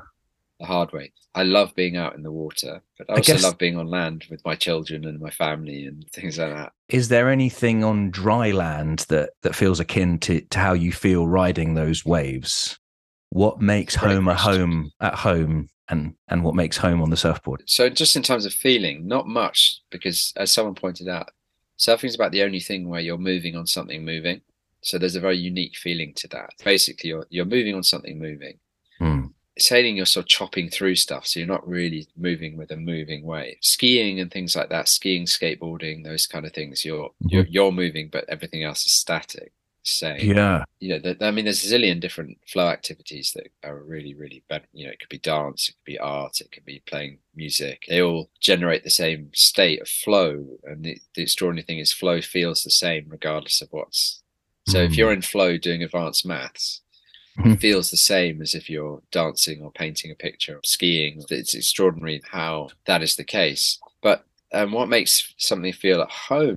the 0.60 0.66
hard 0.66 0.92
way 0.92 1.12
i 1.34 1.42
love 1.42 1.74
being 1.74 1.96
out 1.96 2.14
in 2.14 2.22
the 2.22 2.30
water 2.32 2.82
but 2.98 3.08
i 3.10 3.14
I 3.14 3.16
also 3.16 3.32
guess- 3.32 3.42
love 3.42 3.58
being 3.58 3.76
on 3.78 3.86
land 3.86 4.26
with 4.30 4.44
my 4.44 4.54
children 4.54 5.04
and 5.04 5.18
my 5.20 5.30
family 5.30 5.84
and 5.86 6.06
things 6.12 6.38
like 6.38 6.52
that 6.54 6.72
Is 6.88 7.08
there 7.08 7.28
anything 7.30 7.82
on 7.82 8.10
dry 8.10 8.50
land 8.52 9.00
that 9.08 9.30
that 9.42 9.54
feels 9.56 9.80
akin 9.80 10.18
to 10.20 10.40
to 10.52 10.58
how 10.58 10.74
you 10.74 10.92
feel 10.92 11.26
riding 11.26 11.74
those 11.74 12.04
waves? 12.04 12.78
What 13.30 13.60
makes 13.60 13.94
home 13.94 14.28
a 14.28 14.34
home 14.34 14.92
at 15.00 15.14
home 15.14 15.68
and 15.88 16.14
and 16.28 16.42
what 16.42 16.54
makes 16.54 16.76
home 16.76 17.00
on 17.02 17.10
the 17.10 17.16
surfboard? 17.16 17.62
so 17.66 17.88
just 17.88 18.16
in 18.16 18.22
terms 18.22 18.44
of 18.46 18.52
feeling 18.52 19.06
not 19.06 19.26
much 19.26 19.80
because 19.90 20.32
as 20.36 20.52
someone 20.52 20.74
pointed 20.74 21.08
out 21.08 21.30
surfing 21.78 22.04
is 22.04 22.14
about 22.14 22.32
the 22.32 22.42
only 22.42 22.60
thing 22.60 22.88
where 22.88 23.00
you're 23.00 23.18
moving 23.18 23.56
on 23.56 23.66
something 23.66 24.04
moving. 24.04 24.40
So 24.80 24.98
there's 24.98 25.16
a 25.16 25.20
very 25.20 25.36
unique 25.36 25.76
feeling 25.76 26.12
to 26.16 26.28
that. 26.28 26.50
Basically 26.64 27.10
you're, 27.10 27.26
you're 27.28 27.44
moving 27.44 27.74
on 27.74 27.82
something 27.82 28.18
moving. 28.18 28.58
Hmm. 28.98 29.26
sailing 29.58 29.96
you're 29.96 30.06
sort 30.06 30.24
of 30.24 30.28
chopping 30.28 30.70
through 30.70 30.94
stuff 30.94 31.26
so 31.26 31.38
you're 31.38 31.46
not 31.46 31.66
really 31.68 32.08
moving 32.16 32.56
with 32.56 32.70
a 32.70 32.76
moving 32.76 33.24
wave 33.24 33.58
skiing 33.60 34.20
and 34.20 34.30
things 34.30 34.56
like 34.56 34.70
that 34.70 34.88
skiing 34.88 35.26
skateboarding 35.26 36.02
those 36.02 36.26
kind 36.26 36.46
of 36.46 36.52
things 36.54 36.82
you're 36.82 37.10
you're, 37.20 37.46
you're 37.46 37.72
moving 37.72 38.08
but 38.10 38.24
everything 38.28 38.62
else 38.64 38.86
is 38.86 38.92
static 38.92 39.52
same 39.88 40.30
Yeah. 40.36 40.64
you 40.80 40.90
know, 40.90 40.98
th- 40.98 41.16
I 41.22 41.30
mean, 41.30 41.44
there's 41.46 41.64
a 41.64 41.74
zillion 41.74 42.00
different 42.00 42.38
flow 42.46 42.68
activities 42.68 43.32
that 43.34 43.46
are 43.66 43.82
really, 43.82 44.14
really 44.14 44.42
better. 44.48 44.66
You 44.72 44.86
know, 44.86 44.92
it 44.92 45.00
could 45.00 45.08
be 45.08 45.18
dance, 45.18 45.68
it 45.68 45.72
could 45.72 45.92
be 45.92 45.98
art, 45.98 46.40
it 46.40 46.52
could 46.52 46.64
be 46.66 46.82
playing 46.86 47.18
music. 47.34 47.84
They 47.88 48.02
all 48.02 48.30
generate 48.40 48.84
the 48.84 48.90
same 48.90 49.30
state 49.34 49.80
of 49.80 49.88
flow. 49.88 50.44
And 50.64 50.84
the, 50.84 50.98
the 51.14 51.22
extraordinary 51.22 51.64
thing 51.64 51.78
is, 51.78 51.92
flow 51.92 52.20
feels 52.20 52.62
the 52.62 52.70
same 52.70 53.06
regardless 53.08 53.62
of 53.62 53.68
what's. 53.70 54.22
So 54.68 54.78
if 54.82 54.92
Mm. 54.92 54.96
you're 54.96 55.12
in 55.12 55.22
flow 55.22 55.56
doing 55.56 55.82
advanced 55.82 56.26
maths, 56.26 56.82
Mhm. 57.38 57.54
it 57.54 57.60
feels 57.60 57.90
the 57.90 57.96
same 57.96 58.42
as 58.42 58.54
if 58.54 58.68
you're 58.68 59.02
dancing 59.10 59.62
or 59.62 59.70
painting 59.70 60.10
a 60.10 60.14
picture 60.14 60.56
or 60.56 60.60
skiing. 60.64 61.22
It's 61.30 61.54
extraordinary 61.54 62.22
how 62.30 62.70
that 62.86 63.02
is 63.02 63.16
the 63.16 63.24
case. 63.24 63.78
But 64.02 64.24
um, 64.52 64.72
what 64.72 64.88
makes 64.88 65.34
something 65.38 65.72
feel 65.72 66.00
at 66.02 66.10
home 66.10 66.56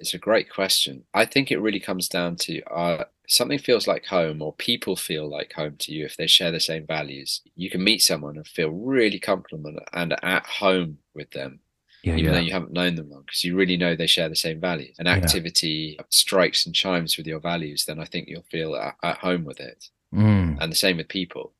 is 0.00 0.14
a 0.14 0.18
great 0.18 0.50
question. 0.50 1.04
I 1.14 1.24
think 1.24 1.50
it 1.50 1.60
really 1.60 1.80
comes 1.80 2.08
down 2.08 2.36
to 2.36 2.62
uh, 2.64 3.04
something 3.28 3.58
feels 3.58 3.86
like 3.86 4.06
home 4.06 4.42
or 4.42 4.52
people 4.54 4.96
feel 4.96 5.28
like 5.28 5.52
home 5.52 5.76
to 5.80 5.92
you 5.92 6.04
if 6.04 6.16
they 6.16 6.26
share 6.26 6.50
the 6.50 6.60
same 6.60 6.86
values. 6.86 7.42
You 7.56 7.70
can 7.70 7.84
meet 7.84 8.02
someone 8.02 8.36
and 8.36 8.46
feel 8.46 8.70
really 8.70 9.18
comfortable 9.18 9.74
and- 9.92 10.16
at 10.22 10.46
home 10.46 10.98
with 11.14 11.30
them, 11.30 11.60
Yeah. 12.02 12.14
even 12.14 12.24
yeah. 12.24 12.32
though 12.32 12.38
you 12.46 12.52
haven't 12.52 12.72
known 12.72 12.94
them 12.96 13.10
long, 13.10 13.22
because 13.22 13.44
you 13.44 13.54
really 13.56 13.76
know 13.76 13.94
they 13.94 14.06
share 14.06 14.28
the 14.28 14.36
same 14.36 14.60
values. 14.60 14.96
An 14.98 15.06
Yeah. 15.06 15.12
activity 15.12 15.98
strikes 16.10 16.66
and 16.66 16.74
chimes 16.74 17.16
with 17.16 17.26
your 17.26 17.40
values, 17.40 17.84
then 17.84 18.00
I 18.00 18.04
think 18.04 18.28
you'll 18.28 18.42
feel 18.50 18.74
at, 18.74 18.96
at 19.02 19.18
home 19.18 19.44
with 19.44 19.60
it. 19.60 19.88
Mm. 20.14 20.58
And 20.60 20.72
the 20.72 20.76
same 20.76 20.96
with 20.96 21.08
people. 21.08 21.52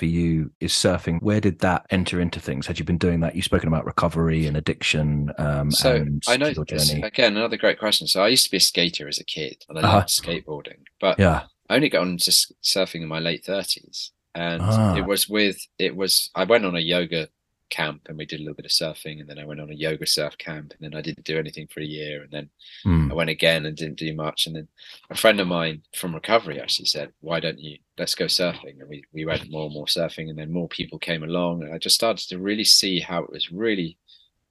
For 0.00 0.06
you 0.06 0.50
is 0.60 0.72
surfing. 0.72 1.20
Where 1.22 1.40
did 1.40 1.58
that 1.60 1.84
enter 1.90 2.20
into 2.20 2.40
things? 2.40 2.66
Had 2.66 2.78
you 2.78 2.84
been 2.86 2.98
doing 2.98 3.20
that? 3.20 3.36
You've 3.36 3.44
spoken 3.44 3.68
about 3.68 3.84
recovery 3.84 4.46
and 4.46 4.56
addiction. 4.56 5.30
Um, 5.38 5.70
So 5.70 5.96
and 5.96 6.22
I 6.26 6.36
know 6.38 6.52
this, 6.66 6.90
again 6.92 7.36
another 7.36 7.58
great 7.58 7.78
question. 7.78 8.06
So 8.08 8.24
I 8.24 8.28
used 8.28 8.46
to 8.46 8.50
be 8.50 8.56
a 8.56 8.60
skater 8.60 9.06
as 9.06 9.18
a 9.20 9.24
kid, 9.24 9.56
and 9.68 9.78
I 9.78 9.82
Uh-huh. 9.82 9.96
loved 9.98 10.08
skateboarding, 10.08 10.80
but 11.00 11.18
Yeah. 11.20 11.42
I 11.68 11.76
only 11.76 11.90
got 11.90 12.00
onto 12.00 12.30
s- 12.30 12.50
surfing 12.64 13.02
in 13.02 13.08
my 13.08 13.20
late 13.20 13.44
thirties, 13.44 14.12
and 14.34 14.62
Ah. 14.62 14.96
it 14.96 15.04
was 15.06 15.28
with 15.28 15.58
it 15.78 15.94
was 15.94 16.30
I 16.34 16.44
went 16.44 16.64
on 16.64 16.74
a 16.74 16.80
yoga 16.80 17.28
camp 17.70 18.02
and 18.08 18.18
we 18.18 18.26
did 18.26 18.40
a 18.40 18.42
little 18.42 18.54
bit 18.54 18.66
of 18.66 18.70
surfing, 18.72 19.20
and 19.20 19.28
then 19.28 19.38
I 19.38 19.44
went 19.44 19.60
on 19.60 19.70
a 19.70 19.74
yoga 19.74 20.06
surf 20.06 20.36
camp, 20.36 20.72
and 20.72 20.80
then 20.80 20.98
I 20.98 21.02
didn't 21.02 21.24
do 21.24 21.38
anything 21.38 21.68
for 21.68 21.80
a 21.80 21.84
year, 21.84 22.22
and 22.22 22.30
then 22.30 22.50
Mm. 22.84 23.10
I 23.10 23.14
went 23.14 23.30
again 23.30 23.66
and 23.66 23.76
didn't 23.76 23.98
do 23.98 24.14
much, 24.14 24.46
and 24.46 24.56
then 24.56 24.68
a 25.10 25.16
friend 25.16 25.40
of 25.40 25.48
mine 25.48 25.82
from 25.94 26.14
recovery 26.14 26.60
actually 26.60 26.86
said, 26.86 27.12
"Why 27.20 27.40
don't 27.40 27.58
you 27.58 27.78
let's 27.98 28.14
go 28.14 28.26
surfing?" 28.26 28.80
And 28.80 28.88
we 28.88 29.04
we 29.12 29.24
went 29.24 29.50
more 29.50 29.64
and 29.66 29.74
more 29.74 29.86
surfing, 29.86 30.28
and 30.28 30.38
then 30.38 30.52
more 30.52 30.68
people 30.68 30.98
came 30.98 31.22
along, 31.22 31.62
and 31.62 31.72
I 31.72 31.78
just 31.78 31.96
started 31.96 32.28
to 32.28 32.38
really 32.38 32.64
see 32.64 33.00
how 33.00 33.22
it 33.22 33.30
was 33.30 33.50
really 33.52 33.96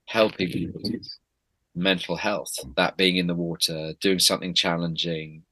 helping 0.06 0.52
people's 0.52 1.20
mental 1.76 2.16
health. 2.16 2.54
That 2.76 2.98
being 2.98 3.18
in 3.18 3.28
the 3.28 3.36
water, 3.36 3.94
doing 4.00 4.20
something 4.20 4.54
challenging, 4.54 5.44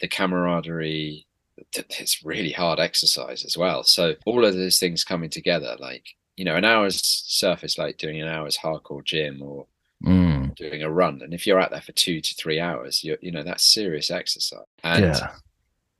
the 0.00 0.08
camaraderie. 0.08 1.26
It's 1.72 2.24
really 2.24 2.50
hard 2.50 2.80
exercise 2.80 3.44
as 3.44 3.56
well. 3.56 3.84
So 3.84 4.16
all 4.26 4.44
of 4.44 4.54
those 4.54 4.80
things 4.80 5.04
coming 5.04 5.30
together, 5.30 5.76
like 5.78 6.04
you 6.36 6.44
know, 6.44 6.56
an 6.56 6.64
hour's 6.64 7.00
surf 7.04 7.64
is 7.64 7.78
like 7.78 7.98
doing 7.98 8.20
an 8.20 8.28
hour's 8.28 8.58
hardcore 8.58 9.04
gym 9.04 9.42
or 9.42 9.66
Mm. 10.02 10.54
doing 10.56 10.82
a 10.82 10.90
run. 10.90 11.22
And 11.22 11.34
if 11.34 11.46
you're 11.46 11.60
out 11.60 11.70
there 11.70 11.80
for 11.82 11.92
two 11.92 12.20
to 12.20 12.34
three 12.36 12.60
hours, 12.60 13.04
you 13.04 13.16
you 13.22 13.32
know 13.32 13.42
that's 13.44 13.64
serious 13.64 14.10
exercise. 14.10 14.64
And 14.84 15.22
Yeah. 15.22 15.32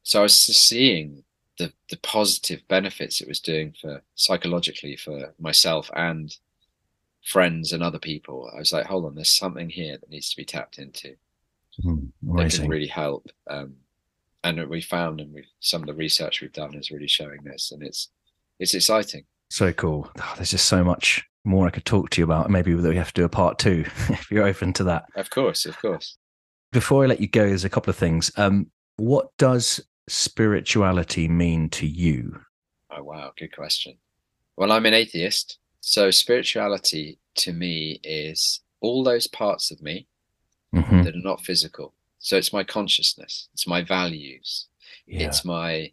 so 0.05 0.21
I 0.21 0.23
was 0.25 0.47
just 0.47 0.67
seeing 0.69 1.25
the 1.59 1.73
the 1.91 1.99
positive 1.99 2.67
benefits 2.69 3.21
it 3.21 3.29
was 3.29 3.41
doing 3.41 3.75
for 3.81 4.03
psychologically 4.17 4.97
for 4.97 5.35
myself 5.41 5.91
and 5.97 6.37
friends 7.25 7.73
and 7.73 7.83
other 7.83 7.99
people. 7.99 8.51
I 8.55 8.59
was 8.61 8.73
like, 8.73 8.87
hold 8.87 9.07
on, 9.07 9.15
there's 9.17 9.33
something 9.33 9.71
here 9.71 9.99
that 9.99 10.11
needs 10.11 10.31
to 10.31 10.37
be 10.37 10.45
tapped 10.45 10.79
into 10.79 11.17
Mm, 11.85 12.13
that 12.37 12.49
can 12.49 12.67
really 12.67 12.87
help. 12.87 13.29
Um, 13.49 13.77
and 14.45 14.69
we 14.69 14.81
found, 14.83 15.21
and 15.21 15.35
we 15.35 15.47
some 15.61 15.83
of 15.83 15.87
the 15.89 15.95
research 15.95 16.41
we've 16.41 16.53
done 16.53 16.75
is 16.75 16.91
really 16.91 17.09
showing 17.09 17.43
this, 17.45 17.73
and 17.73 17.83
it's 17.83 18.11
it's 18.59 18.75
exciting. 18.75 19.25
So 19.55 19.73
cool. 19.73 20.11
Oh, 20.21 20.33
there's 20.35 20.51
just 20.51 20.67
so 20.67 20.83
much 20.83 21.23
more 21.45 21.65
I 21.65 21.71
could 21.71 21.85
talk 21.85 22.11
to 22.11 22.21
you 22.21 22.25
about. 22.25 22.51
Maybe 22.51 22.75
that 22.75 22.89
we 22.89 22.97
have 22.97 23.13
to 23.13 23.21
do 23.21 23.25
a 23.25 23.29
part 23.29 23.57
two 23.61 23.85
if 24.09 24.29
you're 24.29 24.49
open 24.49 24.73
to 24.73 24.85
that. 24.85 25.05
Of 25.15 25.31
course, 25.31 25.65
of 25.65 25.79
course. 25.79 26.17
Before 26.73 27.05
I 27.05 27.07
let 27.07 27.21
you 27.21 27.29
go, 27.29 27.47
there's 27.47 27.65
a 27.65 27.69
couple 27.71 27.89
of 27.91 27.97
things. 27.97 28.33
Um, 28.37 28.67
what 28.97 29.29
does 29.39 29.81
spirituality 30.09 31.29
mean 31.29 31.69
to 31.69 31.87
you? 31.87 32.41
Oh 32.91 33.05
wow, 33.05 33.31
good 33.39 33.55
question. 33.55 33.97
Well, 34.57 34.73
I'm 34.73 34.87
an 34.87 34.95
atheist, 34.95 35.59
so 35.81 36.11
spirituality 36.11 37.21
to 37.37 37.53
me 37.53 38.01
is 38.03 38.59
all 38.81 39.05
those 39.05 39.29
parts 39.29 39.71
of 39.71 39.81
me 39.81 40.09
Mhm. 40.75 41.05
that 41.05 41.15
are 41.15 41.21
not 41.31 41.43
physical. 41.43 41.95
So 42.19 42.37
it's 42.37 42.53
my 42.53 42.65
consciousness, 42.65 43.49
it's 43.53 43.69
my 43.69 43.83
values, 43.83 44.67
Yeah. 45.07 45.29
it's 45.29 45.45
my 45.45 45.93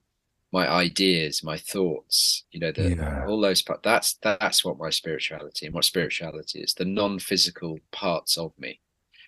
my 0.52 0.68
ideas, 0.70 1.44
my 1.44 1.58
thoughts. 1.58 2.44
You 2.52 2.60
know, 2.60 2.72
the, 2.72 2.90
Yeah. 2.96 3.26
all 3.28 3.40
those 3.40 3.62
parts. 3.62 3.82
That's 3.84 4.14
that's 4.22 4.64
what 4.66 4.78
my 4.78 4.90
spirituality 4.90 5.66
and 5.66 5.76
what 5.76 5.86
spirituality 5.86 6.60
is. 6.62 6.74
The 6.74 6.86
non-physical 6.86 7.80
parts 7.92 8.38
of 8.38 8.52
me, 8.60 8.80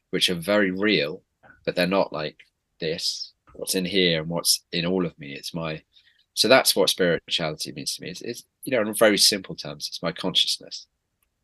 which 0.09 0.29
are 0.29 0.35
very 0.35 0.71
real, 0.71 1.21
but 1.65 1.75
they're 1.75 1.87
not 1.87 2.11
like 2.13 2.37
this. 2.79 3.31
What's 3.53 3.75
in 3.75 3.85
here 3.85 4.21
and 4.21 4.29
what's 4.29 4.65
in 4.71 4.85
all 4.85 5.05
of 5.05 5.17
me. 5.19 5.33
It's 5.33 5.53
my. 5.53 5.83
So 6.33 6.47
that's 6.47 6.75
what 6.75 6.89
spirituality 6.89 7.71
means 7.71 7.95
to 7.95 8.01
me. 8.01 8.09
It's, 8.09 8.21
it's 8.21 8.43
you 8.63 8.71
know, 8.71 8.81
in 8.81 8.93
very 8.95 9.17
simple 9.19 9.53
terms, 9.55 9.87
it's 9.87 10.01
my 10.01 10.11
consciousness 10.11 10.87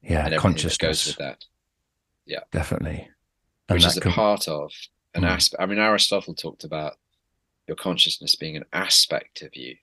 yeah, 0.02 0.26
and 0.26 0.36
consciousness. 0.38 0.78
goes 0.78 1.06
with 1.06 1.18
that. 1.18 1.46
Yeah, 2.26 2.40
definitely. 2.52 3.08
And 3.70 3.76
which 3.76 3.86
is 3.86 3.98
a 3.98 4.02
part 4.02 4.48
of 4.48 4.72
an 5.14 5.22
Mm. 5.24 5.28
aspect. 5.30 5.62
I 5.62 5.66
mean, 5.68 5.78
Aristotle 5.78 6.34
talked 6.34 6.64
about 6.64 6.98
your 7.70 7.78
consciousness 7.78 8.36
being 8.36 8.58
an 8.58 8.66
aspect 8.74 9.42
of 9.42 9.56
you. 9.56 9.76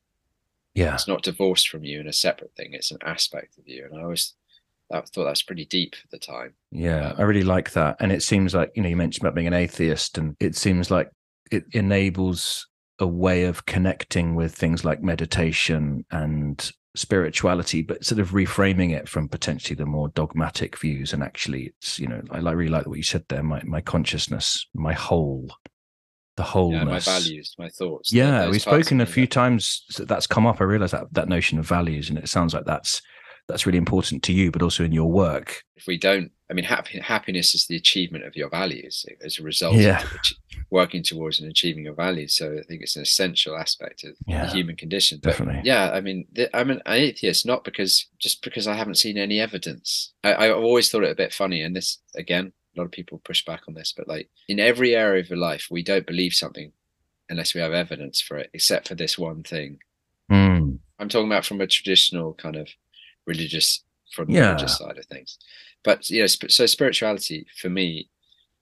yeah. 0.74 0.94
It's 0.94 1.08
not 1.08 1.22
divorced 1.22 1.68
from 1.68 1.84
you 1.84 2.00
and 2.00 2.08
a 2.08 2.12
separate 2.12 2.54
thing. 2.56 2.74
It's 2.74 2.90
an 2.90 2.98
aspect 3.02 3.56
of 3.58 3.66
you. 3.66 3.86
And 3.86 3.98
I 3.98 4.02
always 4.02 4.34
I 4.92 5.00
thought 5.00 5.24
that's 5.24 5.42
pretty 5.42 5.64
deep 5.64 5.94
for 5.94 6.06
the 6.10 6.18
time. 6.18 6.54
Yeah, 6.70 7.10
Um, 7.10 7.16
I 7.18 7.22
really 7.22 7.42
like 7.42 7.72
that. 7.72 7.96
And 8.00 8.12
it 8.12 8.22
seems 8.22 8.54
like, 8.54 8.70
you 8.74 8.82
know, 8.82 8.88
you 8.88 8.96
mentioned 8.96 9.24
about 9.24 9.34
being 9.34 9.46
an 9.46 9.52
atheist, 9.54 10.18
and 10.18 10.36
it 10.38 10.54
seems 10.54 10.90
like 10.90 11.10
it 11.50 11.64
enables 11.72 12.68
a 12.98 13.06
way 13.06 13.44
of 13.44 13.66
connecting 13.66 14.34
with 14.34 14.54
things 14.54 14.84
like 14.84 15.02
meditation 15.02 16.04
and 16.10 16.70
spirituality, 16.94 17.82
but 17.82 18.04
sort 18.04 18.20
of 18.20 18.30
reframing 18.30 18.92
it 18.96 19.08
from 19.08 19.28
potentially 19.28 19.76
the 19.76 19.86
more 19.86 20.08
dogmatic 20.10 20.78
views. 20.78 21.12
And 21.12 21.22
actually, 21.22 21.72
it's, 21.78 21.98
you 21.98 22.06
know, 22.06 22.22
I 22.30 22.38
like, 22.40 22.56
really 22.56 22.70
like 22.70 22.86
what 22.86 22.96
you 22.96 23.02
said 23.02 23.24
there 23.28 23.42
my, 23.42 23.62
my 23.64 23.80
consciousness, 23.80 24.66
my 24.72 24.92
whole, 24.92 25.50
the 26.36 26.42
wholeness. 26.42 26.80
Yeah, 27.06 27.12
my 27.12 27.18
values, 27.18 27.54
my 27.58 27.68
thoughts. 27.68 28.12
Yeah, 28.12 28.48
we've 28.50 28.60
spoken 28.62 29.00
a 29.00 29.06
few 29.06 29.24
that- 29.26 29.32
times 29.32 29.84
that 29.96 30.08
that's 30.08 30.26
come 30.26 30.46
up. 30.46 30.60
I 30.60 30.64
realize 30.64 30.90
that 30.92 31.12
that 31.12 31.28
notion 31.28 31.58
of 31.58 31.66
values, 31.66 32.08
and 32.10 32.18
it 32.18 32.28
sounds 32.28 32.54
like 32.54 32.64
that's 32.66 33.00
that's 33.48 33.64
really 33.64 33.78
important 33.78 34.24
to 34.24 34.32
you, 34.32 34.50
but 34.50 34.60
also 34.62 34.82
in 34.84 34.90
your 34.92 35.08
work. 35.10 35.62
If 35.76 35.86
we 35.86 35.96
don't, 35.96 36.32
I 36.50 36.54
mean, 36.54 36.64
happy, 36.64 36.98
happiness 36.98 37.54
is 37.54 37.66
the 37.68 37.76
achievement 37.76 38.24
of 38.24 38.34
your 38.34 38.48
values 38.50 39.06
as 39.24 39.38
a 39.38 39.42
result 39.44 39.76
Yeah. 39.76 40.02
of 40.02 40.18
working 40.68 41.04
towards 41.04 41.38
and 41.38 41.48
achieving 41.48 41.84
your 41.84 41.94
values. 41.94 42.34
So 42.34 42.58
I 42.58 42.62
think 42.66 42.82
it's 42.82 42.96
an 42.96 43.02
essential 43.02 43.56
aspect 43.56 44.02
of 44.02 44.14
Yeah, 44.26 44.46
the 44.46 44.50
human 44.52 44.74
condition. 44.74 45.20
But 45.22 45.30
Definitely. 45.30 45.62
yeah 45.64 45.90
i 45.92 46.00
mean 46.00 46.26
th- 46.34 46.50
i'm 46.54 46.70
an 46.70 46.82
atheist 46.88 47.46
not 47.46 47.62
because 47.62 48.08
just 48.18 48.42
because 48.42 48.66
i 48.66 48.74
haven't 48.74 48.96
seen 48.96 49.16
any 49.16 49.38
evidence 49.38 50.12
I, 50.24 50.34
i've 50.34 50.56
always 50.56 50.88
thought 50.90 51.04
it 51.04 51.10
a 51.12 51.14
bit 51.14 51.32
funny 51.32 51.62
and 51.62 51.74
this 51.76 51.98
again 52.16 52.52
a 52.76 52.80
lot 52.80 52.84
of 52.86 52.92
people 52.92 53.20
push 53.24 53.44
back 53.44 53.62
on 53.68 53.74
this 53.74 53.92
but 53.96 54.08
like 54.08 54.28
in 54.48 54.60
every 54.60 54.94
area 54.94 55.20
of 55.22 55.28
your 55.30 55.38
life 55.38 55.68
we 55.70 55.82
don't 55.82 56.06
believe 56.06 56.34
something 56.34 56.72
unless 57.30 57.54
we 57.54 57.60
have 57.60 57.72
evidence 57.72 58.20
for 58.20 58.36
it 58.36 58.50
except 58.52 58.88
for 58.88 58.94
this 58.94 59.18
one 59.18 59.42
thing. 59.42 59.78
Mm, 60.30 60.78
i'm 60.98 61.08
talking 61.08 61.26
about 61.28 61.44
from 61.44 61.60
a 61.60 61.66
traditional 61.66 62.34
kind 62.34 62.56
of 62.56 62.68
religious 63.26 63.82
from 64.12 64.32
the 64.32 64.40
religious 64.40 64.78
side 64.78 64.98
of 64.98 65.04
things. 65.06 65.38
But 65.84 66.08
you 66.10 66.20
know 66.20 66.26
sp- 66.30 66.50
so 66.50 66.66
spirituality 66.66 67.46
for 67.60 67.68
me 67.68 68.08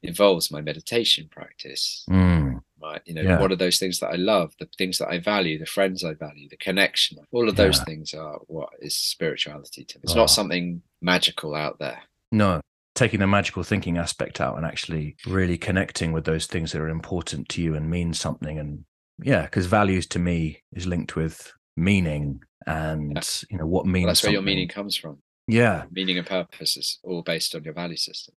involves 0.02 0.50
my 0.50 0.60
meditation 0.60 1.28
practice 1.30 2.04
mm, 2.10 2.60
my 2.80 3.00
you 3.06 3.14
know 3.14 3.22
Yeah. 3.22 3.40
what 3.40 3.50
are 3.52 3.56
those 3.56 3.78
things 3.78 3.98
that 4.00 4.08
i 4.08 4.16
love 4.16 4.52
the 4.58 4.68
things 4.76 4.98
that 4.98 5.08
i 5.08 5.18
value 5.18 5.58
the 5.58 5.64
friends 5.66 6.04
i 6.04 6.12
value 6.12 6.48
the 6.50 6.58
connection. 6.58 7.18
All 7.32 7.48
of 7.48 7.56
those 7.56 7.78
Yeah. 7.78 7.84
things 7.84 8.12
are 8.14 8.36
what 8.46 8.70
is 8.80 8.94
spirituality 8.98 9.84
to 9.86 9.98
me. 9.98 10.02
It's 10.04 10.12
Oh. 10.12 10.16
not 10.16 10.30
something 10.30 10.82
magical 11.00 11.54
out 11.54 11.78
there. 11.78 12.02
No, 12.32 12.60
taking 12.94 13.20
the 13.20 13.26
magical 13.26 13.62
thinking 13.62 13.98
aspect 13.98 14.40
out 14.40 14.56
and 14.56 14.64
actually 14.64 15.16
really 15.26 15.58
connecting 15.58 16.12
with 16.12 16.24
those 16.24 16.46
things 16.46 16.72
that 16.72 16.80
are 16.80 16.88
important 16.88 17.48
to 17.50 17.62
you 17.62 17.74
and 17.74 17.90
mean 17.90 18.14
something. 18.14 18.58
And 18.58 18.84
yeah, 19.22 19.42
because 19.42 19.66
values 19.66 20.06
to 20.08 20.18
me 20.18 20.62
is 20.72 20.86
linked 20.86 21.16
with 21.16 21.52
meaning 21.76 22.40
and 22.66 23.28
you 23.50 23.58
know 23.58 23.66
what 23.66 23.86
means. 23.86 24.04
well, 24.04 24.10
that's 24.10 24.22
where 24.22 24.32
your 24.32 24.42
meaning 24.42 24.68
comes 24.68 24.96
from 24.96 25.18
Yeah, 25.48 25.84
meaning 25.90 26.18
and 26.18 26.26
purpose 26.26 26.76
is 26.76 26.98
all 27.02 27.22
based 27.22 27.54
on 27.54 27.64
your 27.64 27.74
value 27.74 27.96
system 27.96 28.34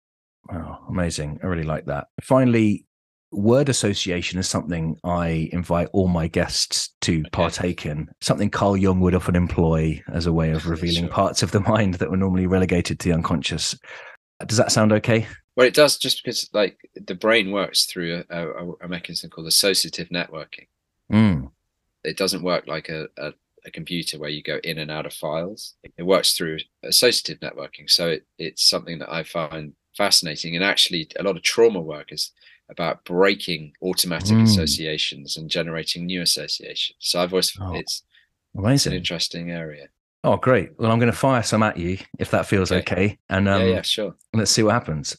Wow, 0.49 0.85
amazing. 0.89 1.41
I 1.43 1.47
really 1.47 1.65
like 1.65 1.87
that. 1.87 2.09
Finally, 2.23 2.85
word 3.33 3.69
association 3.71 4.39
is 4.39 4.49
something 4.49 4.97
I 5.03 5.49
invite 5.53 5.89
all 5.95 6.07
my 6.07 6.29
guests 6.29 6.91
to 7.01 7.21
Okay. 7.21 7.29
partake 7.31 7.87
in. 7.87 8.09
Something 8.21 8.51
Carl 8.51 8.77
Jung 8.77 9.01
would 9.01 9.15
often 9.15 9.37
employ 9.37 10.03
as 10.13 10.27
a 10.27 10.33
way 10.33 10.51
of 10.51 10.67
revealing 10.69 11.05
Sure. 11.05 11.09
parts 11.09 11.43
of 11.43 11.51
the 11.51 11.61
mind 11.61 11.95
that 11.95 12.11
were 12.11 12.17
normally 12.19 12.47
relegated 12.47 13.01
to 13.01 13.09
the 13.09 13.15
unconscious. 13.15 13.75
Does 14.47 14.59
that 14.59 14.73
sound 14.73 14.93
okay? 14.93 15.27
well 15.57 15.67
it 15.67 15.75
does 15.75 15.97
just 15.99 16.23
because 16.23 16.49
like 16.53 16.79
the 16.95 17.15
brain 17.15 17.51
works 17.51 17.87
through 17.87 18.25
a, 18.31 18.49
a, 18.49 18.73
a 18.83 18.89
mechanism 18.89 19.31
called 19.31 19.47
associative 19.47 20.09
networking 20.09 20.67
Mm, 21.13 21.53
it 22.03 22.17
doesn't 22.17 22.43
work 22.43 22.67
like 22.67 22.89
a, 22.89 23.07
a, 23.17 23.33
a 23.65 23.71
computer 23.71 24.19
where 24.19 24.31
you 24.31 24.43
go 24.43 24.59
in 24.63 24.79
and 24.79 24.91
out 24.91 25.07
of 25.07 25.13
files. 25.13 25.75
It 25.97 26.03
works 26.03 26.33
through 26.37 26.59
associative 26.83 27.41
networking. 27.41 27.89
So 27.89 28.09
it, 28.09 28.27
it's 28.39 28.69
something 28.69 28.99
that 28.99 29.11
I 29.13 29.23
find 29.23 29.73
fascinating. 29.97 30.55
And 30.55 30.65
actually, 30.65 31.09
a 31.19 31.23
lot 31.23 31.37
of 31.37 31.43
trauma 31.43 31.81
work 31.81 32.13
is 32.13 32.33
about 32.69 33.05
breaking 33.05 33.73
automatic 33.83 34.39
Mm. 34.39 34.43
associations 34.43 35.37
and 35.37 35.49
generating 35.51 36.07
new 36.07 36.21
associations. 36.23 36.97
So 37.01 37.21
I've 37.23 37.33
always, 37.33 37.57
Oh, 37.61 37.75
it's, 37.75 38.03
it's 38.69 38.87
an 38.87 38.93
interesting 38.93 39.51
area. 39.51 39.89
Oh, 40.25 40.39
great. 40.39 40.71
Well, 40.79 40.91
I'm 40.91 40.99
going 40.99 41.13
to 41.13 41.17
fire 41.17 41.43
some 41.43 41.63
at 41.63 41.77
you 41.77 41.99
if 42.19 42.31
that 42.31 42.47
feels 42.47 42.73
Okay. 42.73 42.81
okay. 42.81 43.19
And 43.29 43.47
um, 43.47 43.61
yeah, 43.61 43.69
yeah, 43.69 43.83
sure. 43.83 44.15
let's 44.33 44.51
see 44.51 44.63
what 44.63 44.73
happens. 44.73 45.17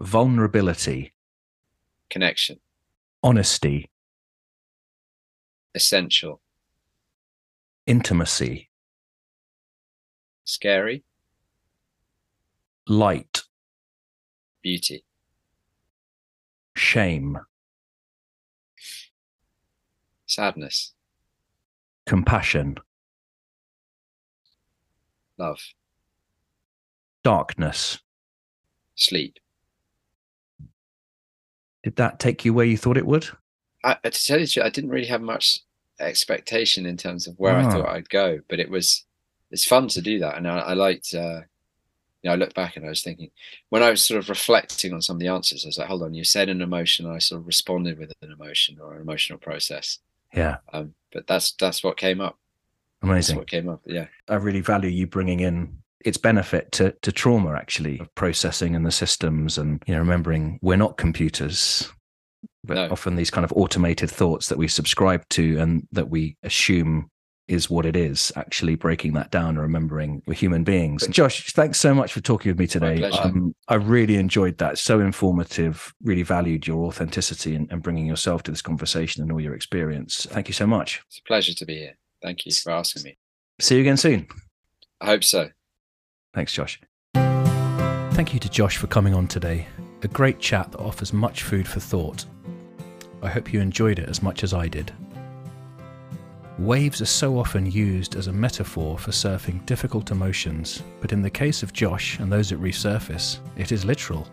Vulnerability, 0.00 1.12
Connection, 2.08 2.58
honesty, 3.22 3.90
essential, 5.74 6.40
intimacy, 7.86 8.70
scary, 10.44 11.04
light, 12.88 13.42
beauty, 14.62 15.04
shame, 16.74 17.38
sadness, 20.26 20.94
compassion, 22.06 22.76
love, 25.38 25.60
darkness. 27.22 27.98
sleep. 28.94 29.38
Did 31.82 31.96
that 31.96 32.18
take 32.18 32.44
you 32.44 32.52
where 32.52 32.66
you 32.66 32.76
thought 32.76 32.96
it 32.96 33.06
would? 33.06 33.28
I, 33.84 33.94
to 34.02 34.10
tell 34.10 34.38
you 34.40 34.46
the 34.46 34.52
truth, 34.52 34.66
I 34.66 34.70
didn't 34.70 34.90
really 34.90 35.06
have 35.06 35.20
much 35.22 35.60
expectation 36.00 36.84
in 36.86 36.96
terms 36.96 37.26
of 37.26 37.38
where 37.38 37.54
I 37.56 37.64
Ah. 37.64 37.70
thought 37.70 37.88
I'd 37.88 38.08
go, 38.10 38.40
but 38.48 38.58
it 38.58 38.68
was 38.70 39.04
it's 39.50 39.64
fun 39.64 39.86
to 39.88 40.02
do 40.02 40.18
that, 40.20 40.36
and 40.36 40.48
I, 40.48 40.58
I 40.58 40.72
liked. 40.74 41.14
Uh, 41.14 41.42
you 42.22 42.30
know, 42.30 42.32
I 42.32 42.36
looked 42.36 42.56
back 42.56 42.76
and 42.76 42.84
I 42.84 42.88
was 42.88 43.02
thinking 43.02 43.30
when 43.68 43.84
I 43.84 43.90
was 43.90 44.02
sort 44.02 44.18
of 44.18 44.28
reflecting 44.28 44.92
on 44.92 45.00
some 45.02 45.16
of 45.16 45.20
the 45.20 45.28
answers, 45.28 45.64
I 45.64 45.68
was 45.68 45.78
like, 45.78 45.86
"Hold 45.86 46.02
on, 46.02 46.14
you 46.14 46.24
said 46.24 46.48
an 46.48 46.60
emotion, 46.62 47.06
and 47.06 47.14
I 47.14 47.18
sort 47.18 47.40
of 47.42 47.46
responded 47.46 47.98
with 47.98 48.12
an 48.22 48.32
emotion 48.32 48.78
or 48.80 48.94
an 48.96 49.02
emotional 49.02 49.38
process." 49.38 50.00
Yeah, 50.34 50.56
Um, 50.72 50.94
but 51.12 51.26
that's 51.28 51.52
that's 51.52 51.84
what 51.84 51.96
came 51.96 52.20
up. 52.20 52.36
That's 53.06 53.28
amazing. 53.28 53.36
what 53.38 53.46
came 53.48 53.68
up. 53.68 53.80
Yeah, 53.86 54.06
I 54.28 54.34
really 54.34 54.60
value 54.60 54.90
you 54.90 55.06
bringing 55.06 55.40
in 55.40 55.78
its 56.04 56.18
benefit 56.18 56.70
to, 56.72 56.94
to 57.02 57.10
trauma, 57.10 57.54
actually, 57.54 57.98
of 57.98 58.14
processing 58.14 58.76
and 58.76 58.86
the 58.86 58.92
systems 58.92 59.58
and, 59.58 59.82
you 59.86 59.94
know, 59.94 60.00
remembering 60.00 60.58
we're 60.62 60.76
not 60.76 60.96
computers, 60.96 61.90
but 62.62 62.74
No. 62.74 62.88
often 62.90 63.16
these 63.16 63.30
kind 63.30 63.44
of 63.44 63.52
automated 63.54 64.10
thoughts 64.10 64.48
that 64.48 64.58
we 64.58 64.68
subscribe 64.68 65.28
to 65.30 65.58
and 65.58 65.88
that 65.92 66.08
we 66.08 66.36
assume 66.44 67.10
is 67.48 67.70
what 67.70 67.86
it 67.86 67.96
is, 67.96 68.32
actually 68.36 68.74
breaking 68.74 69.14
that 69.14 69.30
down 69.30 69.50
and 69.50 69.60
remembering 69.60 70.20
we're 70.26 70.34
human 70.34 70.64
beings. 70.64 71.06
Josh, 71.08 71.52
thanks 71.52 71.78
so 71.78 71.94
much 71.94 72.12
for 72.12 72.20
talking 72.20 72.50
with 72.50 72.58
me 72.58 72.66
today. 72.66 73.02
Um, 73.04 73.54
I 73.68 73.76
really 73.76 74.16
enjoyed 74.16 74.58
that. 74.58 74.78
So 74.78 74.98
informative, 75.00 75.94
really 76.02 76.24
valued 76.24 76.66
your 76.66 76.86
authenticity 76.86 77.54
and, 77.54 77.70
and 77.70 77.82
bringing 77.82 78.06
yourself 78.06 78.42
to 78.44 78.50
this 78.50 78.62
conversation 78.62 79.22
and 79.22 79.30
all 79.30 79.40
your 79.40 79.54
experience. 79.54 80.26
Thank 80.30 80.48
you 80.48 80.54
so 80.54 80.66
much. 80.66 81.02
It's 81.08 81.18
a 81.18 81.22
pleasure 81.22 81.54
to 81.54 81.64
be 81.64 81.76
here. 81.78 81.96
Thank 82.26 82.44
you 82.44 82.50
for 82.50 82.72
asking 82.72 83.04
me. 83.04 83.18
See 83.60 83.76
you 83.76 83.82
again 83.82 83.96
soon. 83.96 84.26
I 85.00 85.06
hope 85.06 85.22
so. 85.22 85.48
Thanks, 86.34 86.52
Josh. 86.52 86.80
Thank 87.14 88.34
you 88.34 88.40
to 88.40 88.50
Josh 88.50 88.78
for 88.78 88.88
coming 88.88 89.14
on 89.14 89.28
today. 89.28 89.68
A 90.02 90.08
great 90.08 90.40
chat 90.40 90.72
that 90.72 90.80
offers 90.80 91.12
much 91.12 91.44
food 91.44 91.68
for 91.68 91.78
thought. 91.78 92.24
I 93.22 93.28
hope 93.28 93.52
you 93.52 93.60
enjoyed 93.60 94.00
it 94.00 94.08
as 94.08 94.24
much 94.24 94.42
as 94.42 94.52
I 94.52 94.66
did. 94.66 94.92
Waves 96.58 97.00
are 97.00 97.06
so 97.06 97.38
often 97.38 97.70
used 97.70 98.16
as 98.16 98.26
a 98.26 98.32
metaphor 98.32 98.98
for 98.98 99.12
surfing 99.12 99.64
difficult 99.64 100.10
emotions, 100.10 100.82
but 101.00 101.12
in 101.12 101.22
the 101.22 101.30
case 101.30 101.62
of 101.62 101.72
Josh 101.72 102.18
and 102.18 102.32
those 102.32 102.50
at 102.50 102.58
Resurface, 102.58 103.38
it 103.56 103.70
is 103.70 103.84
literal. 103.84 104.26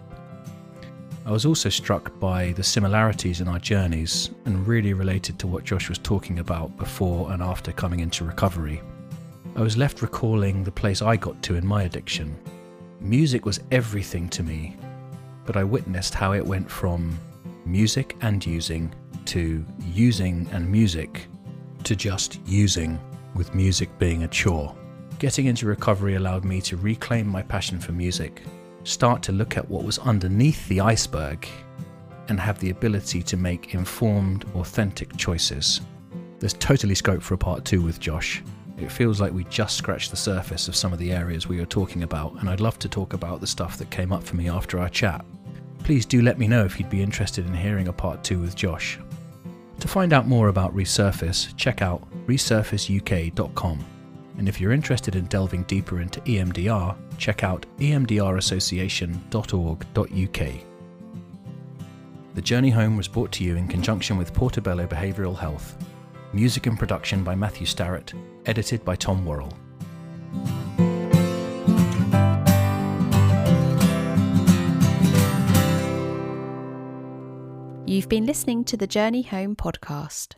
I 1.25 1.31
was 1.31 1.45
also 1.45 1.69
struck 1.69 2.19
by 2.19 2.51
the 2.51 2.63
similarities 2.63 3.39
in 3.39 3.47
our 3.47 3.59
journeys 3.59 4.31
and 4.43 4.67
really 4.67 4.93
related 4.93 5.39
to 5.39 5.47
what 5.47 5.63
Josh 5.63 5.87
was 5.87 5.97
talking 5.99 6.39
about 6.39 6.75
before 6.75 7.31
and 7.31 7.41
after 7.41 7.71
coming 7.71 8.01
into 8.01 8.25
recovery. 8.25 8.81
I 9.55 9.61
was 9.61 9.77
left 9.77 10.01
recalling 10.01 10.63
the 10.65 10.71
place 10.71 11.01
I 11.01 11.15
got 11.15 11.41
to 11.43 11.55
in 11.55 11.65
my 11.65 11.83
addiction. 11.83 12.37
Music 12.99 13.45
was 13.45 13.61
everything 13.71 14.27
to 14.29 14.43
me, 14.43 14.75
but 15.45 15.55
I 15.55 15.63
witnessed 15.63 16.13
how 16.13 16.33
it 16.33 16.45
went 16.45 16.69
from 16.69 17.17
music 17.65 18.17
and 18.19 18.45
using 18.45 18.93
to 19.25 19.65
using 19.79 20.49
and 20.51 20.69
music 20.69 21.27
to 21.85 21.95
just 21.95 22.41
using, 22.45 22.99
with 23.33 23.55
music 23.55 23.89
being 23.97 24.23
a 24.23 24.27
chore. 24.27 24.75
Getting 25.19 25.45
into 25.45 25.67
recovery 25.67 26.15
allowed 26.15 26.43
me 26.43 26.59
to 26.61 26.75
reclaim 26.75 27.27
my 27.27 27.41
passion 27.43 27.79
for 27.79 27.93
music, 27.93 28.41
start 28.83 29.21
to 29.23 29.31
look 29.31 29.57
at 29.57 29.69
what 29.69 29.83
was 29.83 29.99
underneath 29.99 30.67
the 30.67 30.81
iceberg, 30.81 31.47
and 32.29 32.39
have 32.39 32.59
the 32.59 32.69
ability 32.69 33.21
to 33.23 33.37
make 33.37 33.73
informed, 33.73 34.45
authentic 34.55 35.15
choices. 35.17 35.81
There's 36.39 36.53
totally 36.53 36.95
scope 36.95 37.21
for 37.21 37.33
a 37.33 37.37
part 37.37 37.65
two 37.65 37.81
with 37.81 37.99
Josh. 37.99 38.43
It 38.77 38.91
feels 38.91 39.21
like 39.21 39.33
we 39.33 39.43
just 39.45 39.77
scratched 39.77 40.11
the 40.11 40.17
surface 40.17 40.67
of 40.67 40.75
some 40.75 40.93
of 40.93 40.99
the 40.99 41.11
areas 41.11 41.47
we 41.47 41.59
were 41.59 41.65
talking 41.65 42.03
about, 42.03 42.39
and 42.39 42.49
I'd 42.49 42.59
love 42.59 42.79
to 42.79 42.89
talk 42.89 43.13
about 43.13 43.39
the 43.39 43.47
stuff 43.47 43.77
that 43.77 43.89
came 43.89 44.11
up 44.11 44.23
for 44.23 44.35
me 44.35 44.49
after 44.49 44.79
our 44.79 44.89
chat. 44.89 45.23
Please 45.79 46.05
do 46.05 46.21
let 46.21 46.39
me 46.39 46.47
know 46.47 46.65
if 46.65 46.79
you'd 46.79 46.89
be 46.89 47.01
interested 47.01 47.45
in 47.45 47.53
hearing 47.53 47.87
a 47.87 47.93
part 47.93 48.23
two 48.23 48.39
with 48.39 48.55
Josh. 48.55 48.99
To 49.79 49.87
find 49.87 50.13
out 50.13 50.27
more 50.27 50.47
about 50.47 50.75
Resurface, 50.75 51.55
check 51.57 51.81
out 51.81 52.07
resurfaceuk.com. 52.25 53.92
And 54.37 54.49
if 54.49 54.59
you're 54.59 54.71
interested 54.71 55.15
in 55.15 55.25
delving 55.25 55.61
deeper 55.63 56.01
into 56.01 56.19
EMDR, 56.21 56.95
check 57.17 57.43
out 57.43 57.65
emdrassociation.org.uk. 57.79 60.63
The 62.35 62.41
Journey 62.41 62.71
Home 62.71 62.97
was 62.97 63.07
brought 63.07 63.31
to 63.33 63.43
you 63.43 63.57
in 63.57 63.67
conjunction 63.67 64.17
with 64.17 64.33
Portobello 64.33 64.87
Behavioural 64.87 65.37
Health. 65.37 65.77
Music 66.33 66.65
and 66.65 66.79
production 66.79 67.23
by 67.23 67.35
Matthew 67.35 67.67
Starrett, 67.67 68.11
edited 68.47 68.83
by 68.83 68.95
Tom 68.95 69.23
Worrell. 69.23 69.53
You've 77.85 78.09
been 78.09 78.25
listening 78.25 78.63
to 78.63 78.75
the 78.75 78.87
Journey 78.87 79.21
Home 79.21 79.55
podcast. 79.55 80.33